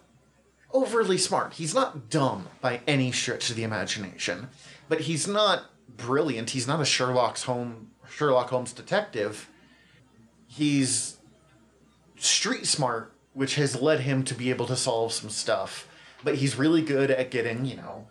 [0.71, 1.53] overly smart.
[1.53, 4.47] He's not dumb by any stretch of the imagination,
[4.87, 5.65] but he's not
[5.97, 6.51] brilliant.
[6.51, 9.49] He's not a Sherlock Holmes detective.
[10.47, 11.17] He's
[12.17, 15.85] street smart, which has led him to be able to solve some stuff.
[16.23, 18.07] But he's really good at getting, you know,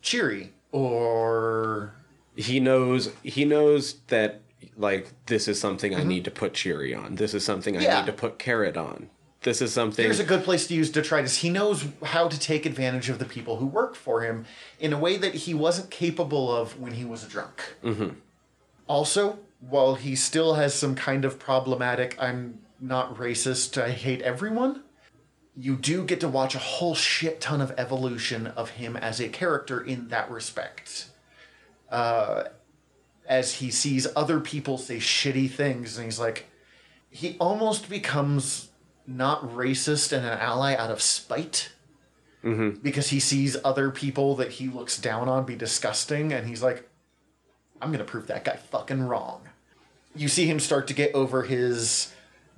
[0.00, 1.94] cheery or
[2.36, 4.42] he knows he knows that
[4.78, 7.16] like this is something I need to put Cheery on.
[7.16, 7.98] This is something I Mm-hmm.
[7.98, 9.10] Need to put Carrot on.
[9.42, 11.36] This is something Here's a good place to use detritus.
[11.38, 14.46] He knows how to take advantage of the people who work for him
[14.80, 17.76] in a way that he wasn't capable of when he was a drunk.
[17.84, 18.10] Mm-hmm.
[18.88, 24.82] Also, while he still has some kind of problematic, I'm not racist, I hate everyone,
[25.56, 29.28] you do get to watch a whole shit ton of evolution of him as a
[29.28, 31.10] character in that respect.
[31.90, 32.44] Uh,
[33.28, 36.46] as he sees other people say shitty things, and he's like,
[37.10, 38.70] he almost becomes
[39.06, 41.70] not racist and an ally out of spite.
[42.42, 42.80] Mm-hmm.
[42.80, 46.88] Because he sees other people that he looks down on be disgusting and he's like
[47.82, 49.42] i'm gonna prove that guy fucking wrong.
[50.14, 52.12] You see him start to get over his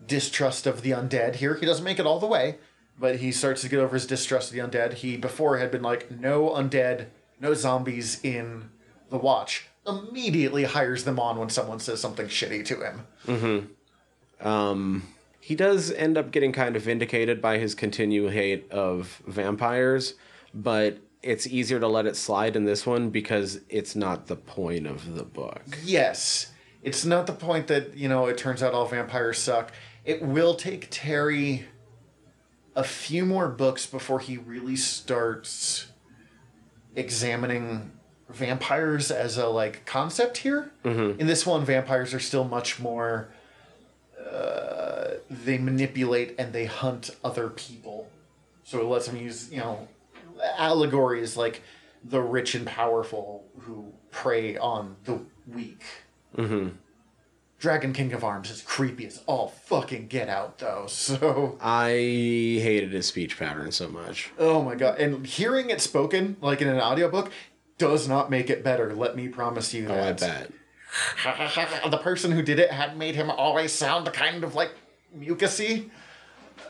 [0.07, 1.55] distrust of the undead here.
[1.55, 2.59] He doesn't make it all the way
[3.01, 4.93] but he starts to get over his distrust of the undead.
[4.93, 7.07] He before had been like no undead
[7.41, 8.69] no zombies in
[9.09, 13.77] the watch immediately hires them on when someone says something shitty to him
[14.41, 15.03] um
[15.41, 20.15] he does end up getting kind of vindicated by his continued hate of vampires,
[20.53, 24.87] but it's easier to let it slide in this one because it's not the point
[24.87, 25.63] of the book.
[25.83, 26.53] Yes.
[26.83, 29.73] It's not the point that, you know, it turns out all vampires suck.
[30.05, 31.67] It will take Terry
[32.77, 35.89] a few more books before he really starts
[36.95, 37.93] examining
[38.33, 40.71] vampires as a like concept here.
[40.85, 43.33] In this one, vampires are still much more
[44.31, 48.09] uh, they manipulate and they hunt other people.
[48.65, 49.89] So it lets them use, you know,
[50.57, 51.63] allegories like
[52.05, 55.83] the rich and powerful who prey on the weak.
[56.37, 56.71] Mm-hmm.
[57.59, 60.87] Dragon King of Arms is creepy as all fucking get out, though.
[60.89, 64.31] So, I hated his speech pattern so much.
[64.39, 64.99] oh my god.
[64.99, 67.31] And hearing it spoken, like in an audiobook,
[67.81, 68.95] does not make it better.
[68.95, 69.99] Let me promise you that.
[69.99, 70.53] Oh, I bet.
[71.91, 74.73] the person who did it had made him always sound kind of like
[75.17, 75.91] mucusy.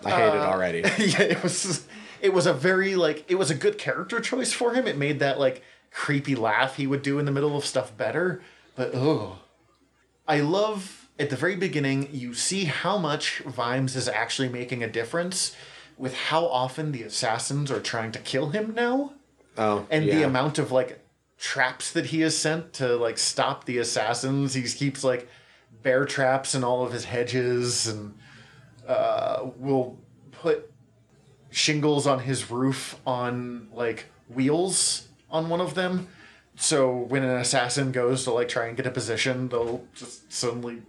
[0.04, 0.78] I hate it uh, already.
[0.98, 1.86] yeah, it was
[2.22, 4.86] it was a very like it was a good character choice for him.
[4.86, 8.40] It made that like creepy laugh he would do in the middle of stuff better.
[8.76, 9.40] But oh,
[10.28, 14.88] I love at the very beginning you see how much Vimes is actually making a
[14.88, 15.56] difference
[15.98, 19.14] with how often the assassins are trying to kill him now
[19.60, 21.04] Oh, and the amount of like
[21.36, 24.54] traps that he has sent to like stop the assassins.
[24.54, 25.28] He keeps like
[25.82, 28.14] bear traps in all of his hedges and
[28.88, 29.98] uh, will
[30.32, 30.72] put
[31.50, 36.08] shingles on his roof on like wheels on one of them.
[36.56, 40.80] So when an assassin goes to like try and get a position, they'll just suddenly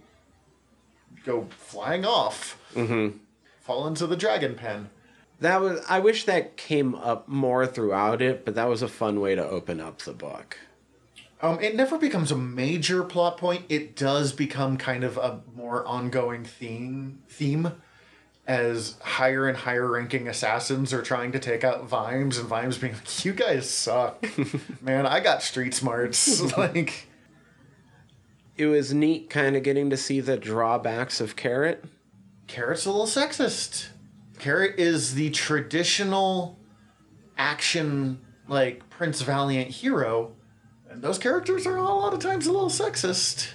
[1.26, 3.18] go flying off, mm-hmm.
[3.60, 4.88] fall into the dragon pen.
[5.42, 5.84] That was.
[5.88, 9.44] I wish that came up more throughout it, but that was a fun way to
[9.44, 10.56] open up the book.
[11.40, 13.64] Um, it never becomes a major plot point.
[13.68, 17.72] It does become kind of a more ongoing theme theme
[18.46, 22.92] as higher and higher ranking assassins are trying to take out Vimes and Vimes being
[22.92, 24.24] like, You guys suck.
[24.80, 26.56] Man, I got street smarts.
[26.56, 27.08] like
[28.56, 31.84] It was neat, kind of getting to see the drawbacks of Carrot.
[32.46, 33.88] Carrot's a little sexist.
[34.42, 36.58] Carrot is the traditional
[37.38, 40.32] action like Prince Valiant hero.
[40.90, 43.50] And those characters are a lot of times a little sexist.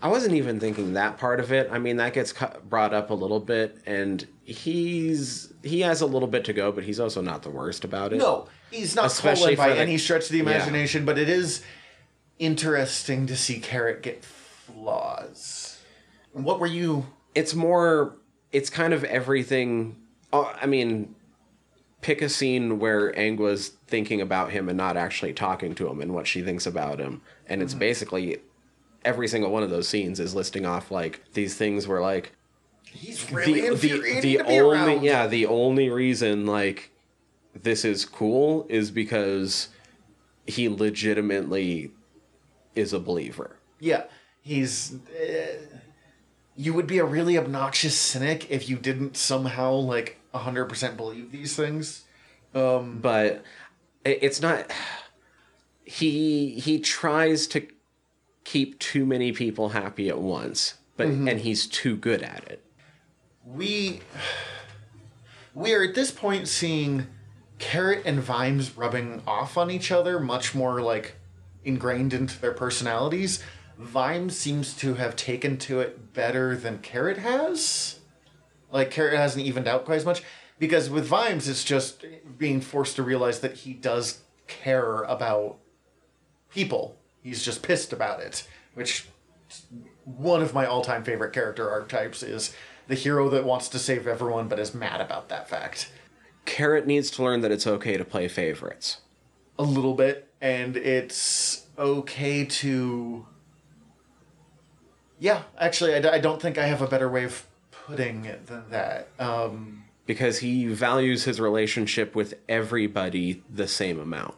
[0.00, 1.68] I wasn't even thinking that part of it.
[1.72, 2.32] I mean, that gets
[2.68, 6.84] brought up a little bit, and he's he has a little bit to go, but
[6.84, 8.18] he's also not the worst about it.
[8.18, 11.60] No, he's not Especially by the- any stretch of the imagination, but it is
[12.38, 15.80] interesting to see Carrot get flaws.
[16.30, 17.06] What were you?
[17.34, 18.14] it's more.
[18.52, 19.96] It's kind of everything.
[20.34, 21.14] Oh, I mean,
[22.00, 26.12] pick a scene where Angua's thinking about him and not actually talking to him, and
[26.12, 28.38] what she thinks about him, and it's basically
[29.04, 32.32] every single one of those scenes is listing off like these things where like
[32.84, 35.02] He's really the, infuriating the, the to be only around.
[35.04, 36.90] yeah the only reason like
[37.54, 39.68] this is cool is because
[40.46, 41.90] he legitimately
[42.74, 44.04] is a believer Yeah,
[44.42, 44.94] he's.
[44.94, 45.58] Uh,
[46.56, 51.30] you would be a really obnoxious cynic if you didn't somehow like hundred percent believe
[51.32, 52.04] these things.
[52.52, 53.42] but
[54.04, 54.70] it's not
[55.84, 57.66] he he tries to
[58.44, 61.28] keep too many people happy at once but Mm-hmm.
[61.28, 62.64] and he's too good at it
[63.44, 64.00] We
[65.54, 67.06] we are at this point seeing
[67.58, 71.16] Carrot and Vimes rubbing off on each other much more like
[71.64, 73.42] ingrained into their personalities.
[73.78, 78.00] Vimes seems to have taken to it better than Carrot has.
[78.74, 80.22] Like Carrot hasn't evened out quite as much
[80.58, 82.04] because with Vimes it's just
[82.36, 85.58] being forced to realize that he does care about
[86.52, 86.96] people.
[87.22, 89.06] He's just pissed about it, which
[90.04, 92.54] one of my all-time favorite character archetypes is
[92.88, 95.90] the hero that wants to save everyone but is mad about that fact
[96.44, 98.98] carrot needs to learn that it's okay to play favorites
[99.58, 103.26] a little bit and it's okay to
[105.18, 107.46] yeah actually I, d- I don't think i have a better way of
[107.86, 114.34] putting than that um because he values his relationship with everybody the same amount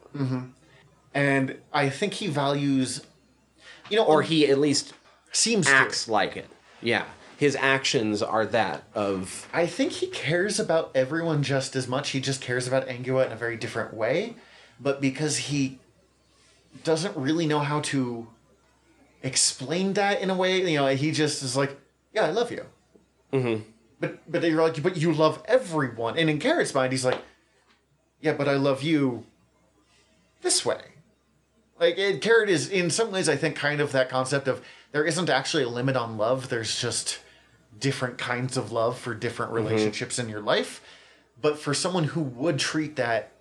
[1.14, 3.03] and i think he values
[3.90, 4.92] you know or he at least
[5.32, 5.72] seems to.
[5.72, 6.49] acts like it
[6.80, 7.05] yeah
[7.36, 12.11] his actions are that of I think he cares about everyone just as much.
[12.11, 14.36] He just cares about Angua in a very different way.
[14.80, 15.78] But because he
[16.82, 18.28] doesn't really know how to
[19.22, 21.78] explain that in a way, you know, he just is like,
[22.14, 22.64] "Yeah, I love you."
[23.33, 23.62] Mm-hmm.
[24.01, 27.20] But but you're like, "But you love everyone." And in Carrot's mind, he's like,
[28.20, 29.24] "Yeah, but I love you
[30.43, 30.81] this way."
[31.79, 35.05] Like and Carrot is in some ways, I think, kind of that concept of there
[35.05, 36.49] isn't actually a limit on love.
[36.49, 37.20] There's just
[37.79, 40.83] different kinds of love for different relationships in your life.
[41.41, 43.33] But for someone who would treat that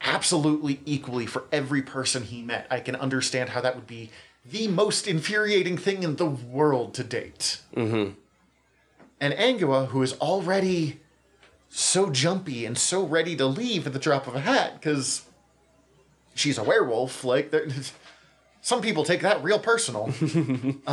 [0.00, 4.10] absolutely equally for every person he met, I can understand how that would be
[4.44, 7.60] the most infuriating thing in the world to date.
[7.76, 8.12] Mm-hmm.
[9.20, 11.00] And Angua, who is already
[11.68, 15.22] so jumpy and so ready to leave at the drop of a hat, because
[16.34, 17.54] she's a werewolf, like,
[18.62, 20.12] some people take that real personal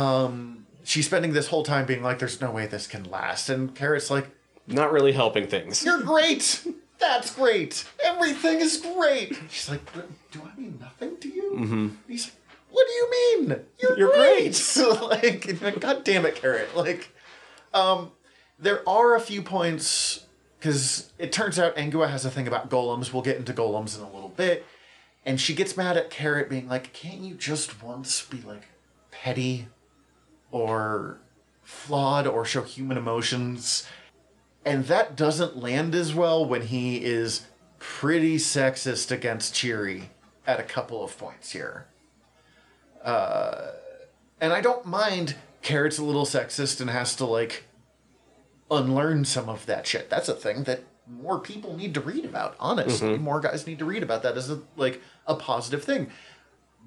[0.88, 4.10] she's spending this whole time being like, "There's no way this can last," and Carrot's
[4.10, 4.28] like,
[4.66, 6.66] not really helping things "You're great.
[6.98, 7.84] That's great.
[8.04, 9.82] Everything is great." She's like,
[10.32, 11.88] "Do I mean nothing to you?" Mm-hmm.
[12.08, 12.34] He's like,
[12.70, 13.60] "What do you mean?
[13.80, 16.74] You're, You're great." like, God damn it, Carrot.
[16.74, 17.12] Like,
[17.74, 18.10] um,
[18.58, 20.26] there are a few points
[20.58, 23.12] because it turns out Angua has a thing about golems.
[23.12, 24.66] We'll get into golems in a little bit.
[25.24, 28.68] And she gets mad at Carrot being like, can't you just once be like
[29.10, 29.68] petty
[30.50, 31.18] or
[31.62, 33.86] flawed or show human emotions?
[34.64, 37.46] And that doesn't land as well when he is
[37.78, 40.10] pretty sexist against Cheery
[40.46, 41.86] at a couple of points here.
[43.04, 43.68] Uh,
[44.40, 47.64] and I don't mind Carrot's a little sexist and has to like
[48.70, 50.10] unlearn some of that shit.
[50.10, 52.54] That's a thing that more people need to read about.
[52.60, 56.10] Honestly, more guys need to read about that as a like a positive thing.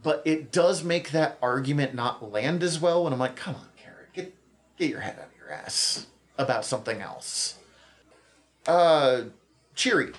[0.03, 3.67] But it does make that argument not land as well when I'm like, come on,
[3.77, 4.36] Carrot, get
[4.77, 6.07] get your head out of your ass
[6.38, 7.57] about something else.
[8.67, 9.23] Uh,
[9.75, 10.13] Cheery.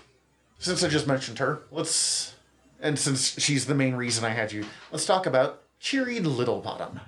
[0.58, 2.34] Since I just mentioned her, let's
[2.80, 7.00] and since she's the main reason I had you, let's talk about Cheery Littlebottom.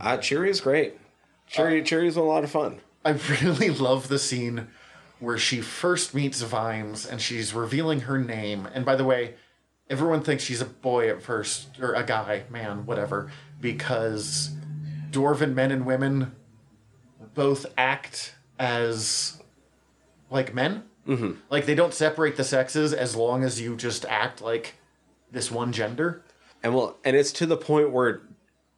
[0.00, 0.94] uh, cheery is great
[1.46, 3.10] cheery cheery's a lot of fun I
[3.42, 4.68] really love the scene
[5.20, 8.68] where she first meets Vimes and she's revealing her name.
[8.72, 9.34] And by the way,
[9.90, 13.30] everyone thinks she's a boy at first, or a guy, man, whatever,
[13.60, 14.50] because
[15.10, 16.32] dwarven men and women
[17.34, 19.42] both act as
[20.30, 20.84] like men.
[21.06, 21.32] Mm-hmm.
[21.50, 24.74] Like they don't separate the sexes as long as you just act like
[25.30, 26.22] this one gender.
[26.62, 28.22] and well and it's to the point where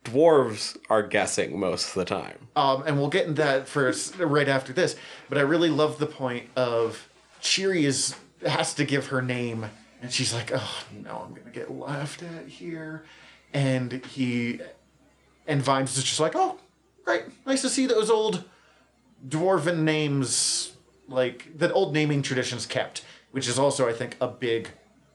[0.04, 4.48] dwarves are guessing most of the time Um, and we'll get into that first right
[4.48, 4.96] after this.
[5.28, 7.08] But I really love the point of
[7.40, 8.14] Cheery is
[8.46, 9.66] has to give her name,
[10.02, 13.04] and she's like, "Oh no, I'm gonna get laughed at here,"
[13.52, 14.60] and he
[15.46, 16.58] and Vimes is just like, "Oh,
[17.04, 18.44] great, nice to see those old
[19.26, 20.72] dwarven names,
[21.08, 24.70] like the old naming traditions kept." Which is also, I think, a big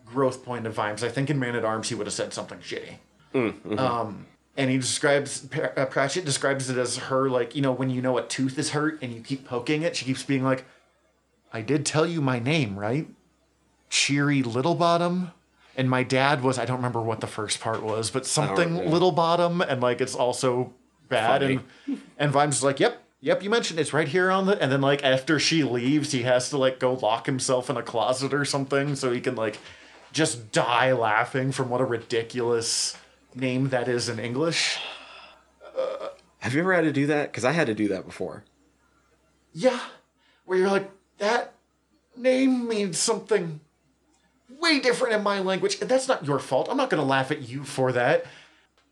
[0.05, 1.03] growth point of Vimes.
[1.03, 2.97] I think in Man at Arms he would have said something shitty
[3.77, 4.27] Um,
[4.57, 8.17] and he describes uh, Pratchett describes it as her like you know when you know
[8.17, 10.65] a tooth is hurt and you keep poking it, she keeps being like,
[11.51, 13.07] "I did tell you my name, right?
[13.89, 15.31] Cheery Littlebottom."
[15.77, 18.83] And my dad was I don't remember what the first part was, but something yeah.
[18.83, 20.73] Littlebottom, and like it's also
[21.09, 21.41] bad.
[21.41, 21.59] Funny.
[21.87, 24.61] And and Vimes is like, "Yep, Yep, you mentioned it's right here on the.
[24.61, 27.81] And then, like, after she leaves, he has to, like, go lock himself in a
[27.81, 29.57] closet or something so he can, like,
[30.11, 32.95] just die laughing from what a ridiculous
[33.35, 34.79] name that is in English.
[36.39, 37.31] Have you ever had to do that?
[37.31, 38.43] Because I had to do that before.
[39.53, 39.79] Yeah,
[40.45, 41.53] where you're like, that
[42.15, 43.61] name means something
[44.59, 45.79] way different in my language.
[45.81, 46.67] And that's not your fault.
[46.69, 48.25] I'm not going to laugh at you for that.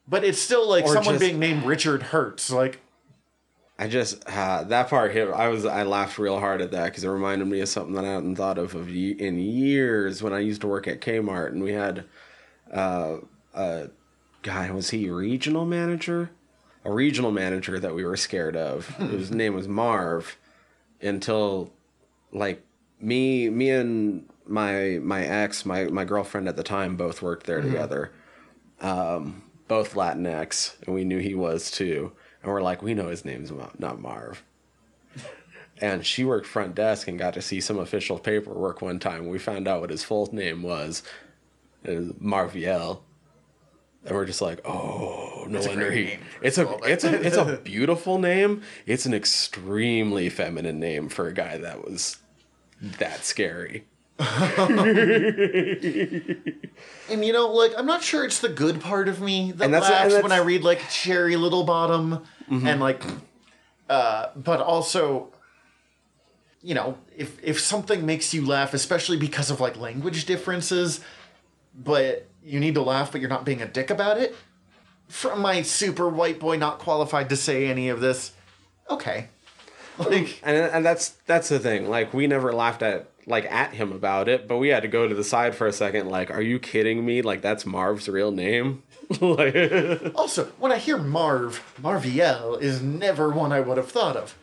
[0.08, 2.50] But it's still like Or someone just- being named Richard Hurts.
[2.52, 2.80] Like,
[3.80, 5.30] I just uh, that part hit.
[5.30, 8.06] I was I laughed real hard at that because it reminded me of something that
[8.06, 11.64] I hadn't thought of, of in years when I used to work at Kmart and
[11.64, 12.06] we had
[12.72, 13.18] uh,
[13.54, 13.90] a
[14.44, 16.30] guy was he regional manager,
[16.86, 18.88] a regional manager that we were scared of.
[18.98, 20.38] His name was Marv,
[21.02, 21.72] until
[22.32, 22.64] like
[23.00, 27.62] me me and my my ex my my girlfriend at the time both worked there
[27.62, 28.12] together
[28.84, 32.12] um, both Latinx, and we knew he was too.
[32.44, 34.44] And we're like, we know his name's not Marv.
[35.82, 39.28] And she worked front desk and got to see some official paperwork one time.
[39.28, 41.02] We found out what his full name was.
[41.84, 43.00] It was Marviel.
[44.06, 46.04] And we're just like, oh, no a wonder great he.
[46.06, 48.62] name, It's a of all, it's a it's a beautiful name.
[48.86, 52.18] It's an extremely feminine name for a guy that was
[52.82, 53.86] that scary.
[57.10, 59.74] and you know, like, I'm not sure it's the good part of me that And
[59.74, 63.02] that's- and laughs that's- when I read, like, Cheery Littlebottom and, like,
[63.90, 65.30] uh, but also,
[66.62, 71.00] you know, if, if something makes you laugh, especially because of, like, language differences,
[71.76, 74.36] but you need to laugh, but you're not being a dick about it,
[75.08, 78.34] from my super white boy not qualified to say any of this,
[78.90, 79.28] okay.
[79.98, 81.88] Like, and and that's that's the thing.
[81.88, 85.08] Like we never laughed at like at him about it, but we had to go
[85.08, 86.10] to the side for a second.
[86.10, 87.22] Like, are you kidding me?
[87.22, 88.84] Like that's Marv's real name.
[89.22, 89.56] like,
[90.16, 94.38] Also, when I hear Marv, Marviel is never one I would have thought of.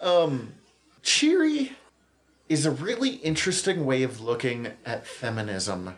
[0.00, 0.54] Um,
[1.02, 1.72] Cheery
[2.48, 5.94] is a really interesting way of looking at feminism,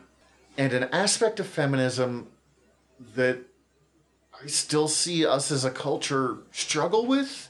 [0.58, 2.26] and an aspect of feminism
[3.14, 3.38] that
[4.42, 7.48] I still see us as a culture struggle with.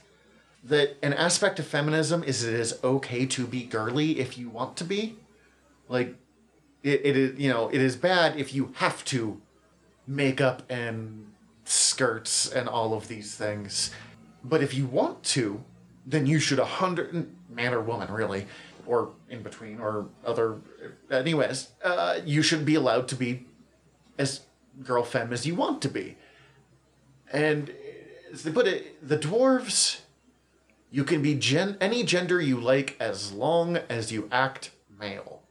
[0.63, 4.77] That an aspect of feminism is it is okay to be girly if you want
[4.77, 5.15] to be.
[5.87, 6.15] Like,
[6.83, 9.41] it, it is, you know, it is bad if you have to
[10.05, 11.31] makeup and
[11.63, 13.91] skirts and all of these things.
[14.43, 15.63] But if you want to,
[16.05, 18.45] then you should a hundred man or woman really,
[18.89, 20.57] or in between or other.
[21.11, 23.45] Anyways, uh, you should be allowed to be
[24.17, 24.41] as
[24.83, 26.17] girl femme as you want to be.
[27.31, 27.71] And
[28.33, 30.01] as they put it, the dwarves,
[30.89, 35.43] you can be gen- any gender you like as long as you act male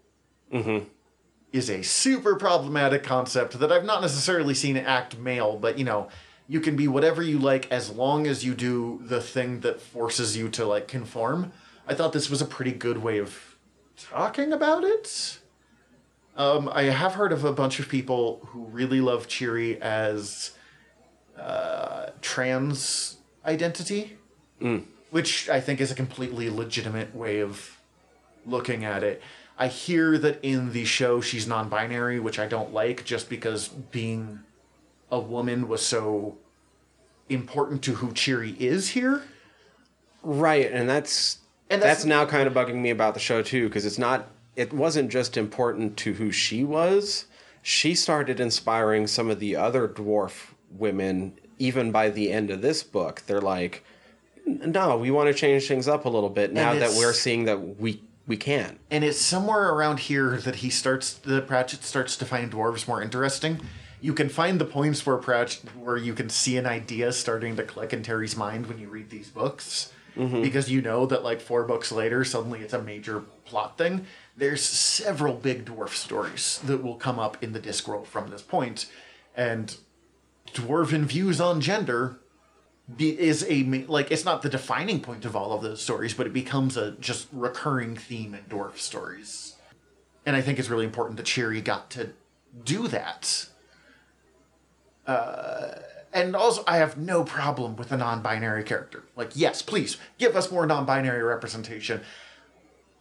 [1.53, 6.09] is a super problematic concept that I've not necessarily seen act male, but you know,
[6.49, 10.37] you can be whatever you like as long as you do the thing that forces
[10.37, 11.53] you to like conform.
[11.89, 13.57] I thought this was a pretty good way of
[13.97, 15.39] talking about it.
[16.37, 20.53] Um, I have heard of a bunch of people who really love Cheery as
[21.37, 24.19] uh, trans identity,
[25.11, 27.79] which I think is a completely legitimate way of
[28.47, 29.23] looking at it.
[29.59, 34.41] I hear that in the show she's non-binary, which I don't like, just because being
[35.11, 36.37] a woman was so
[37.29, 39.23] important to who Cheery is here.
[40.23, 41.39] right, and that's
[41.71, 44.29] And that's, that's- now kind of bugging me about the show too, because it's not.
[44.57, 47.27] It wasn't just important to who she was.
[47.63, 51.39] She started inspiring some of the other dwarf women.
[51.59, 53.85] Even by the end of this book, they're like,
[54.47, 57.79] "No, we want to change things up a little bit now that we're seeing that
[57.79, 62.25] we we can." And it's somewhere around here that he starts the Pratchett starts to
[62.25, 63.61] find dwarves more interesting.
[64.01, 67.65] You can find the points where Pratchett where you can see an idea starting to
[67.65, 69.93] click in Terry's mind when you read these books.
[70.43, 74.07] Because you know that like four books later, suddenly it's a major plot thing.
[74.37, 78.87] There's several big dwarf stories that will come up in the Discworld from this point,
[79.37, 79.77] and
[80.53, 82.19] dwarven views on gender
[82.99, 86.33] is a like it's not the defining point of all of those stories, but it
[86.33, 89.57] becomes a just recurring theme in dwarf stories.
[90.25, 92.11] And I think it's really important that Cheery got to
[92.65, 93.49] do that.
[95.07, 95.77] Uh,
[96.21, 99.05] and also, I have no problem with a non-binary character.
[99.17, 102.01] Like, yes, please give us more non-binary representation.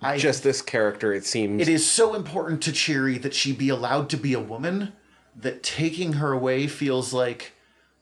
[0.02, 1.62] I Just this character, it seems.
[1.62, 4.94] it is so important to Cheery that she be allowed to be a woman
[5.36, 7.54] that taking her away feels like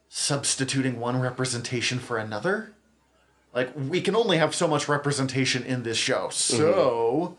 [0.09, 2.73] substituting one representation for another.
[3.53, 6.57] Like we can only have so much representation in this show, mm-hmm.
[6.57, 7.37] so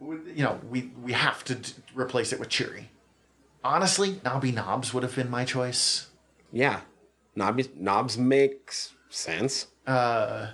[0.00, 2.90] w- you know we we have to d- replace it with Cheery.
[3.62, 6.07] Honestly, Nobby Nobbs would have been my choice.
[6.52, 6.80] Yeah,
[7.34, 9.66] Nobbs, Nobbs makes sense.
[9.86, 10.48] Uh,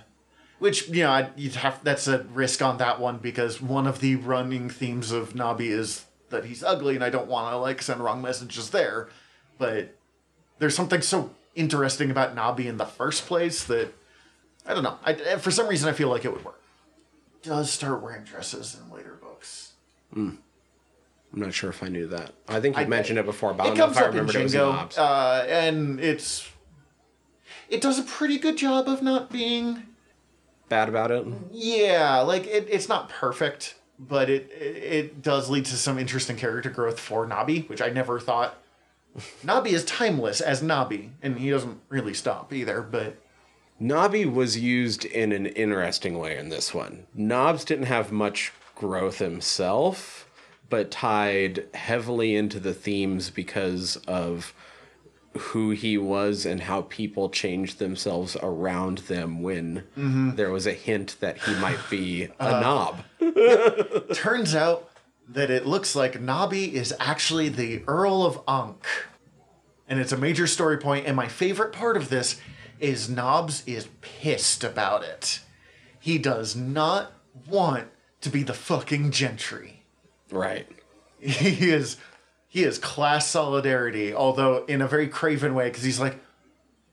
[0.59, 4.15] which you know, you'd have that's a risk on that one because one of the
[4.15, 8.01] running themes of Nobby is that he's ugly, and I don't want to like send
[8.01, 9.09] wrong messages there.
[9.57, 9.95] But
[10.59, 13.93] there's something so interesting about Nobby in the first place that
[14.65, 14.97] I don't know.
[15.03, 16.61] I, for some reason, I feel like it would work.
[17.43, 19.73] Does start wearing dresses in later books.
[20.13, 20.31] Hmm.
[21.35, 22.31] I'm not sure if I knew that.
[22.47, 24.19] I think you I- mentioned it before, but I it know comes I up in
[24.19, 26.49] it was in Jingo, uh, and it's
[27.69, 29.83] it does a pretty good job of not being
[30.69, 31.25] Bad about it.
[31.51, 36.37] yeah, like it, it's not perfect, but it, it it does lead to some interesting
[36.37, 38.57] character growth for Nobby, which I never thought.
[39.43, 42.81] Nobby is timeless as Nobby, and he doesn't really stop either.
[42.81, 43.17] But
[43.79, 47.05] Nobby was used in an interesting way in this one.
[47.13, 50.24] Nobbs didn't have much growth himself,
[50.69, 54.53] but tied heavily into the themes because of
[55.37, 60.35] who he was and how people changed themselves around them when mm-hmm.
[60.35, 63.03] there was a hint that he might be a uh, knob.
[64.13, 64.89] turns out
[65.27, 68.85] that it looks like Nobby is actually the Earl of Ankh,
[69.87, 71.05] and it's a major story point.
[71.05, 72.39] And my favorite part of this
[72.79, 75.39] is Nobbs is pissed about it.
[75.99, 77.11] He does not
[77.47, 77.87] want
[78.21, 79.74] to be the fucking gentry.
[80.31, 80.67] Right.
[81.19, 81.97] he is
[82.47, 86.19] he is class solidarity although in a very craven way because he's like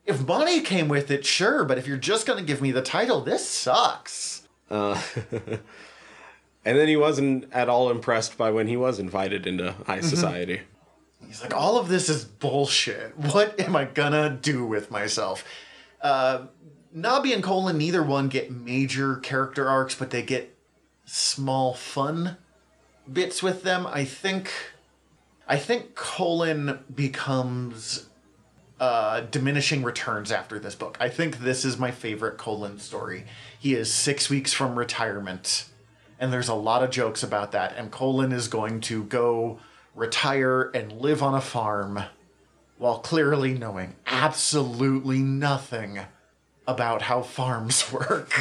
[0.05, 2.83] if money came with it sure but if you're just going to give me the
[2.83, 4.49] title this sucks.
[6.64, 10.61] And then he wasn't at all impressed by when he was invited into high society.
[11.26, 13.18] he's like all of this is bullshit.
[13.18, 15.45] What am i gonna do with myself?
[16.01, 16.47] Uh
[16.93, 20.57] Nobby and Colon neither one get major character arcs but they get
[21.05, 22.37] small fun
[23.11, 24.50] bits with them i think
[25.48, 28.09] i think Colon becomes
[28.82, 30.96] uh, diminishing returns after this book.
[30.98, 33.26] I think this is my favorite Colon story.
[33.57, 35.66] He is six weeks from retirement,
[36.18, 37.76] and there's a lot of jokes about that.
[37.76, 39.61] And Colon is going to go
[39.94, 42.03] retire and live on a farm
[42.76, 46.00] while clearly knowing absolutely nothing
[46.73, 48.33] about how farms work.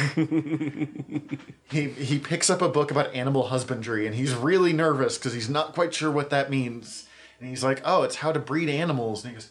[1.70, 5.48] he he picks up a book about animal husbandry and he's really nervous because he's
[5.48, 7.06] not quite sure what that means.
[7.38, 9.50] And he's like, "Oh, it's how to breed animals." And he goes,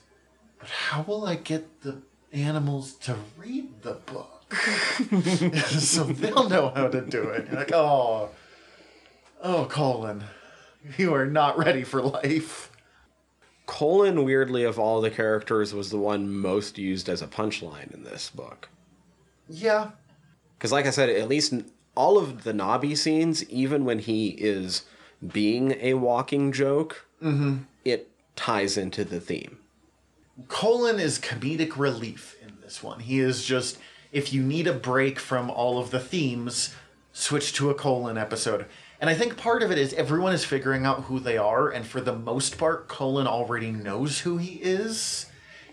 [0.61, 4.53] but how will I get the animals to read the book?
[5.65, 7.47] so they'll know how to do it.
[7.49, 8.29] You're like, oh,
[9.41, 10.23] oh, Colon,
[10.97, 12.70] you are not ready for life.
[13.71, 18.03] Colon, weirdly, of all the characters, was the one most used as a punchline in
[18.03, 18.67] this book.
[19.47, 19.91] Yeah,
[20.57, 21.53] Because, like I said, at least
[21.95, 24.83] all of the Nobby scenes, even when he is
[25.25, 27.59] being a walking joke, mm-hmm.
[27.85, 29.59] it ties into the theme.
[30.49, 32.99] Colon is comedic relief in this one.
[32.99, 33.77] He is just,
[34.11, 36.75] if you need a break from all of the themes,
[37.13, 38.65] switch to a Colon episode.
[39.01, 41.83] And I think part of it is everyone is figuring out who they are, and
[41.83, 45.25] for the most part, Colon already knows who he is.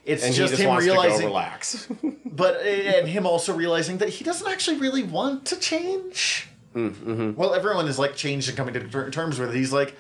[0.07, 1.87] It's And just, just him realizing, relax.
[2.25, 6.49] but and him also realizing that he doesn't actually really want to change.
[6.75, 7.35] Mm-hmm.
[7.35, 9.57] Well, everyone is like changed and coming to terms with it.
[9.57, 9.95] He's like,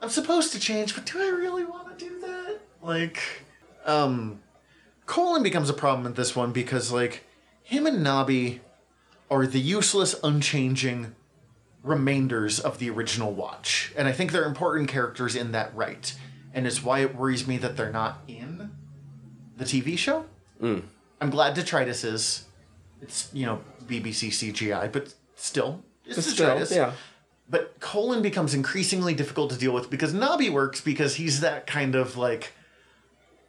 [0.00, 2.58] I'm supposed to change, but do I really want to do that?
[2.82, 3.20] Like,
[3.86, 4.40] um,
[5.06, 7.24] Colon becomes a problem in this one because like
[7.62, 8.62] him and Nobby
[9.30, 11.14] are the useless, unchanging
[11.82, 16.14] remainders of the original watch, and I think they're important characters in that right,
[16.52, 18.70] and it's why it worries me that they're not in
[19.56, 20.24] the TV show.
[20.62, 20.82] Mm.
[21.20, 22.44] I'm glad Detritus is.
[23.00, 26.74] It's you know BBC CGI, but still, it's Still, Detritus.
[26.74, 26.92] yeah.
[27.50, 31.94] But Colon becomes increasingly difficult to deal with because Nobby works because he's that kind
[31.94, 32.52] of like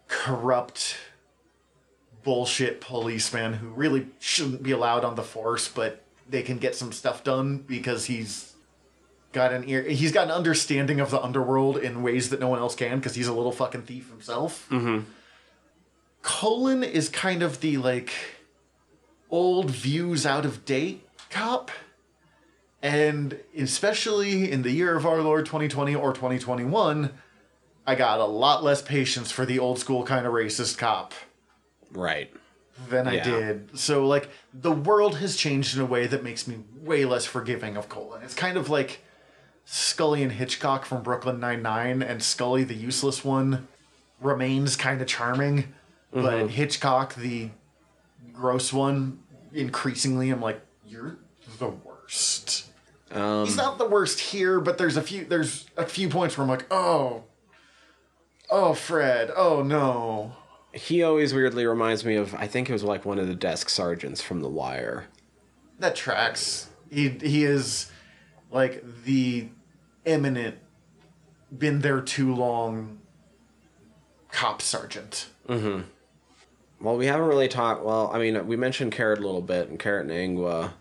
[0.08, 0.98] corrupt
[2.24, 6.92] bullshit policeman who really shouldn't be allowed on the force, but they can get some
[6.92, 8.54] stuff done because he's
[9.32, 12.60] got an ear he's got an understanding of the underworld in ways that no one
[12.60, 14.68] else can because he's a little fucking thief himself.
[14.70, 15.10] Mm-hmm.
[16.22, 18.12] Colon is kind of the like
[19.30, 21.72] old views out of date cop.
[22.82, 27.12] And especially in the year of our Lord 2020 or 2021,
[27.86, 31.14] I got a lot less patience for the old school kind of racist cop
[31.92, 32.32] right.
[32.88, 33.78] Than I did.
[33.78, 37.76] So, like, the world has changed in a way that makes me way less forgiving
[37.78, 38.22] of Colon.
[38.24, 39.04] It's kind of like
[39.66, 43.68] Scully and Hitchcock from Brooklyn Nine-Nine, and Scully, the useless one,
[44.22, 45.74] remains kind of charming.
[46.12, 47.50] But Hitchcock, the
[48.34, 49.20] gross one,
[49.54, 51.18] increasingly, I'm like, you're
[51.60, 52.66] the worst.
[53.12, 56.44] Um, He's not the worst here, but there's a few there's a few points where
[56.44, 57.24] I'm like, oh,
[58.50, 60.34] oh Fred, oh no.
[60.74, 63.70] He always weirdly reminds me of, I think it was like one of the desk
[63.70, 65.08] sergeants from The Wire.
[65.80, 66.70] that tracks.
[66.92, 67.92] He he is
[68.52, 69.48] like the
[70.06, 70.58] eminent,
[71.56, 73.00] been there too long.
[74.32, 75.30] Cop sergeant.
[75.48, 75.82] Mm-hmm.
[76.82, 77.84] Well, we haven't really talked.
[77.84, 80.74] Well, I mean, we mentioned Carrot a little bit, and Carrot and Angua.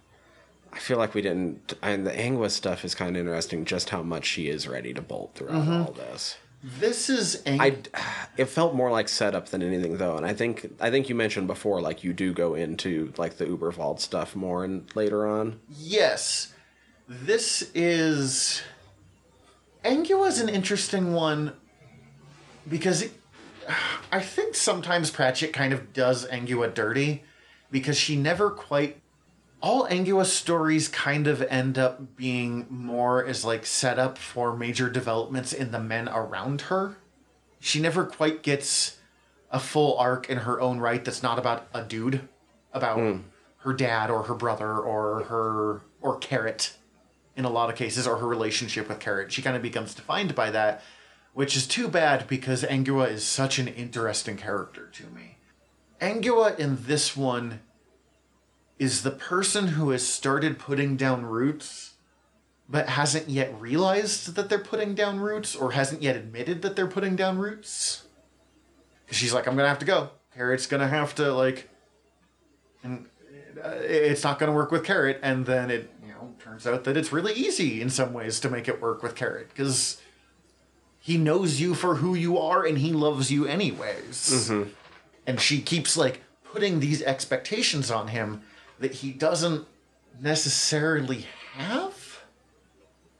[0.73, 1.74] I feel like we didn't.
[1.82, 5.02] And the Angua stuff is kind of interesting, just how much she is ready to
[5.02, 5.82] bolt throughout mm-hmm.
[5.82, 6.36] all this.
[6.62, 7.76] This is ang- I,
[8.36, 11.47] it felt more like setup than anything though, and I think I think you mentioned
[11.47, 15.60] before, like you do go into like the Uberwald stuff more and later on.
[15.68, 16.52] Yes.
[17.09, 18.62] This is.
[19.85, 21.55] Angua is an interesting one
[22.68, 23.12] because it,
[24.12, 27.22] I think sometimes Pratchett kind of does Angua dirty
[27.70, 29.01] because she never quite.
[29.60, 35.52] All Angua's stories kind of end up being more as like setup for major developments
[35.52, 36.97] in the men around her.
[37.59, 38.98] She never quite gets
[39.51, 42.28] a full arc in her own right that's not about a dude,
[42.72, 43.20] about hmm.
[43.59, 46.76] her dad or her brother or her or Carrot
[47.36, 49.30] in a lot of cases, or her relationship with Carrot.
[49.30, 50.82] She kind of becomes defined by that,
[51.35, 55.39] which is too bad because Angua is such an interesting character to me.
[56.01, 57.60] Angua in this one
[58.78, 61.94] is the person who has started putting down roots
[62.68, 66.86] but hasn't yet realized that they're putting down roots or hasn't yet admitted that they're
[66.86, 68.05] putting down roots.
[69.10, 70.10] She's like, I'm gonna have to go.
[70.34, 71.68] Carrot's gonna have to like,
[72.82, 73.06] and
[73.64, 75.18] uh, it's not gonna work with Carrot.
[75.22, 78.50] And then it, you know, turns out that it's really easy in some ways to
[78.50, 79.98] make it work with Carrot because
[81.00, 84.50] he knows you for who you are and he loves you anyways.
[85.26, 88.42] And she keeps like putting these expectations on him
[88.80, 89.66] that he doesn't
[90.20, 92.22] necessarily have.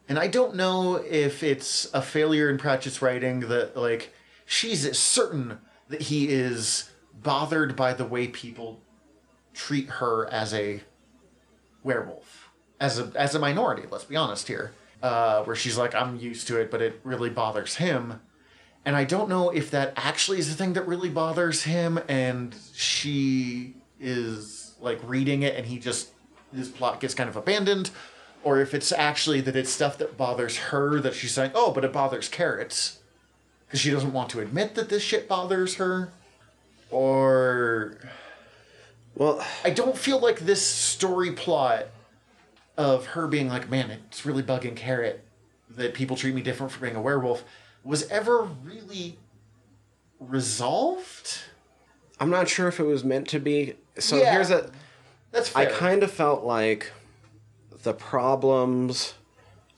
[0.09, 4.13] And I don't know if it's a failure in Pratchett's writing that like
[4.47, 5.59] she's certain
[5.89, 6.91] that he is
[7.23, 8.81] bothered by the way people
[9.53, 10.81] treat her as a
[11.83, 13.83] werewolf, as a as a minority.
[13.91, 14.73] Let's be honest here,
[15.03, 18.21] uh, where she's like, I'm used to it, but it really bothers him.
[18.85, 22.57] And I don't know if that actually is the thing that really bothers him, and
[22.73, 26.11] she is like reading it, and he just
[26.55, 27.91] his plot gets kind of abandoned,
[28.43, 31.85] or if it's actually that it's stuff that bothers her that she's saying, oh, but
[31.85, 33.01] it bothers carrots,
[33.67, 36.11] because she doesn't want to admit that this shit bothers her,
[36.91, 37.99] or
[39.19, 41.87] Well, I don't feel like this story plot
[42.77, 45.25] of her being like, man, it's really bugging Carrot
[45.71, 47.43] that people treat me different for being a werewolf
[47.83, 49.19] was ever really
[50.21, 51.41] resolved.
[52.21, 53.75] I'm not sure if it was meant to be.
[53.99, 54.33] So Yeah.
[54.33, 54.71] here's a.
[55.31, 55.69] That's fair.
[55.69, 56.93] I kind of felt like
[57.83, 59.15] the problems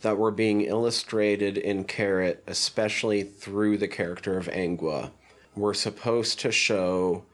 [0.02, 5.10] that were being illustrated in Carrot, especially through the character of Angua,
[5.54, 7.24] were supposed to show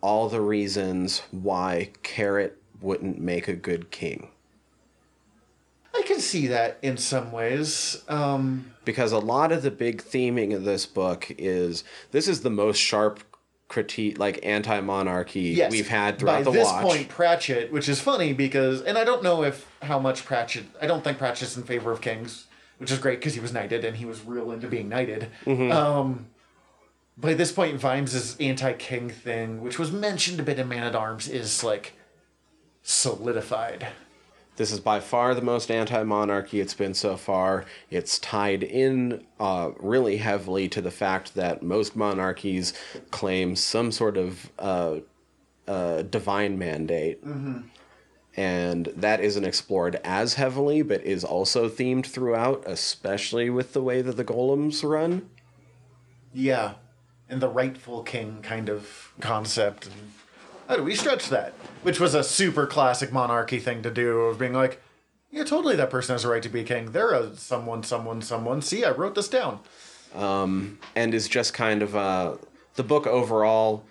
[0.00, 4.28] all the reasons why Carrot wouldn't make a good king.
[5.94, 8.02] I can see that in some ways.
[8.08, 12.50] Um, Because a lot of the big theming of this book is this is the
[12.50, 13.20] most sharp
[13.72, 16.84] critique, like anti monarchy yes, we've had throughout by the this watch.
[16.84, 20.66] point, Pratchett, which is funny because, and I don't know if how much Pratchett.
[20.80, 22.46] I don't think Pratchett's in favor of kings,
[22.78, 25.28] which is great because he was knighted and he was real into being knighted.
[25.46, 25.72] Mm-hmm.
[25.72, 26.26] Um,
[27.16, 31.28] by this point, Vimes' anti-king thing, which was mentioned a bit in Men at Arms,
[31.28, 31.94] is like
[32.82, 33.88] solidified.
[34.56, 37.64] This is by far the most anti monarchy it's been so far.
[37.90, 42.74] It's tied in uh, really heavily to the fact that most monarchies
[43.10, 44.96] claim some sort of uh,
[45.66, 47.22] uh, divine mandate.
[48.36, 54.00] And that isn't explored as heavily, but is also themed throughout, especially with the way
[54.02, 55.28] that the golems run.
[56.32, 56.74] Yeah,
[57.28, 59.86] and the rightful king kind of concept.
[59.86, 60.12] And
[60.68, 61.52] how do we stretch that?
[61.82, 64.80] Which was a super classic monarchy thing to do of being like,
[65.30, 66.92] yeah, totally, that person has a right to be a king.
[66.92, 68.62] They're a someone, someone, someone.
[68.62, 69.60] See, I wrote this down.
[70.94, 72.36] and is just kind of uh,
[72.74, 73.84] the book overall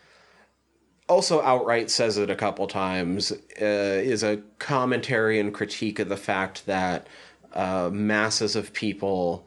[1.10, 6.16] also outright says it a couple times uh, is a commentary and critique of the
[6.18, 7.08] fact that
[7.54, 9.46] uh, masses of people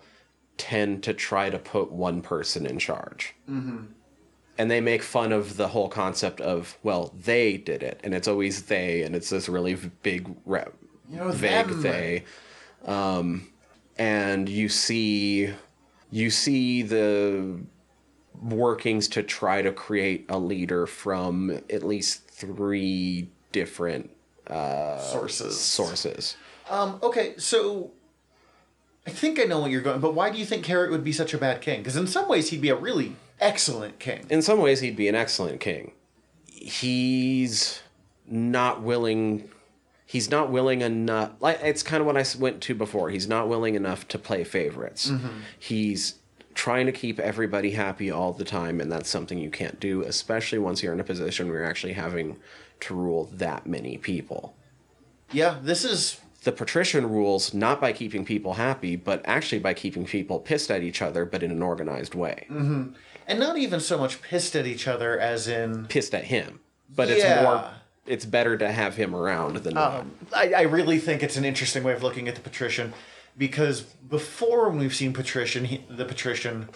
[0.58, 3.34] tend to try to put one person in charge
[4.58, 8.28] and they make fun of the whole concept of well they did it and it's
[8.28, 10.64] always they and it's this really big re-
[11.10, 11.82] You know, vague them.
[11.82, 12.24] they
[12.86, 13.48] um,
[13.98, 15.50] and you see
[16.10, 17.58] you see the
[18.42, 24.10] workings to try to create a leader from at least three different
[25.00, 25.58] Sources.
[25.58, 26.36] sources
[26.68, 27.92] Um, okay, so
[29.06, 31.12] I think I know what you're going, but why do you think Carrot would be
[31.12, 31.80] such a bad king?
[31.80, 34.26] Because in some ways he'd be a really excellent king.
[34.30, 35.92] in some ways he'd be an excellent king.
[36.46, 37.82] He's
[38.26, 39.50] not willing
[40.06, 43.10] he's not willing enough like it's kind of what I went to before.
[43.10, 45.10] He's not willing enough to play favorites.
[45.10, 45.40] Mm-hmm.
[45.58, 46.16] He's
[46.54, 50.58] trying to keep everybody happy all the time and that's something you can't do especially
[50.58, 52.36] once you're in a position where you're actually having
[52.80, 54.54] to rule that many people.
[55.32, 60.04] Yeah, this is the patrician rules not by keeping people happy but actually by keeping
[60.04, 62.90] people pissed at each other but in an organized way mm-hmm.
[63.26, 66.60] And not even so much pissed at each other as in pissed at him.
[66.94, 67.70] But it's more
[68.06, 70.00] it's better to have him around than not.
[70.00, 72.92] Um, I, I really think it's an interesting way of looking at the patrician
[73.36, 76.68] because before when we've seen patrician he, the patrician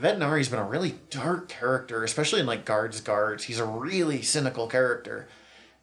[0.00, 3.44] Vetinari's been a really dark character especially in like guards guards.
[3.44, 5.28] He's a really cynical character.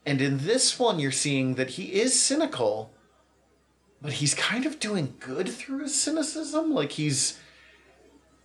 [0.05, 2.91] And in this one you're seeing that he is cynical
[4.01, 6.73] but he's kind of doing good through his cynicism.
[6.73, 7.39] Like he's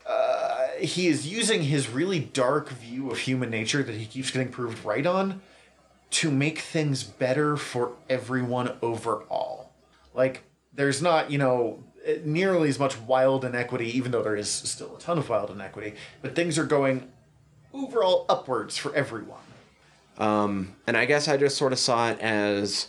[0.07, 4.49] uh, he is using his really dark view of human nature that he keeps getting
[4.49, 5.41] proved right on
[6.11, 9.73] to make things better for everyone overall.
[10.15, 11.83] Like, there's not, you know,
[12.25, 15.95] nearly as much wild inequity, even though there is still a ton of wild inequity,
[16.23, 17.11] but things are going
[17.73, 19.41] overall upwards for everyone.
[20.19, 22.89] Um, and I guess I just sort of saw it as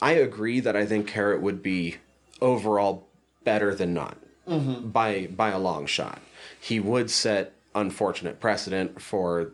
[0.00, 1.96] I agree that I think Carrot would be
[2.40, 3.06] overall
[3.44, 4.16] better than not
[4.46, 4.88] mm-hmm.
[4.88, 6.20] by by a long shot.
[6.60, 9.52] He would set unfortunate precedent for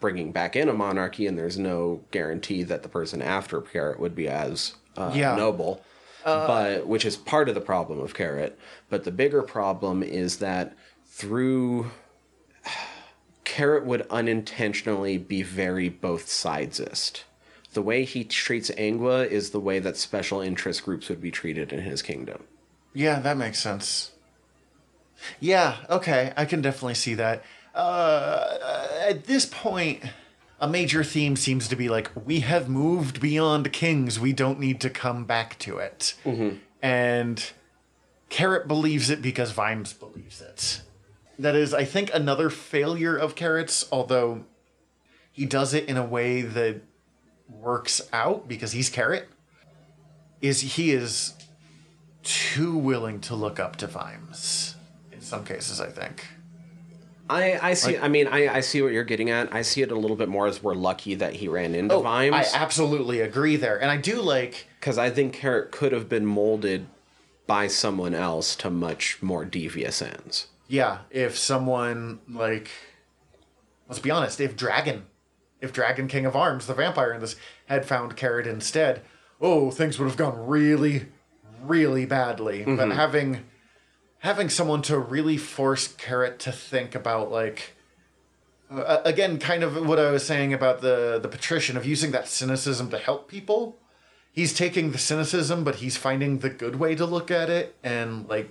[0.00, 4.14] bringing back in a monarchy, and there's no guarantee that the person after Carrot would
[4.14, 5.34] be as uh, Yeah.
[5.36, 5.82] noble.
[6.24, 8.58] but which is part of the problem of Carrot.
[8.88, 10.74] But the bigger problem is that
[11.06, 11.90] through
[13.44, 17.24] Carrot would unintentionally be very both sidesist.
[17.74, 21.72] The way he treats Angua is the way that special interest groups would be treated
[21.72, 22.44] in his kingdom.
[22.94, 24.12] Yeah, that makes sense.
[25.40, 27.44] Yeah, okay, I can definitely see that.
[27.74, 28.56] Uh,
[29.08, 30.02] at this point,
[30.60, 34.80] a major theme seems to be like, we have moved beyond kings, we don't need
[34.82, 36.14] to come back to it.
[36.80, 37.44] And
[38.28, 40.82] Carrot believes it because Vimes believes it.
[41.38, 44.44] That is, I think, another failure of Carrot's, although
[45.32, 46.82] he does it in a way that
[47.48, 49.28] works out because he's Carrot,
[50.40, 51.34] is he is
[52.22, 54.73] too willing to look up to Vimes
[55.24, 56.24] some cases, I think.
[57.28, 57.96] I, I see.
[57.96, 59.52] I mean, I, I see what you're getting at.
[59.54, 62.04] I see it a little bit more as we're lucky that he ran into oh,
[62.04, 63.80] I Vimes I absolutely agree there.
[63.80, 66.86] And I do like because I think Carrot could have been molded
[67.46, 70.48] by someone else to much more devious ends.
[70.68, 72.70] yeah, if someone like
[73.88, 75.06] let's be honest, if Dragon
[75.60, 77.36] if Dragon King of Arms, the vampire in this,
[77.66, 79.00] had found Carrot instead,
[79.40, 81.06] oh, things would have gone really,
[81.62, 82.64] really badly.
[82.64, 82.90] But mm-hmm.
[82.90, 83.44] having
[84.24, 87.76] having someone to really force Carrot to think about like
[88.70, 92.26] uh, again, kind of what I was saying about the the patrician of using that
[92.26, 93.76] cynicism to help people.
[94.32, 98.28] He's taking the cynicism, but he's finding the good way to look at it and
[98.28, 98.50] like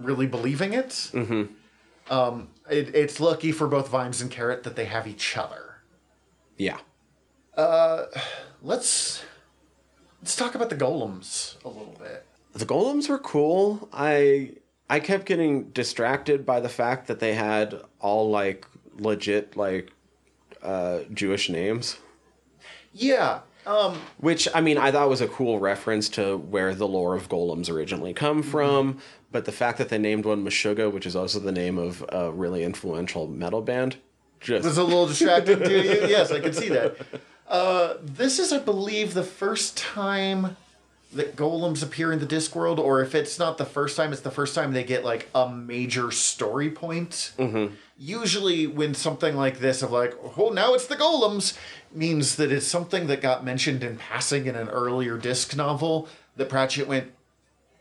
[0.00, 0.88] really believing it.
[0.88, 1.44] Mm-hmm.
[2.12, 5.76] Um, it, it's lucky for both Vimes and Carrot that they have each other.
[6.56, 6.78] Yeah.
[7.56, 8.06] Uh,
[8.62, 9.22] Let's
[10.22, 12.24] let's talk about the golems a little bit.
[12.54, 13.90] The golems were cool.
[13.92, 14.52] I
[14.88, 18.66] I kept getting distracted by the fact that they had all like
[18.98, 19.90] legit like
[20.62, 21.98] uh Jewish names.
[22.92, 23.40] Yeah.
[23.66, 27.28] Um, Which I mean, I thought was a cool reference to where the lore of
[27.28, 28.98] golems originally come from.
[29.32, 32.30] But the fact that they named one Meshuggah, which is also the name of a
[32.30, 33.96] really influential metal band,
[34.40, 36.06] just was a little distracting to you.
[36.08, 36.96] Yes, I can see that.
[37.48, 40.56] Uh, this is, I believe, the first time
[41.14, 44.30] that golems appear in the Discworld, or if it's not the first time, it's the
[44.30, 47.32] first time they get like a major story point.
[47.38, 47.74] Mm-hmm.
[47.96, 51.56] Usually, when something like this of like, oh, now it's the golems,
[51.92, 56.48] means that it's something that got mentioned in passing in an earlier disc novel that
[56.48, 57.12] Pratchett went,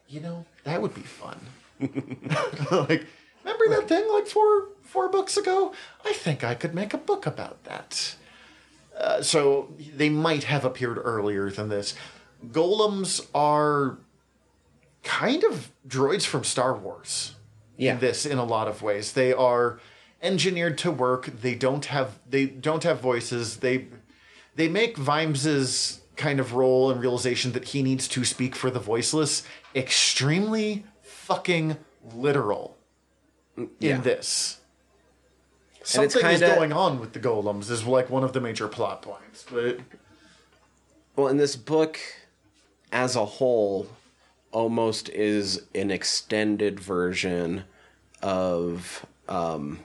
[0.08, 1.40] you know, that would be fun.
[1.80, 3.06] like,
[3.44, 5.74] remember that thing like four four books ago?
[6.06, 8.16] I think I could make a book about that.
[8.98, 11.96] Uh, so they might have appeared earlier than this.
[12.52, 13.98] Golems are
[15.04, 17.36] kind of droids from Star Wars.
[17.78, 17.94] Yeah.
[17.94, 19.80] In this, in a lot of ways, they are
[20.22, 21.26] engineered to work.
[21.42, 23.58] They don't have they don't have voices.
[23.58, 23.88] They
[24.56, 28.80] they make Vimes's kind of role and realization that he needs to speak for the
[28.80, 29.44] voiceless
[29.76, 31.78] extremely fucking
[32.14, 32.78] literal
[33.58, 33.98] mm, in Yeah.
[33.98, 34.60] this.
[35.84, 39.02] Something is kinda- going on with the golems is like one of the major plot
[39.02, 39.44] points.
[39.52, 39.80] But
[41.16, 42.00] Well, in this book,
[42.94, 43.88] as a whole,
[44.52, 47.64] almost is an extended version
[48.22, 49.80] of um,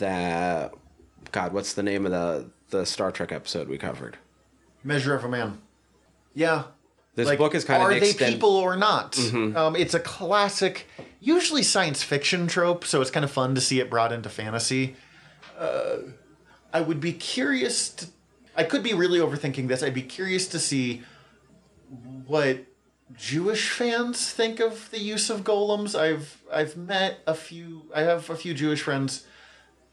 [0.00, 0.72] that.
[1.30, 4.16] God, what's the name of the the Star Trek episode we covered?
[4.82, 5.58] Measure of a Man.
[6.34, 6.64] Yeah.
[7.14, 8.32] This like, book is kind are of the they Mm-hmm.
[8.32, 9.18] people or not?
[9.18, 10.86] Um, it's a classic,
[11.20, 14.96] usually science fiction trope, so it's kind of fun to see it brought into fantasy.
[15.58, 15.96] Uh,
[16.72, 17.90] I would be curious.
[17.90, 18.06] To,
[18.56, 19.82] I could be really overthinking this.
[19.82, 21.02] I'd be curious to see
[22.26, 22.64] what
[23.16, 25.98] Jewish fans think of the use of golems.
[25.98, 27.82] I've I've met a few.
[27.94, 29.24] I have a few Jewish friends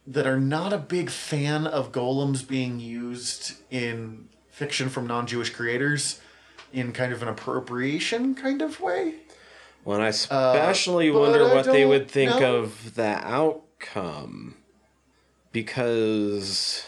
[0.07, 6.19] that are not a big fan of golems being used in fiction from non-Jewish creators
[6.73, 9.15] in kind of an appropriation kind of way.
[9.85, 12.55] Well, I especially Uh, wonder I what they would think know.
[12.57, 14.55] of the outcome
[15.51, 16.85] because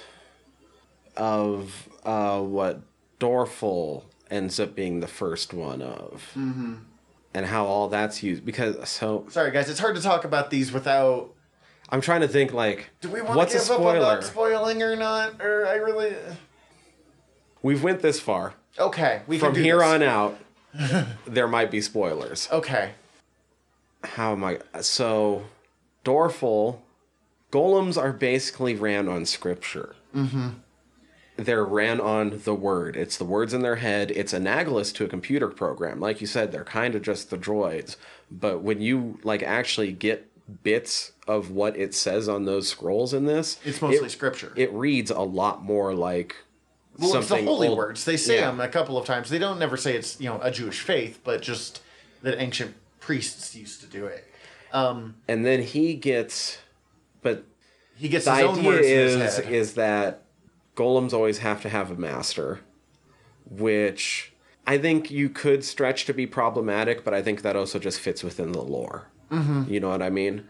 [1.16, 2.82] of uh, what
[3.20, 6.76] Dorfl ends up being the first one of, mm-hmm.
[7.34, 8.46] and how all that's used.
[8.46, 11.34] Because so Sorry guys, it's hard to talk about these without
[11.90, 15.42] I'm trying to think like, do we want to give up on spoiling or not?
[15.42, 16.16] Or I really
[17.62, 18.54] We've went this far.
[18.80, 19.88] Okay, we From here this.
[19.88, 20.40] on out,
[21.28, 22.48] there might be spoilers.
[22.52, 22.92] Okay.
[24.04, 24.60] how am I?
[24.80, 25.44] So,
[26.06, 26.80] Dorfl,
[27.52, 29.96] golems are basically ran on scripture.
[30.16, 30.50] Mm-hmm.
[31.38, 32.96] They're ran on the word.
[32.96, 34.12] It's the words in their head.
[34.12, 36.00] It's analogous to a computer program.
[36.00, 37.96] Like you said, they're kind of just the droids.
[38.30, 40.28] But when you like actually get
[40.64, 44.52] bits of what it says on those scrolls in this, It's mostly it, scripture.
[44.56, 46.36] It reads a lot more like
[46.98, 48.04] well, it's the holy old- words.
[48.06, 48.48] They say Yeah.
[48.52, 49.30] them a couple of times.
[49.30, 51.82] They don't never say it's you know a Jewish faith, but just
[52.22, 54.26] that ancient priests used to do it.
[54.74, 56.60] Um, And then he gets,
[57.22, 57.46] but
[57.98, 59.54] he gets the his own idea is his head.
[59.54, 60.24] is that
[60.82, 62.60] golems always have to have a master
[63.50, 64.34] which
[64.66, 68.24] i think you could stretch to be problematic but i think that also just fits
[68.24, 69.72] within the lore mm-hmm.
[69.72, 70.48] you know what i mean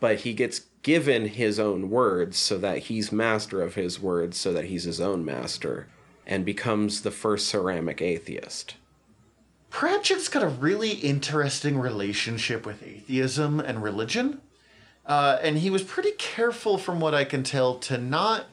[0.00, 4.52] but he gets given his own words so that he's master of his words so
[4.52, 5.86] that he's his own master
[6.26, 8.74] and becomes the first ceramic atheist
[9.72, 14.42] Pratchett's got a really interesting relationship with atheism and religion.
[15.06, 18.44] Uh, and he was pretty careful, from what I can tell, to not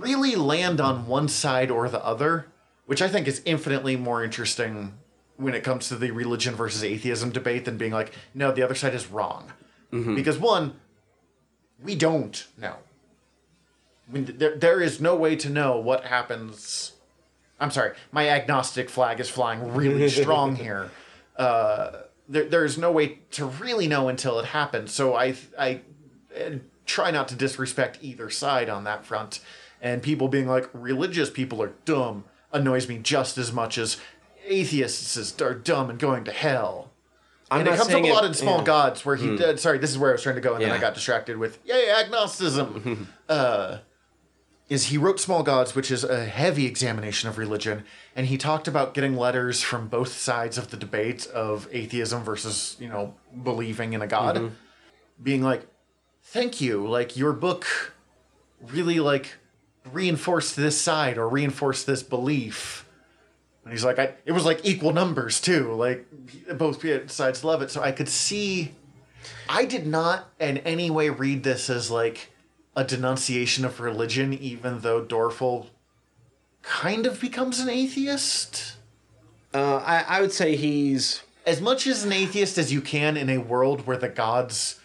[0.00, 2.46] really land on one side or the other,
[2.86, 4.94] which I think is infinitely more interesting
[5.36, 8.74] when it comes to the religion versus atheism debate than being like, no, the other
[8.74, 9.52] side is wrong.
[10.14, 10.74] Because, one,
[11.82, 12.76] we don't know.
[14.08, 16.92] I mean, there, there is no way to know what happens.
[17.58, 20.90] I'm sorry, my agnostic flag is flying really strong here.
[21.36, 21.92] Uh,
[22.28, 24.92] there, there is no way to really know until it happens.
[24.92, 25.80] So I, I
[26.36, 26.50] uh,
[26.86, 29.40] try not to disrespect either side on that front.
[29.80, 33.96] And people being like, religious people are dumb annoys me just as much as
[34.46, 36.90] atheists are dumb and going to hell.
[37.50, 38.64] I'm and it comes up a lot it- in Small yeah.
[38.64, 39.36] Gods, where he.
[39.36, 39.58] did.
[39.58, 41.58] sorry, this is where I was trying to go, and then I got distracted with
[41.64, 43.08] yay agnosticism.
[43.28, 43.78] uh,
[44.68, 47.82] is he wrote Small Gods, which is a heavy examination of religion,
[48.14, 52.76] and he talked about getting letters from both sides of the debate of atheism versus
[52.78, 54.54] you know believing in a god, Mm-hmm.
[55.20, 55.66] being like,
[56.22, 57.66] "Thank you, like your book
[58.62, 59.38] really like
[59.92, 62.86] reinforced this side or reinforce this belief."
[63.64, 65.72] And he's like, I, it was like equal numbers too.
[65.74, 66.06] Like
[66.56, 67.70] both sides love it.
[67.70, 68.72] So I could see.
[69.48, 72.32] I did not in any way read this as like
[72.74, 75.66] a denunciation of religion, even though Dorfl
[76.62, 78.76] kind of becomes an atheist.
[79.52, 83.28] uh, I, I would say he's As much as an atheist as you can in
[83.28, 84.80] a world where the gods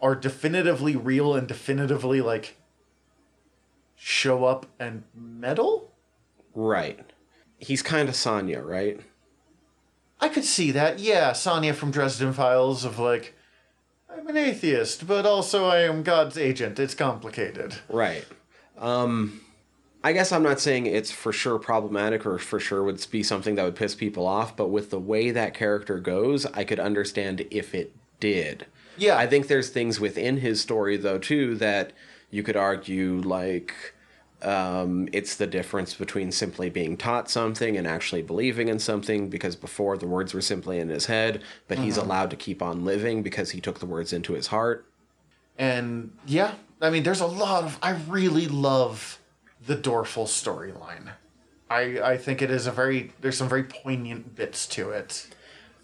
[0.00, 2.56] are definitively real and definitively like
[4.06, 5.92] show up and meddle.
[6.54, 7.12] right
[7.58, 9.00] he's kind of Sanya, right
[10.20, 11.00] I could see that.
[11.00, 13.34] Yeah, Sanya from Dresden Files of like,
[14.08, 16.78] I'm an atheist, but also I am God's agent.
[16.78, 17.74] It's complicated.
[17.90, 18.24] Right.
[18.78, 19.42] Um,
[20.02, 23.56] I guess I'm not saying it's for sure problematic or for sure would be something
[23.56, 27.46] that would piss people off, but with the way that character goes, I could understand
[27.50, 28.66] if it did.
[28.96, 29.18] Yeah.
[29.18, 31.92] I think there's things within his story, though, too, that
[32.30, 33.74] you could argue, like,
[34.44, 39.56] um, it's the difference between simply being taught something and actually believing in something because
[39.56, 43.22] before the words were simply in his head, but he's allowed to keep on living
[43.22, 44.86] because he took the words into his heart.
[45.58, 47.78] And yeah, I mean, there's a lot of.
[47.82, 49.18] I really love
[49.66, 51.12] the Dorfl storyline.
[51.70, 53.12] I I think it is a very.
[53.20, 55.28] There's some very poignant bits to it.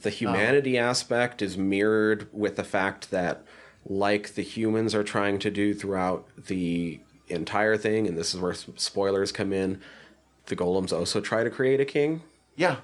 [0.03, 3.45] The humanity aspect is mirrored with the fact that,
[3.87, 7.01] like the humans are trying to do throughout the
[7.31, 9.81] entire thing, and this is where spoilers come in,
[10.47, 12.23] the golems also try to create a king.
[12.57, 12.77] Yeah,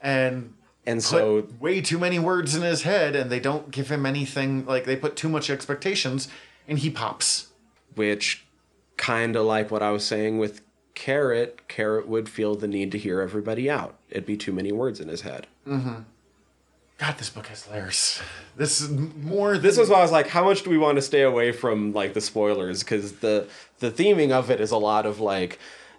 [0.00, 0.54] and
[0.86, 4.64] And so, way too many words in his head, and they don't give him anything.
[4.66, 6.28] Like they put too much expectations,
[6.66, 7.48] and he pops.
[7.94, 8.44] which
[8.96, 10.60] kind of like what I was saying with
[10.94, 13.96] Carrot, Carrot would feel the need to hear everybody out.
[14.10, 15.46] It'd be too many words in his head.
[15.66, 16.02] Mm-hmm.
[17.02, 18.20] God, this book has layers.
[18.56, 19.54] This is more.
[19.54, 21.50] Than, This was why I was like, how much do we want to stay away
[21.50, 22.84] from like the spoilers?
[22.84, 23.48] Because the
[23.80, 25.58] the theming of it is a lot of like,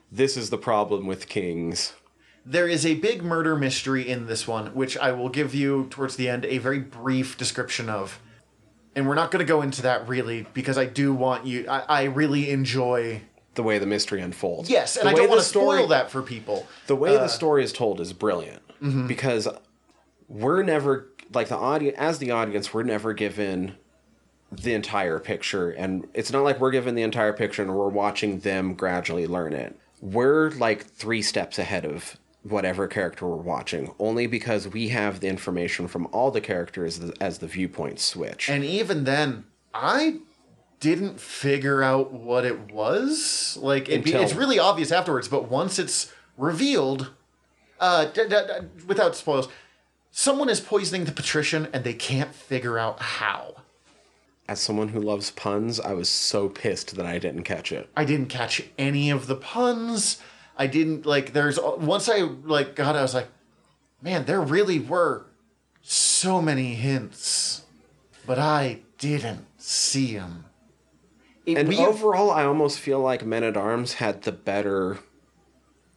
[0.09, 1.91] this is the problem with kings.
[2.45, 6.15] There is a big murder mystery in this one, which I will give you towards
[6.15, 8.21] the end a very brief description of.
[8.95, 11.65] And we're not going to go into that really because I do want you.
[11.67, 13.23] I, I really enjoy.
[13.55, 14.69] The way the mystery unfolds.
[14.69, 16.65] Yes, and The I don't want to story- spoil that for people.
[16.87, 19.07] The way the uh, story is told is brilliant mm-hmm.
[19.07, 19.49] because
[20.33, 23.75] we're never like the audience as the audience we're never given
[24.51, 28.39] the entire picture and it's not like we're given the entire picture and we're watching
[28.39, 29.75] them gradually learn it.
[30.01, 35.27] We're like 3 steps ahead of whatever character we're watching only because we have the
[35.27, 38.49] information from all the characters as the viewpoints switch.
[38.49, 40.17] And even then, I
[40.81, 43.57] didn't figure out what it was.
[43.61, 47.11] Like it, Until- it's really obvious afterwards, but once it's revealed,
[47.79, 49.47] uh, d- d- d- without spoils,
[50.13, 53.55] someone is poisoning the patrician, and they can't figure out how.
[54.47, 57.89] as someone who loves puns, I was so pissed that I didn't catch it.
[57.97, 60.21] I didn't catch any of the puns.
[60.57, 61.33] I didn't like.
[61.33, 62.95] There's once I like got.
[62.95, 63.29] I was like,
[64.01, 65.25] man, there really were
[65.81, 67.63] so many hints,
[68.27, 70.45] but I didn't see them.
[71.47, 74.99] And overall, I almost feel like Men at Arms had the better,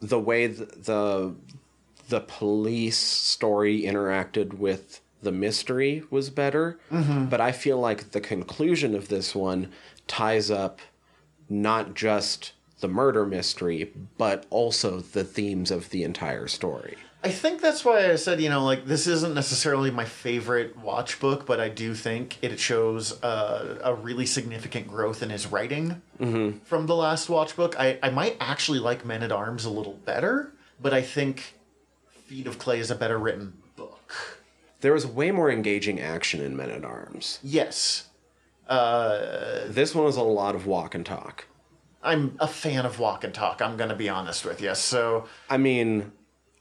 [0.01, 1.35] the way the the,
[2.09, 6.79] the police story interacted with the mystery was better.
[6.91, 9.73] But I feel like the conclusion of this one
[10.07, 10.81] ties up
[11.49, 16.97] not just the murder mystery, but also the themes of the entire story.
[17.25, 21.19] I think that's why I said, you know, like this isn't necessarily my favorite watch
[21.19, 26.03] book, but I do think it shows uh, a really significant growth in his writing
[26.19, 27.75] from the last watch book.
[27.81, 31.55] I, I might actually like Men at Arms a little better, but I think
[32.27, 34.13] Feet of Clay is a better written book.
[34.81, 37.39] There was way more engaging action in Men at Arms.
[37.43, 38.09] Yes,
[38.69, 41.47] uh, This one was a lot of walk and talk.
[42.03, 43.61] I'm a fan of Walk and Talk.
[43.61, 44.75] I'm going to be honest with you.
[44.77, 46.13] So, I mean,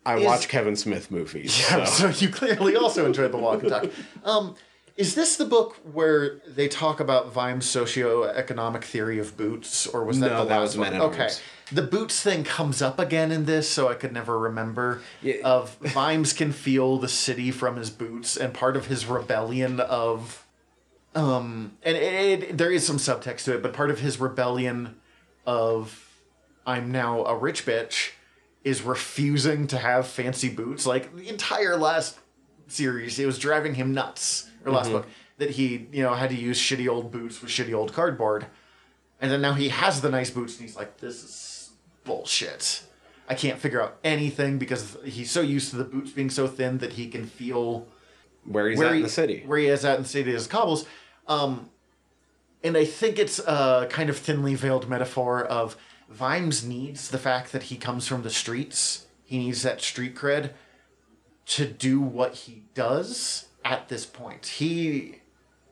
[0.04, 1.54] I Is- watch Kevin Smith movies.
[1.68, 1.86] so.
[1.86, 2.08] so.
[2.10, 3.86] you clearly also enjoyed the Walk and Talk.
[4.24, 4.56] Um,
[4.98, 10.20] is this the book where they talk about Vime's socioeconomic theory of boots, or was
[10.20, 11.10] that No, the that last was Men one?
[11.14, 11.30] okay,
[11.72, 15.02] the boots thing comes up again in this, so I could never remember.
[15.22, 15.36] Yeah.
[15.44, 20.46] Of Vimes can feel the city from his boots, and part of his rebellion of,
[21.14, 24.96] um, and it, it, there is some subtext to it, but part of his rebellion
[25.46, 26.02] of
[26.66, 28.12] I'm now a rich bitch
[28.64, 30.86] is refusing to have fancy boots.
[30.88, 32.18] Like the entire last
[32.68, 34.50] series, it was driving him nuts.
[34.66, 37.74] Or last book that he, you know, had to use shitty old boots with shitty
[37.74, 38.48] old cardboard,
[39.22, 41.70] and then now he has the nice boots, and he's like, "This is
[42.04, 42.84] bullshit."
[43.28, 46.78] I can't figure out anything because he's so used to the boots being so thin
[46.80, 47.88] that he can feel
[48.46, 49.44] Where he's where at he, in the city.
[49.46, 50.86] where he is at in the city is cobbles.
[51.28, 51.70] Um,
[52.64, 55.76] and I think it's a kind of thinly veiled metaphor of
[56.10, 59.08] Vimes needs the fact that he comes from the streets.
[59.24, 60.52] He needs that street cred
[61.48, 64.46] to do what he does at this point.
[64.46, 65.16] He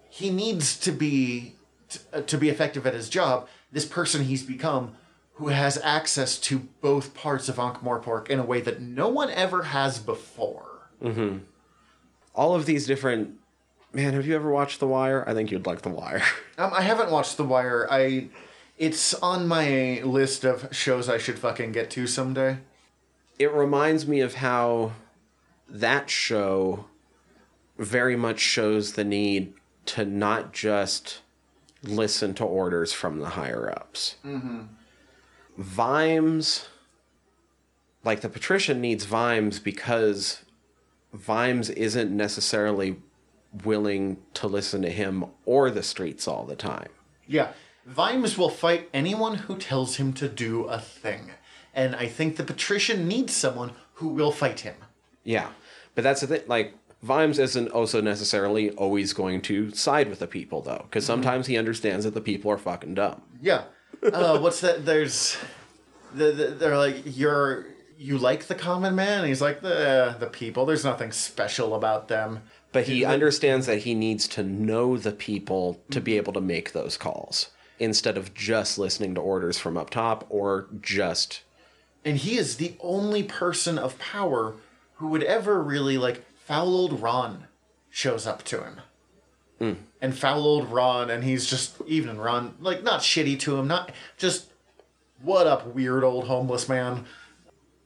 [0.10, 1.56] he needs to be
[2.12, 3.48] to, to be effective at his job.
[3.72, 4.96] This person he's become
[5.36, 9.30] who has access to both parts of Ankh Morpork in a way that no one
[9.32, 10.90] ever has before.
[12.36, 13.36] All of these different.
[13.94, 15.24] Man, have you ever watched The Wire?
[15.28, 16.24] I think you'd like The Wire.
[16.58, 17.88] Um, I haven't watched The Wire.
[17.90, 18.28] I,
[18.78, 22.60] it's on my list of shows I should fucking get to someday.
[23.40, 24.94] it reminds me of how
[25.68, 26.86] that show
[27.78, 29.54] very much shows the need
[29.86, 31.22] to not just
[31.84, 34.16] listen to orders from the higher ups.
[34.26, 34.62] Mm-hmm.
[35.58, 36.68] Vimes,
[38.04, 40.44] like the patrician needs Vimes because
[41.14, 42.98] Vimes isn't necessarily
[43.64, 46.90] willing to listen to him or the streets all the time.
[47.28, 47.52] Yeah,
[47.86, 51.32] Vimes will fight anyone who tells him to do a thing,
[51.74, 54.76] and I think the patrician needs someone who will fight him.
[55.24, 55.50] Yeah,
[55.94, 56.44] but that's the thing.
[56.48, 56.74] Like
[57.04, 61.58] Vimes isn't also necessarily always going to side with the people, though, because sometimes he
[61.58, 63.22] understands that the people are fucking dumb.
[63.42, 63.66] Yeah.
[64.02, 64.86] Uh, what's that?
[64.86, 65.38] There's,
[66.14, 67.68] the, the, they're like you're
[67.98, 69.20] you like the common man.
[69.20, 70.66] And he's like the the people.
[70.66, 72.42] There's nothing special about them.
[72.72, 76.74] But he understands that he needs to know the people to be able to make
[76.74, 81.44] those calls instead of just listening to orders from up top or just
[82.06, 84.56] and he is the only person of power
[84.96, 87.48] who would ever really like foul old Ron
[87.90, 88.82] shows up to him.
[90.02, 93.92] And foul old Ron, and he's just even Ron, like not shitty to him, not
[94.18, 94.52] just
[95.22, 97.06] what up, weird old homeless man,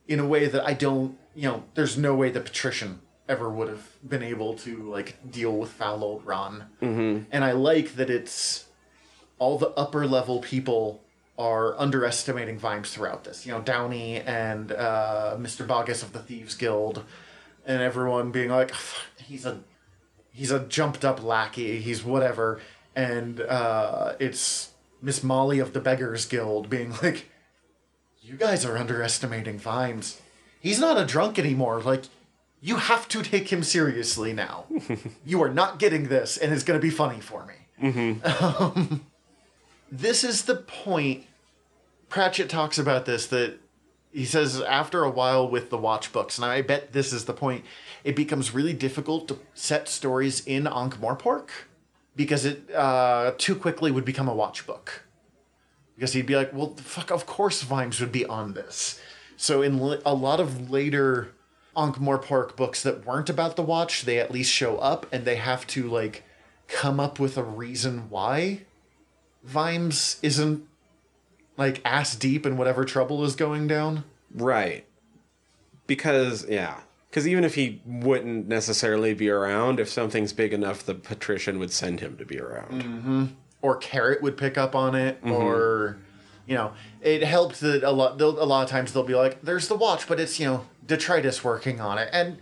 [0.08, 3.68] in a way that I don't, you know, there's no way the patrician ever would
[3.68, 6.66] have been able to like deal with foul old Ron.
[6.82, 7.26] Mm-hmm.
[7.32, 8.66] And I like that it's
[9.38, 11.04] all the upper level people
[11.38, 13.46] are underestimating Vimes throughout this.
[13.46, 15.68] You know, Downey and uh, Mr.
[15.68, 17.04] Boggis of the Thieves Guild,
[17.68, 18.72] and everyone being like,
[19.22, 19.60] he's a
[20.32, 21.80] he's a jumped up lackey.
[21.80, 22.62] He's whatever.
[22.96, 24.72] And uh, it's
[25.02, 27.30] Miss Molly of the Beggars Guild being like,
[28.22, 30.20] you guys are underestimating Vimes.
[30.60, 31.82] He's not a drunk anymore.
[31.82, 32.06] Like,
[32.62, 34.66] you have to take him seriously now.
[35.26, 37.90] you are not getting this, and it's going to be funny for me.
[37.90, 38.26] Mm-hmm.
[38.46, 39.06] Um,
[39.90, 41.26] this is the point.
[42.10, 43.58] Pratchett talks about this that
[44.18, 47.34] he says after a while with the watch books, and I bet this is the
[47.34, 47.64] point,
[48.04, 51.50] it becomes really difficult to set stories in Ankh-Morpork
[52.16, 55.04] because it uh, too quickly would become a watch book.
[55.94, 59.00] Because he'd be like, well, fuck, of course Vimes would be on this.
[59.36, 61.36] So in li- a lot of later
[61.76, 65.68] Ankh-Morpork books that weren't about the watch, they at least show up and they have
[65.68, 66.24] to like
[66.68, 68.62] come up with a reason why
[69.44, 70.68] Vimes isn't
[71.58, 74.04] like ass deep in whatever trouble is going down.
[74.34, 74.86] Right.
[75.88, 80.94] Because yeah, because even if he wouldn't necessarily be around, if something's big enough, the
[80.94, 82.82] patrician would send him to be around.
[82.84, 83.26] Mm-hmm.
[83.62, 85.32] Or Carrot would pick up on it, mm-hmm.
[85.32, 85.98] or
[86.46, 88.22] you know, it helped that a lot.
[88.22, 91.44] A lot of times they'll be like, "There's the watch, but it's you know detritus
[91.44, 92.38] working on it," and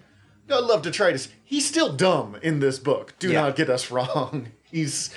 [0.49, 1.29] I love detritus.
[1.43, 3.13] He's still dumb in this book.
[3.17, 3.41] Do yeah.
[3.41, 4.49] not get us wrong.
[4.63, 5.09] He's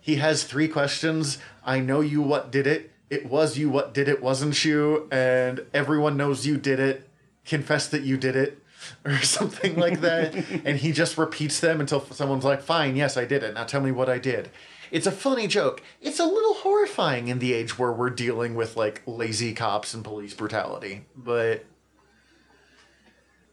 [0.00, 1.38] he has three questions.
[1.64, 2.91] I know you what did it.
[3.12, 5.06] It was you what did it, wasn't you?
[5.12, 7.10] And everyone knows you did it.
[7.44, 8.58] Confess that you did it.
[9.04, 10.34] Or something like that.
[10.64, 13.54] and he just repeats them until someone's like, fine, yes, I did it.
[13.54, 14.50] Now tell me what I did.
[14.90, 15.82] It's a funny joke.
[16.00, 20.02] It's a little horrifying in the age where we're dealing with like lazy cops and
[20.02, 21.04] police brutality.
[21.14, 21.64] But.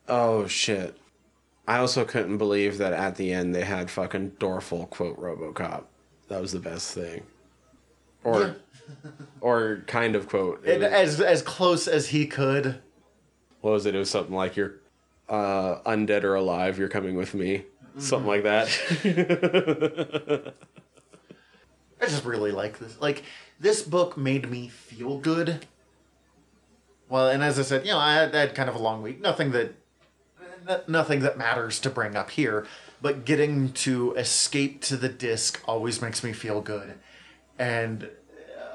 [0.07, 0.97] Oh, shit.
[1.67, 5.83] I also couldn't believe that at the end they had fucking Dorfl quote Robocop.
[6.29, 7.23] That was the best thing.
[8.23, 8.53] Or yeah.
[9.41, 10.65] or kind of quote.
[10.65, 12.81] It, as as close as he could.
[13.61, 13.95] What was it?
[13.95, 14.75] It was something like you're
[15.27, 17.57] uh, undead or alive, you're coming with me.
[17.57, 17.99] Mm-hmm.
[17.99, 18.67] Something like that.
[22.01, 22.99] I just really like this.
[23.01, 23.23] Like
[23.59, 25.65] this book made me feel good.
[27.09, 29.01] Well, and as I said, you know, I had, I had kind of a long
[29.01, 29.19] week.
[29.21, 29.73] Nothing that
[30.87, 32.67] nothing that matters to bring up here
[33.01, 36.95] but getting to escape to the disc always makes me feel good.
[37.59, 38.09] And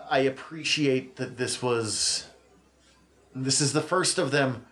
[0.08, 2.28] I appreciate that this was.
[3.34, 4.66] This is the first of them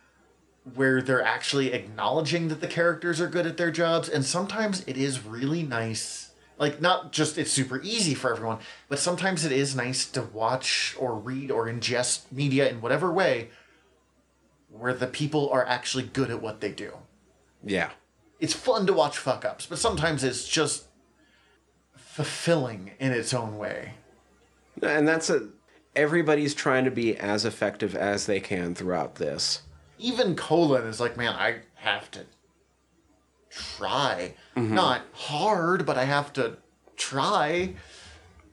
[0.75, 4.97] where they're actually acknowledging that the characters are good at their jobs, and sometimes it
[4.97, 6.31] is really nice.
[6.59, 8.59] Like, not just it's super easy for everyone,
[8.89, 13.49] but sometimes it is nice to watch or read or ingest media in whatever way
[14.69, 16.93] where the people are actually good at what they do.
[17.65, 17.91] Yeah
[18.43, 20.87] it's fun to watch fuck ups, but sometimes it's just
[21.95, 23.95] fulfilling in its own way.
[24.83, 25.49] And that's a
[25.95, 29.63] everybody's trying to be as effective as they can throughout this.
[29.99, 32.27] Even Colon is like, man, I have to
[33.51, 34.35] try.
[34.57, 34.75] Mm-hmm.
[34.75, 36.57] Not hard, but I have to
[36.97, 37.75] try.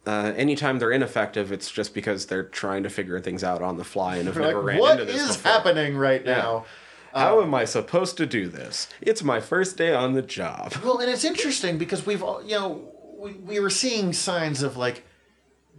[0.06, 3.84] Uh, anytime they're ineffective, it's just because they're trying to figure things out on the
[3.84, 5.22] fly and have never like, ran into this.
[5.22, 6.38] What is happening right yeah.
[6.38, 6.66] now?
[7.14, 8.88] How um, am I supposed to do this?
[9.02, 10.74] It's my first day on the job.
[10.84, 15.04] Well, and it's interesting because we've, you know, we, we were seeing signs of like,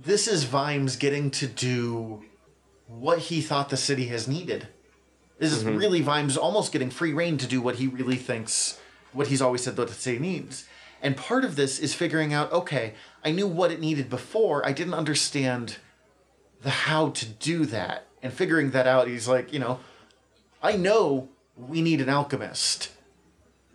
[0.02, 2.22] this is Vimes getting to do
[2.86, 4.68] what he thought the city has needed.
[5.38, 5.76] This is mm-hmm.
[5.76, 8.80] really Vimes almost getting free reign to do what he really thinks,
[9.12, 10.66] what he's always said that the city needs.
[11.02, 12.94] And part of this is figuring out, okay,
[13.24, 14.66] I knew what it needed before.
[14.66, 15.76] I didn't understand
[16.62, 18.06] the how to do that.
[18.22, 19.80] And figuring that out, he's like, you know,
[20.62, 22.90] I know we need an alchemist.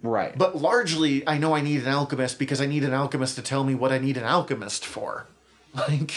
[0.04, 0.38] Right.
[0.38, 3.64] But largely, I know I need an alchemist because I need an alchemist to tell
[3.64, 5.28] me what I need an alchemist for.
[5.76, 6.14] Like,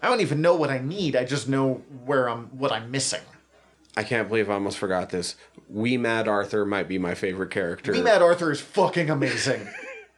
[0.00, 1.16] I don't even know what I need.
[1.16, 3.20] I just know where I'm, what I'm missing.
[3.96, 5.36] I can't believe I almost forgot this.
[5.68, 7.92] Wee Mad Arthur might be my favorite character.
[7.92, 9.68] Wee Mad Arthur is fucking amazing.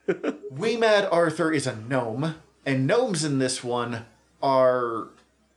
[0.51, 4.05] Wee Mad Arthur is a gnome, and gnomes in this one
[4.43, 5.09] are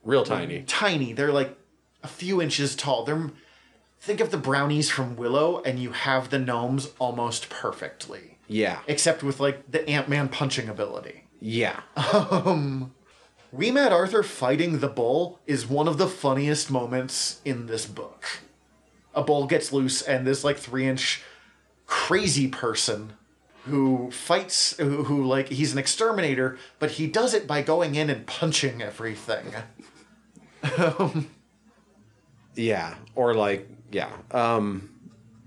[0.02, 0.62] real tiny.
[0.66, 1.12] Tiny.
[1.12, 1.56] They're like
[2.02, 3.04] a few inches tall.
[3.04, 3.30] They're
[4.00, 8.38] think of the brownies from Willow and you have the gnomes almost perfectly.
[8.46, 8.80] Yeah.
[8.86, 11.24] Except with like the Ant Man punching ability.
[11.40, 11.80] Yeah.
[11.96, 12.94] Um
[13.50, 18.40] Wee Mad Arthur fighting the bull is one of the funniest moments in this book.
[19.14, 21.22] A bull gets loose and this like three inch
[21.86, 23.14] crazy person
[23.64, 28.10] who fights who, who like he's an exterminator, but he does it by going in
[28.10, 29.46] and punching everything.
[30.78, 31.30] um,
[32.54, 34.90] Yeah, or like yeah, um,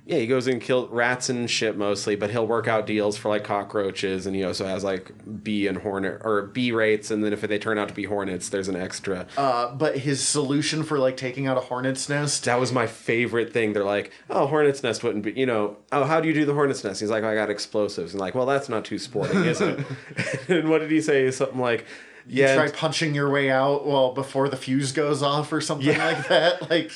[0.05, 0.17] yeah.
[0.17, 3.43] He goes and kills rats and shit mostly, but he'll work out deals for like
[3.43, 5.11] cockroaches, and he also has like
[5.43, 8.49] bee and hornet or bee rates, and then if they turn out to be hornets,
[8.49, 9.27] there's an extra.
[9.37, 12.45] Uh, but his solution for like taking out a hornet's nest.
[12.45, 13.73] That was my favorite thing.
[13.73, 16.53] They're like, oh, hornet's nest wouldn't be, you know, oh, how do you do the
[16.53, 16.99] hornet's nest?
[16.99, 18.13] He's like, oh, I got explosives.
[18.13, 19.79] And like, well, that's not too sporting, is it?
[20.49, 21.29] and what did he say?
[21.31, 21.85] Something like,
[22.27, 26.05] yeah, Try punching your way out well before the fuse goes off or something Yeah.
[26.05, 26.69] like that.
[26.69, 26.91] Like,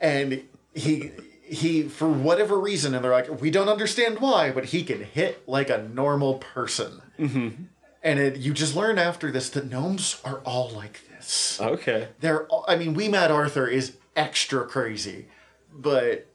[0.00, 0.42] and
[0.74, 5.02] he he for whatever reason, and they're like, we don't understand why, but he can
[5.02, 7.02] hit like a normal person.
[7.18, 7.64] Mm-hmm.
[8.02, 11.58] And it, you just learn after this that gnomes are all like this.
[11.60, 12.08] okay.
[12.20, 15.26] they're all, I mean, Wee Mad Arthur is extra crazy,
[15.72, 16.26] but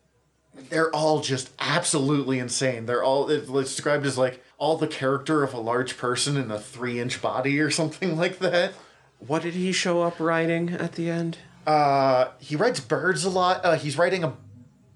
[0.70, 2.86] they're all just absolutely insane.
[2.86, 6.60] They're all it's described as like all the character of a large person in a
[6.60, 8.74] three inch body or something like that.
[9.20, 11.38] What did he show up riding at the end?
[11.66, 13.64] Uh, he rides birds a lot.
[13.64, 14.34] Uh, he's riding a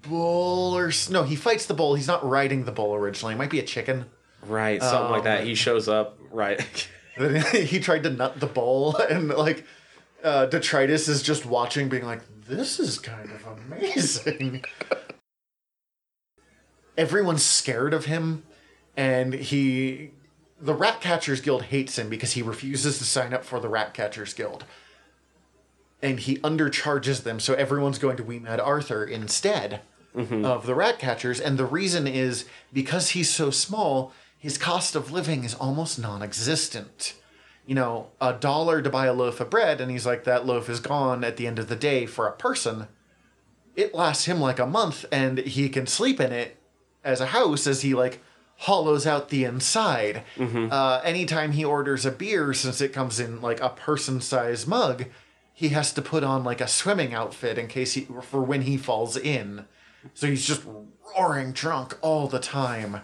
[0.02, 1.94] bull or no, he fights the bull.
[1.94, 3.34] He's not riding the bull originally.
[3.34, 4.06] It might be a chicken.
[4.46, 5.44] Right, something like that.
[5.44, 6.88] He shows up, right.
[7.52, 9.64] he tried to nut the bull, and like
[10.22, 14.64] uh, detritus is just watching, being like, "This is kind of amazing."
[16.96, 18.44] Everyone's scared of him,
[18.96, 20.12] and he,
[20.60, 23.94] the Rat Catchers Guild hates him because he refuses to sign up for the Rat
[23.94, 24.64] Catchers Guild,
[26.04, 29.80] and he undercharges them, so everyone's going to Wee Mad Arthur instead
[30.44, 35.10] of the Rat Catchers, and the reason is because he's so small, his cost of
[35.10, 37.14] living is almost non-existent
[37.66, 40.68] you know, a dollar to buy a loaf of bread, and he's like, that loaf
[40.68, 42.86] is gone at the end of the day for a person.
[43.74, 46.58] It lasts him like a month, and he can sleep in it
[47.02, 48.20] as a house as he like
[48.58, 50.22] hollows out the inside.
[50.70, 55.06] Uh, anytime he orders a beer, since it comes in like a person-sized mug,
[55.54, 58.76] he has to put on like a swimming outfit in case he for when he
[58.76, 59.64] falls in.
[60.12, 60.66] So he's just
[61.16, 63.00] roaring drunk all the time.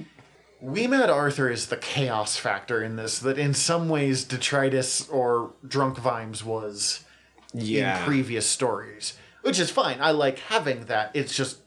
[0.60, 5.52] Wee Mad Arthur is the chaos factor in this that in some ways detritus or
[5.66, 7.04] drunk Vimes was
[7.52, 7.98] yeah.
[7.98, 9.18] in previous stories.
[9.42, 9.98] Which is fine.
[10.00, 11.10] I like having that.
[11.14, 11.58] It's just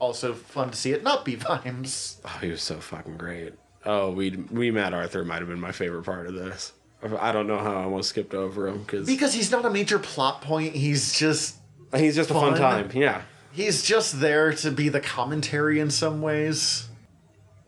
[0.00, 2.20] also fun to see it not be Vimes.
[2.24, 3.54] oh, he was so fucking great.
[3.86, 6.72] Oh, we we Mad Arthur might have been my favorite part of this.
[7.02, 9.98] I don't know how I almost skipped over him because Because he's not a major
[9.98, 11.56] plot point, he's just
[11.94, 12.60] he's just a fun fun.
[12.60, 12.90] time.
[12.94, 13.22] Yeah.
[13.52, 16.86] he's just there to be the commentary in some ways.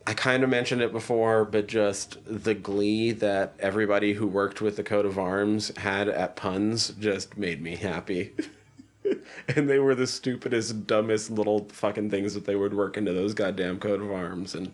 [0.05, 4.75] I kind of mentioned it before, but just the glee that everybody who worked with
[4.75, 8.33] the coat of arms had at puns just made me happy.
[9.55, 13.33] and they were the stupidest, dumbest little fucking things that they would work into those
[13.33, 14.53] goddamn coat of arms.
[14.55, 14.73] And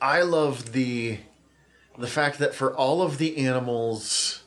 [0.00, 1.18] I love the
[2.02, 4.42] the fact that for all of the animals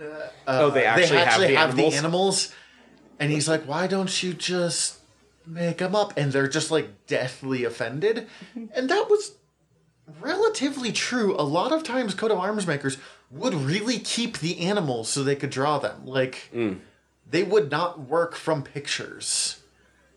[0.00, 1.94] uh, oh, they actually, have, the, animals?
[1.94, 2.54] animals.
[3.18, 5.00] And he's like, why don't you just
[5.46, 6.14] make them up?
[6.16, 8.26] And they're just like deathly offended.
[8.74, 9.34] and that was
[10.20, 11.36] relatively true.
[11.38, 12.96] A lot of times, coat of arms makers
[13.30, 16.06] would really keep the animals so they could draw them.
[16.06, 16.78] Like, mm.
[17.28, 19.59] they would not work from pictures.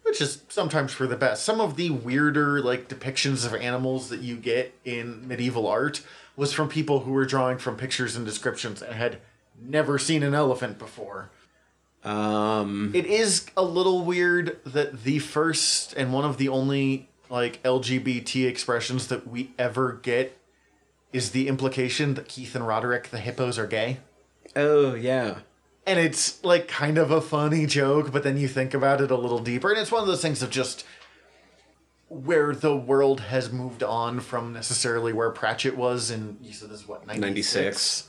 [0.03, 1.43] Which is sometimes for the best.
[1.43, 6.01] Some of the weirder like depictions of animals that you get in medieval art
[6.35, 9.19] was from people who were drawing from pictures and descriptions and had
[9.61, 11.30] never seen an elephant before.
[12.03, 17.63] Um, It is a little weird that the first and one of the only like
[17.63, 20.38] LGBT expressions that we ever get
[21.13, 23.99] is the implication that Keith and Roderick the hippos are gay.
[24.55, 25.39] oh, yeah.
[25.85, 29.18] And it's like kind of a funny joke, but then you think about it a
[29.18, 30.85] little deeper and it's one of those things of just
[32.07, 36.81] where the world has moved on from necessarily where Pratchett was in you said this
[36.81, 37.23] is what 96?
[37.55, 38.07] 96.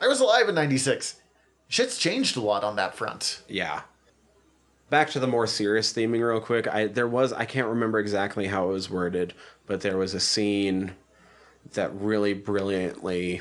[0.00, 1.16] I was alive in 96.
[1.68, 3.42] Shit's changed a lot on that front.
[3.48, 3.82] Yeah.
[4.90, 6.68] Back to the more serious theming real quick.
[6.68, 9.34] I there was I can't remember exactly how it was worded,
[9.66, 10.92] but there was a scene
[11.72, 13.40] that really brilliantly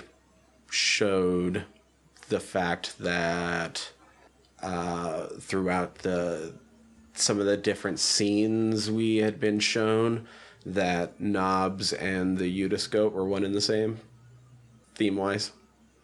[0.70, 1.66] showed
[2.30, 3.92] the fact that
[4.62, 6.54] uh, throughout the
[7.16, 10.28] some of the different scenes we had been shown
[10.66, 14.00] that Nobbs and the Judas goat were one and the same
[14.96, 15.52] theme wise.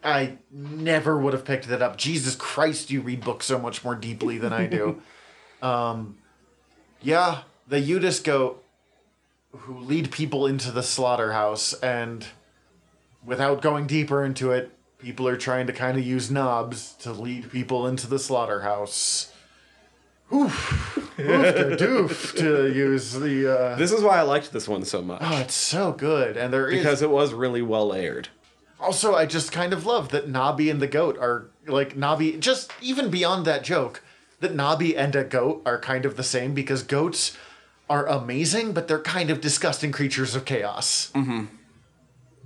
[0.02, 1.96] I never would have picked that up.
[1.96, 5.02] Jesus Christ, you read books so much more deeply than I do.
[5.62, 6.18] um,
[7.02, 8.64] yeah, the Judas goat
[9.52, 12.26] who lead people into the slaughterhouse, and
[13.24, 14.70] without going deeper into it,
[15.02, 19.32] people are trying to kind of use Nobbs to lead people into the slaughterhouse.
[20.32, 23.52] Oof, oof to doof to use the.
[23.58, 25.20] Uh, This is why I liked this one so much.
[25.24, 28.28] oh, it's so good, and there is because it was really well aired.
[28.78, 32.32] Also, I just kind of love that Nobby and the goat are like Nobby.
[32.38, 34.02] Just even beyond that joke,
[34.38, 37.36] that Nobby and a goat are kind of the same because goats
[37.90, 41.10] are amazing, but they're kind of disgusting creatures of chaos.
[41.14, 41.46] Mm-hmm.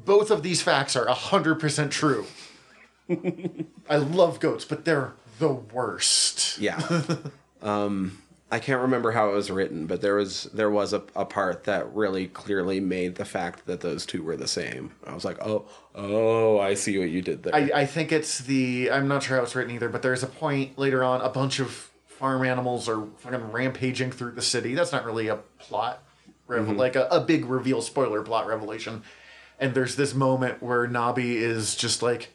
[0.07, 2.25] Both of these facts are hundred percent true.
[3.89, 6.59] I love goats, but they're the worst.
[6.59, 6.81] Yeah.
[7.63, 8.19] um,
[8.51, 11.65] I can't remember how it was written, but there was there was a, a part
[11.65, 14.93] that really clearly made the fact that those two were the same.
[15.07, 17.55] I was like, oh, oh, I see what you did there.
[17.55, 20.29] I, I think it's the I'm not sure how it's written either, but there's a
[20.29, 24.75] point later on a bunch of farm animals are fucking rampaging through the city.
[24.75, 26.03] That's not really a plot,
[26.47, 29.03] revel- like a, a big reveal spoiler plot revelation.
[29.59, 32.34] And there's this moment where Nobby is just like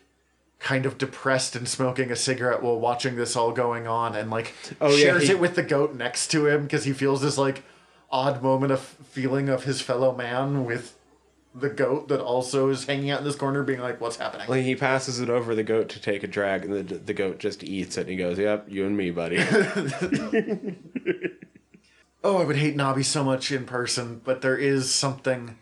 [0.60, 4.54] kind of depressed and smoking a cigarette while watching this all going on and like
[4.82, 7.38] Oh, yeah, shares he- it with the goat next to him because he feels this
[7.38, 7.64] like
[8.12, 10.96] odd moment of feeling of his fellow man with
[11.56, 14.64] the goat that also is hanging out in this corner being like what's happening like
[14.64, 17.64] he passes it over the goat to take a drag, and the the goat just
[17.64, 18.02] eats it.
[18.02, 19.38] And he goes, "Yep, you and me, buddy."
[22.24, 25.58] Oh, I would hate Nobby so much in person, but there is something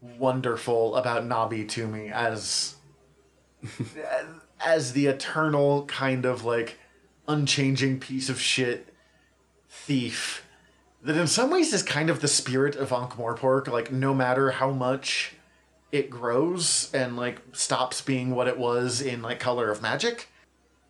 [0.00, 2.75] wonderful about Nobby to me as
[4.64, 6.78] as the eternal kind of like
[7.28, 8.94] unchanging piece of shit
[9.68, 10.46] thief
[11.02, 14.50] that in some ways is kind of the spirit of Ankh Morpork, like no matter
[14.50, 15.34] how much
[15.92, 20.28] it grows and like stops being what it was in like Color of Magic,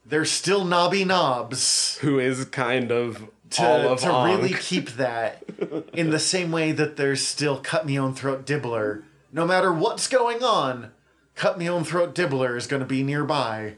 [0.07, 4.41] there's still Nobby Nobbs Who is kind of to, all of to Ankh.
[4.41, 5.43] really keep that
[5.93, 10.09] in the same way that there's still cut me own throat dibbler no matter what's
[10.09, 10.93] going on
[11.37, 13.75] cut me own throat dibbler is going to be nearby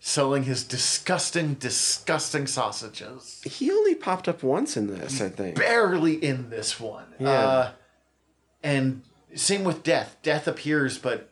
[0.00, 5.56] selling his disgusting disgusting sausages He only popped up once in this, I think.
[5.56, 7.30] barely in this one Yeah.
[7.30, 7.70] uh,
[8.64, 9.02] and
[9.34, 11.28] same with death death appears but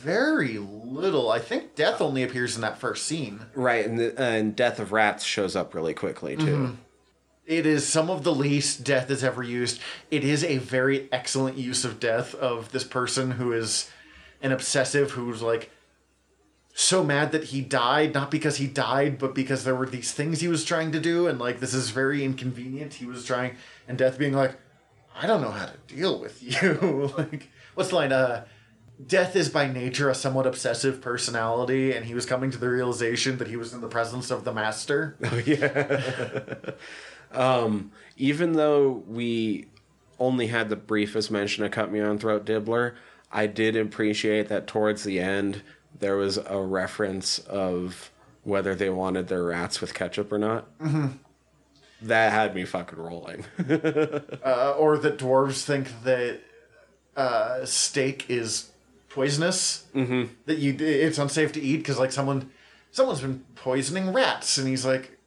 [0.00, 4.54] very little i think death only appears in that first scene Right, and the, and
[4.56, 6.44] Death of Rats shows up really quickly too.
[6.44, 6.74] Mm-hmm.
[7.46, 9.80] It is some of the least death has ever used.
[10.10, 13.90] It is a very excellent use of death of this person who is
[14.42, 15.70] an obsessive who's like
[16.74, 20.40] so mad that he died, not because he died, but because there were these things
[20.40, 22.94] he was trying to do, and like this is very inconvenient.
[22.94, 23.56] He was trying,
[23.88, 24.54] and death being like,
[25.20, 27.12] I don't know how to deal with you.
[27.18, 28.12] like, what's the line?
[28.12, 28.44] Uh,
[29.04, 33.38] death is by nature a somewhat obsessive personality, and he was coming to the realization
[33.38, 35.16] that he was in the presence of the master.
[37.30, 39.66] Oh Um, even though we
[40.18, 42.94] only had the briefest mention of Cut Me Own Throat Dibbler,
[43.30, 45.62] I did appreciate that towards the end
[45.98, 48.10] there was a reference of
[48.44, 50.78] whether they wanted their rats with ketchup or not.
[50.78, 51.08] Mm-hmm.
[52.02, 53.44] That had me fucking rolling.
[53.58, 56.40] uh, or that dwarves think that
[57.16, 58.70] uh, steak is
[59.08, 59.86] poisonous.
[59.94, 60.32] Mm-hmm.
[60.46, 62.50] That you it's unsafe to eat because like someone
[62.92, 65.18] someone's been poisoning rats, and he's like,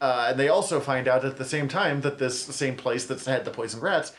[0.00, 3.26] uh, and they also find out at the same time that this same place that's
[3.26, 4.12] had the poisoned rats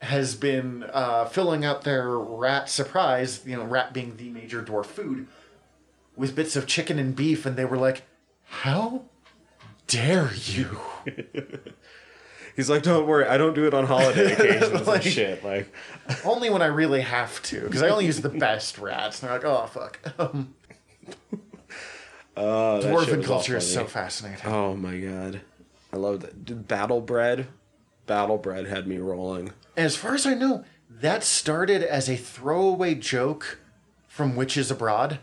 [0.00, 3.40] has been uh, filling up their rat surprise.
[3.46, 5.26] You know, rat being the major dwarf food
[6.16, 8.02] with bits of chicken and beef, and they were like,
[8.44, 9.02] how
[9.86, 10.78] dare you?
[12.56, 15.72] He's like, "Don't worry, I don't do it on holiday occasions Like- and shit." Like,
[16.24, 19.22] Only when I really have to, because I only use the best rats.
[19.22, 20.00] And they're like, oh fuck.
[20.18, 20.54] Um,
[22.36, 24.46] uh, dwarven culture is so fascinating.
[24.50, 25.40] Oh my god,
[25.92, 26.44] I love that.
[26.44, 27.46] Did Battle Bread,
[28.06, 29.52] Battle Bread had me rolling.
[29.78, 33.60] As far as I know, that started as a throwaway joke
[34.08, 35.20] from Witches Abroad.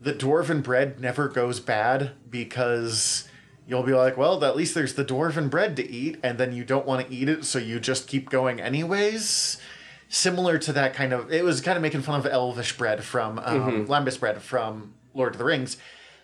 [0.00, 3.26] The dwarven bread never goes bad because
[3.66, 6.62] you'll be like, well, at least there's the dwarven bread to eat, and then you
[6.62, 9.60] don't want to eat it, so you just keep going anyways.
[10.08, 13.40] Similar to that kind of, it was kind of making fun of elvish bread from
[13.40, 15.78] um, Lembas bread from Lord of the Rings.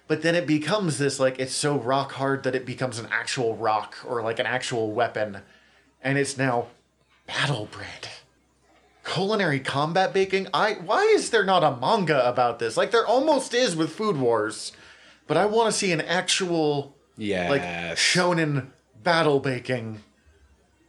[0.06, 3.56] But then it becomes this like it's so rock hard that it becomes an actual
[3.56, 5.38] rock or like an actual weapon,
[6.00, 6.68] and it's now
[7.32, 8.08] battle bread
[9.04, 10.46] culinary combat baking?
[10.54, 12.76] I why is there not a manga about this?
[12.76, 14.72] Like there almost is with food wars
[15.26, 17.62] but i want to see an actual Yeah, like
[17.96, 18.66] shonen
[19.02, 20.02] battle baking.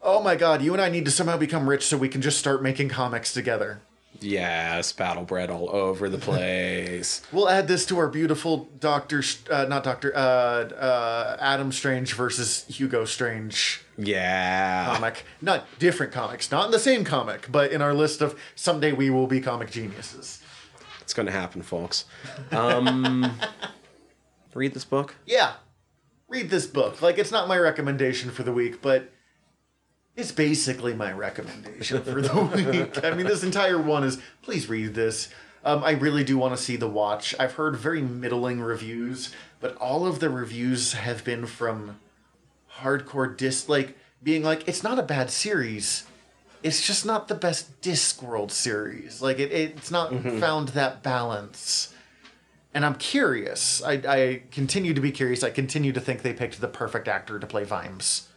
[0.02, 2.40] Oh my god you and i need to somehow become rich so we can just
[2.40, 3.82] start making comics together
[4.22, 7.22] Yes, Battle Bread all over the place.
[7.32, 12.66] we'll add this to our beautiful doctor uh, not doctor uh, uh, adam strange versus
[12.68, 14.86] hugo strange yeah.
[14.94, 18.92] comic not different comics not in the same comic but in our list of someday
[18.92, 20.42] we will be comic geniuses
[21.02, 22.06] It's going to happen, folks.
[22.52, 23.38] Um,
[24.54, 25.16] read this book.
[25.26, 25.54] yeah,
[26.30, 27.02] read this book.
[27.02, 29.12] Like, it's not my recommendation for the week, but
[30.16, 32.42] it's basically my recommendation for the
[32.72, 33.04] week.
[33.04, 35.30] I mean, this entire one is please read this.
[35.66, 37.34] Um, I really do want to see the watch.
[37.40, 42.00] I've heard very middling reviews, but all of the reviews have been from
[42.80, 46.06] hardcore disc, like being like, it's not a bad series.
[46.64, 49.22] It's just not the best Discworld series.
[49.22, 51.94] Like it, it's not found that balance.
[52.74, 53.84] And I'm curious.
[53.84, 55.44] I, I continue to be curious.
[55.44, 58.30] I continue to think they picked the perfect actor to play Vimes,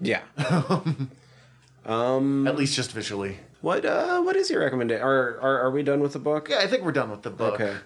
[0.00, 0.22] Yeah.
[1.86, 3.38] um, at least just visually.
[3.60, 5.02] what uh what is your recommendation?
[5.02, 6.48] Are, are are we done with the book?
[6.48, 7.60] Yeah, I think we're done with the book.
[7.60, 7.76] Okay.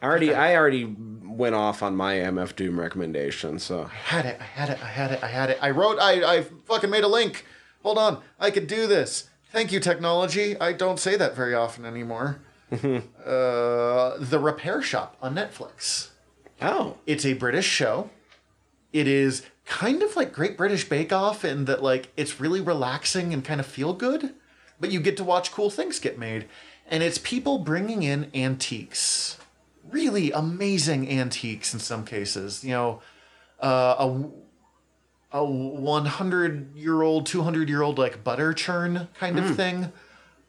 [0.00, 4.38] I already I already went off on my MF Doom recommendation, so I had it.
[4.40, 4.82] I had it.
[4.82, 5.22] I had it.
[5.22, 5.58] I had it.
[5.62, 5.98] I wrote.
[6.00, 7.46] I I fucking made a link.
[7.82, 8.20] Hold on.
[8.38, 9.28] I could do this.
[9.50, 10.58] Thank you, technology.
[10.58, 12.40] I don't say that very often anymore.
[12.72, 12.78] uh,
[14.18, 16.08] the Repair Shop on Netflix.
[16.62, 16.96] Oh.
[17.06, 18.08] It's a British show.
[18.92, 23.32] It is kind of like Great British Bake Off in that like it's really relaxing
[23.32, 24.34] and kind of feel good,
[24.80, 26.46] but you get to watch cool things get made.
[26.88, 29.38] And it's people bringing in antiques.
[29.88, 32.64] Really amazing antiques in some cases.
[32.64, 33.02] You know,
[33.60, 34.30] uh, a
[35.32, 39.90] a 100 year old 200 year old like butter churn kind of thing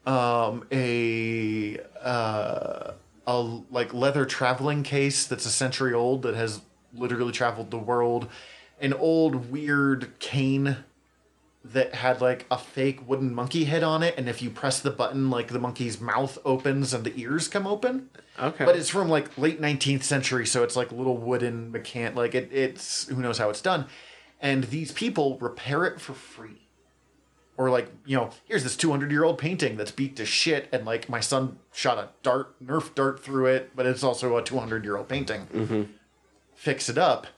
[0.06, 2.92] um a uh
[3.26, 3.38] a
[3.70, 6.60] like leather traveling case that's a century old that has
[6.92, 8.28] literally traveled the world
[8.80, 10.78] an old weird cane
[11.64, 14.90] that had like a fake wooden monkey head on it and if you press the
[14.90, 18.10] button like the monkey's mouth opens and the ears come open.
[18.38, 18.64] Okay.
[18.64, 22.50] but it's from like late 19th century so it's like little wooden mechan like it,
[22.52, 23.86] it's who knows how it's done.
[24.40, 26.68] And these people repair it for free.
[27.56, 30.84] Or like you know here's this 200 year old painting that's beat to shit and
[30.84, 34.84] like my son shot a dart nerf dart through it but it's also a 200
[34.84, 35.82] year old painting mm-hmm.
[36.52, 37.28] fix it up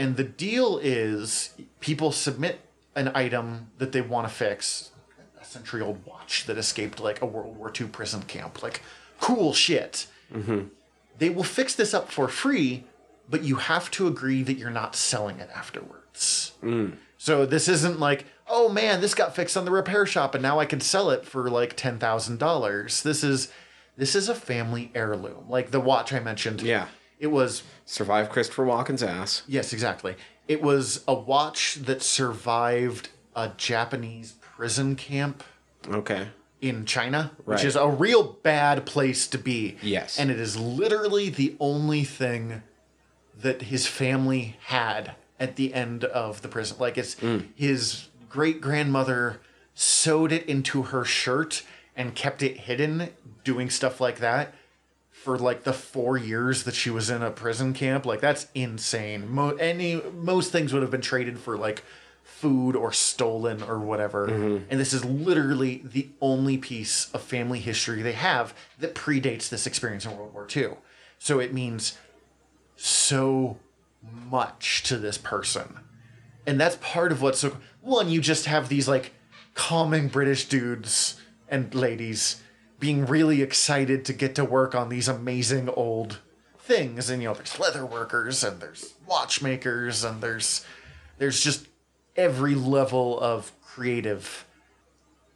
[0.00, 2.60] and the deal is people submit
[2.94, 4.90] an item that they want to fix
[5.40, 8.82] a century old watch that escaped like a world war ii prison camp like
[9.20, 10.62] cool shit mm-hmm.
[11.18, 12.84] they will fix this up for free,
[13.28, 16.52] but you have to agree that you're not selling it afterwards.
[16.62, 16.94] Mm.
[17.18, 20.58] So this isn't like, oh man, this got fixed on the repair shop and now
[20.58, 23.02] I can sell it for like ten thousand dollars.
[23.02, 23.52] This is
[23.96, 25.48] this is a family heirloom.
[25.48, 26.62] Like the watch I mentioned.
[26.62, 26.86] Yeah.
[27.20, 29.42] It was Survive Christopher Walken's ass.
[29.46, 30.16] yes, exactly.
[30.48, 35.44] It was a watch that survived a Japanese prison camp
[35.88, 36.28] Okay.
[36.60, 39.76] in China, which is a real bad place to be.
[39.82, 40.18] Yes.
[40.18, 42.62] And it is literally the only thing
[43.38, 46.76] that his family had at the end of the prison.
[46.80, 47.48] Like it's Mm.
[47.54, 49.40] his great grandmother
[49.74, 51.62] sewed it into her shirt
[51.96, 53.10] and kept it hidden
[53.44, 54.54] doing stuff like that
[55.22, 58.06] for like the 4 years that she was in a prison camp.
[58.06, 59.30] Like that's insane.
[59.30, 61.84] Mo- any most things would have been traded for like
[62.22, 64.28] food or stolen or whatever.
[64.28, 64.64] Mm-hmm.
[64.70, 69.66] And this is literally the only piece of family history they have that predates this
[69.66, 70.70] experience in World War II.
[71.18, 71.98] So it means
[72.76, 73.58] so
[74.30, 75.80] much to this person.
[76.46, 79.12] And that's part of what's so one, you just have these like
[79.54, 82.40] calming British dudes and ladies
[82.80, 86.18] being really excited to get to work on these amazing old
[86.58, 87.10] things.
[87.10, 90.64] And you know, there's leather workers and there's watchmakers and there's
[91.18, 91.68] there's just
[92.16, 94.46] every level of creative.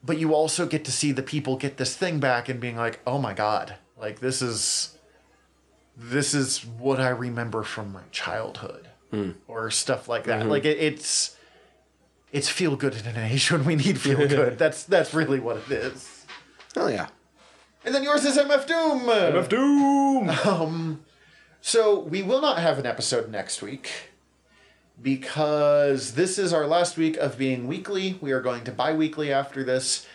[0.03, 3.01] But you also get to see the people get this thing back and being like,
[3.07, 4.97] oh my god, like this is
[5.97, 8.89] this is what I remember from my childhood.
[9.11, 9.33] Hmm.
[9.47, 10.41] Or stuff like that.
[10.41, 10.49] Mm-hmm.
[10.49, 11.37] Like it, it's
[12.33, 14.59] it's feel good in an age when we need feel good.
[14.59, 16.27] that's that's really what it is.
[16.77, 17.09] Oh yeah.
[17.85, 19.01] And then yours is MF Doom.
[19.01, 20.31] MF Doom.
[20.31, 21.05] Um,
[21.61, 23.91] So we will not have an episode next week
[25.01, 28.19] because this is our last week of being weekly.
[28.21, 30.07] We are going to bi-weekly after this.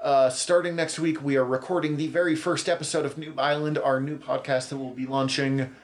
[0.00, 4.00] Uh, starting next week, we are recording the very first episode of New Island, our
[4.00, 5.74] new podcast that we'll be launching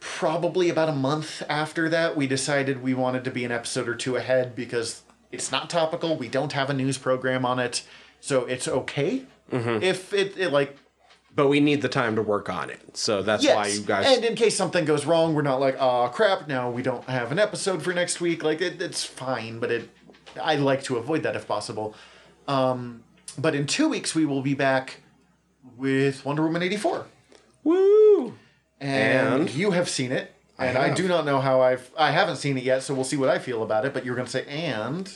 [0.00, 2.16] probably about a month after that.
[2.16, 6.16] We decided we wanted to be an episode or two ahead because it's not topical.
[6.16, 7.82] We don't have a news program on it,
[8.20, 10.76] so it's okay if it, it like
[11.34, 12.96] But we need the time to work on it.
[12.96, 13.54] So that's Yes.
[13.56, 16.70] why you guys And in case something goes wrong, we're not like, oh crap, now
[16.70, 18.42] we don't have an episode for next week.
[18.44, 19.88] Like it, it's fine, but it
[20.42, 21.94] I like to avoid that if possible.
[22.48, 23.02] Um,
[23.38, 25.00] but in two weeks we will be back
[25.76, 27.06] with Wonder Woman eighty four,
[27.62, 28.34] Woo!
[28.80, 29.50] and, And?
[29.54, 30.96] you have seen it, and I, have.
[30.96, 33.38] do not know how I've I haven't seen it yet, so we'll see what I
[33.38, 33.94] feel about it.
[33.94, 35.10] But you're gonna say and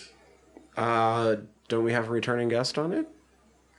[0.77, 1.37] Uh
[1.69, 3.07] don't we have a returning guest on it?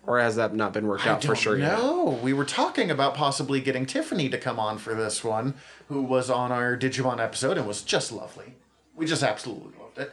[0.08, 1.78] Or has that not been worked out for sure yet?
[1.78, 2.20] know.
[2.24, 5.54] We were talking about possibly getting Tiffany to come on for this one,
[5.88, 8.56] who was on our Digimon episode and was just lovely.
[8.96, 10.12] We just absolutely loved it.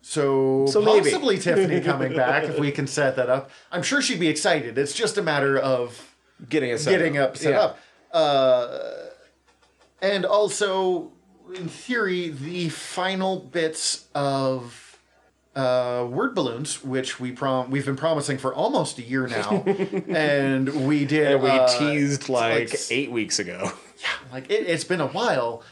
[0.00, 3.50] So, So possibly Tiffany coming back if we can set that up.
[3.70, 4.78] I'm sure she'd be excited.
[4.78, 6.14] It's just a matter of
[6.48, 7.30] getting it set getting up.
[7.30, 7.60] up set Yeah.
[7.60, 7.78] up.
[8.12, 8.90] Uh,
[10.00, 11.12] and also,
[11.54, 14.81] in theory, the final bits of
[15.54, 19.62] uh, word balloons, which we prom we've been promising for almost a year now,
[20.08, 21.32] and we did.
[21.32, 23.72] And we uh, teased like like eight weeks ago.
[24.00, 25.62] Yeah, like it, it's been a while.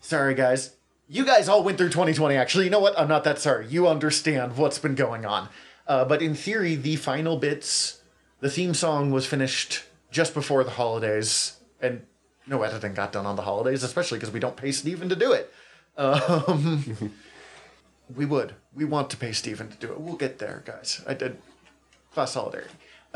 [0.00, 0.74] Sorry, guys.
[1.08, 2.36] You guys all went through 2020.
[2.36, 2.98] Actually, you know what?
[2.98, 3.66] I'm not that sorry.
[3.68, 5.48] You understand what's been going on.
[5.86, 8.00] Uh, but in theory, the final bits,
[8.40, 12.02] the theme song was finished just before the holidays, and
[12.46, 15.32] no editing got done on the holidays, especially because we don't pay Steven to do
[15.32, 15.52] it.
[15.94, 17.12] Um,
[18.14, 18.54] we would.
[18.74, 20.00] We want to pay Stephen to do it.
[20.00, 21.02] We'll get there, guys.
[21.06, 21.38] I did.
[22.14, 22.74] Class solidarity.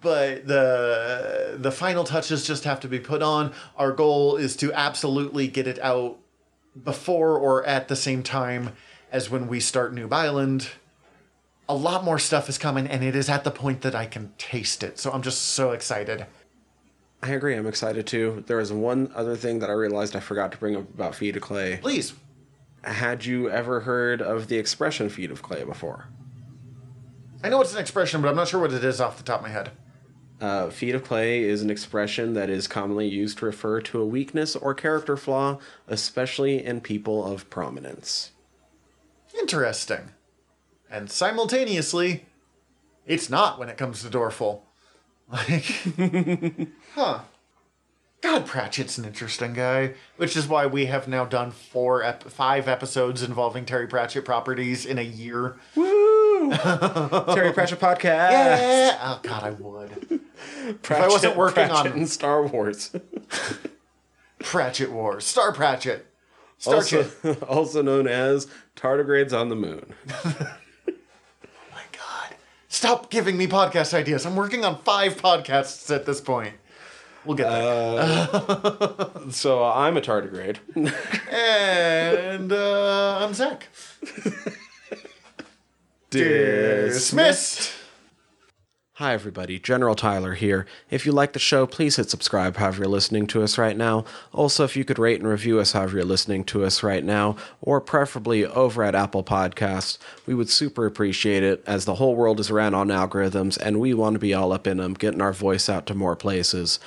[0.00, 3.52] but the the final touches just have to be put on.
[3.76, 6.18] Our goal is to absolutely get it out
[6.82, 8.72] before or at the same time
[9.12, 10.70] as when we start Noob Island.
[11.68, 14.32] A lot more stuff is coming, and it is at the point that I can
[14.36, 14.98] taste it.
[14.98, 16.26] So I'm just so excited.
[17.22, 17.56] I agree.
[17.56, 18.44] I'm excited too.
[18.46, 21.36] There was one other thing that I realized I forgot to bring up about Feet
[21.36, 21.78] of Clay.
[21.80, 22.12] Please.
[22.84, 26.08] Had you ever heard of the expression feet of Clay before?
[27.42, 29.40] I know it's an expression, but I'm not sure what it is off the top
[29.40, 29.70] of my head.
[30.40, 34.06] Uh, feet of clay is an expression that is commonly used to refer to a
[34.06, 38.32] weakness or character flaw, especially in people of prominence.
[39.38, 40.10] Interesting.
[40.90, 42.26] And simultaneously,
[43.06, 44.60] it's not when it comes to Dorfl.
[45.30, 45.64] Like,
[46.94, 47.20] huh.
[48.24, 52.68] God, Pratchett's an interesting guy, which is why we have now done four, ep- five
[52.68, 55.56] episodes involving Terry Pratchett properties in a year.
[55.76, 56.50] Woo!
[57.34, 58.30] Terry Pratchett podcast.
[58.30, 58.96] Yeah.
[58.98, 60.20] Oh God, I would.
[60.80, 62.96] Pratchett, wasn't working Pratchett on- in Star Wars,
[64.38, 66.06] Pratchett Wars, Star Pratchett,
[66.56, 67.06] Star also,
[67.46, 69.92] also known as Tardigrades on the Moon.
[70.24, 70.34] Oh
[70.88, 72.34] my God,
[72.68, 74.24] stop giving me podcast ideas.
[74.24, 76.54] I'm working on five podcasts at this point.
[77.24, 78.28] We'll get there.
[79.30, 80.58] So uh, I'm a tardigrade.
[81.30, 83.68] and uh, I'm Zach.
[86.10, 87.72] Dismissed.
[88.98, 89.58] Hi, everybody.
[89.58, 90.66] General Tyler here.
[90.88, 94.04] If you like the show, please hit subscribe however you're listening to us right now.
[94.32, 97.34] Also, if you could rate and review us however you're listening to us right now,
[97.60, 102.38] or preferably over at Apple Podcasts, we would super appreciate it as the whole world
[102.38, 105.32] is ran on algorithms and we want to be all up in them, getting our
[105.32, 106.78] voice out to more places.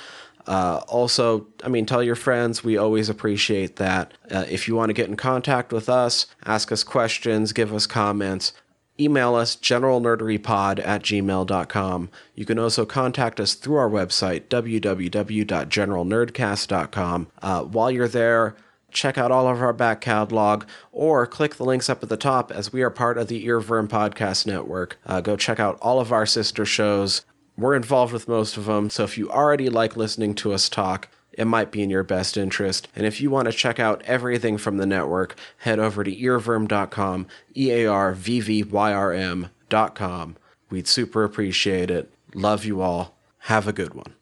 [0.48, 2.64] Uh, also, I mean, tell your friends.
[2.64, 4.14] We always appreciate that.
[4.30, 7.86] Uh, if you want to get in contact with us, ask us questions, give us
[7.86, 8.54] comments,
[8.98, 12.08] email us generalnerderypod at gmail.com.
[12.34, 17.26] You can also contact us through our website, www.generalnerdcast.com.
[17.42, 18.56] Uh, while you're there,
[18.90, 22.50] check out all of our back catalog or click the links up at the top
[22.50, 24.98] as we are part of the Earwyrm Podcast Network.
[25.04, 27.26] Uh, go check out all of our sister shows.
[27.58, 31.08] We're involved with most of them, so if you already like listening to us talk,
[31.32, 32.86] it might be in your best interest.
[32.94, 37.26] And if you want to check out everything from the network, head over to earwyrm.com,
[37.56, 40.36] E A R V V Y R M.com.
[40.70, 42.12] We'd super appreciate it.
[42.32, 43.16] Love you all.
[43.38, 44.14] Have a good one.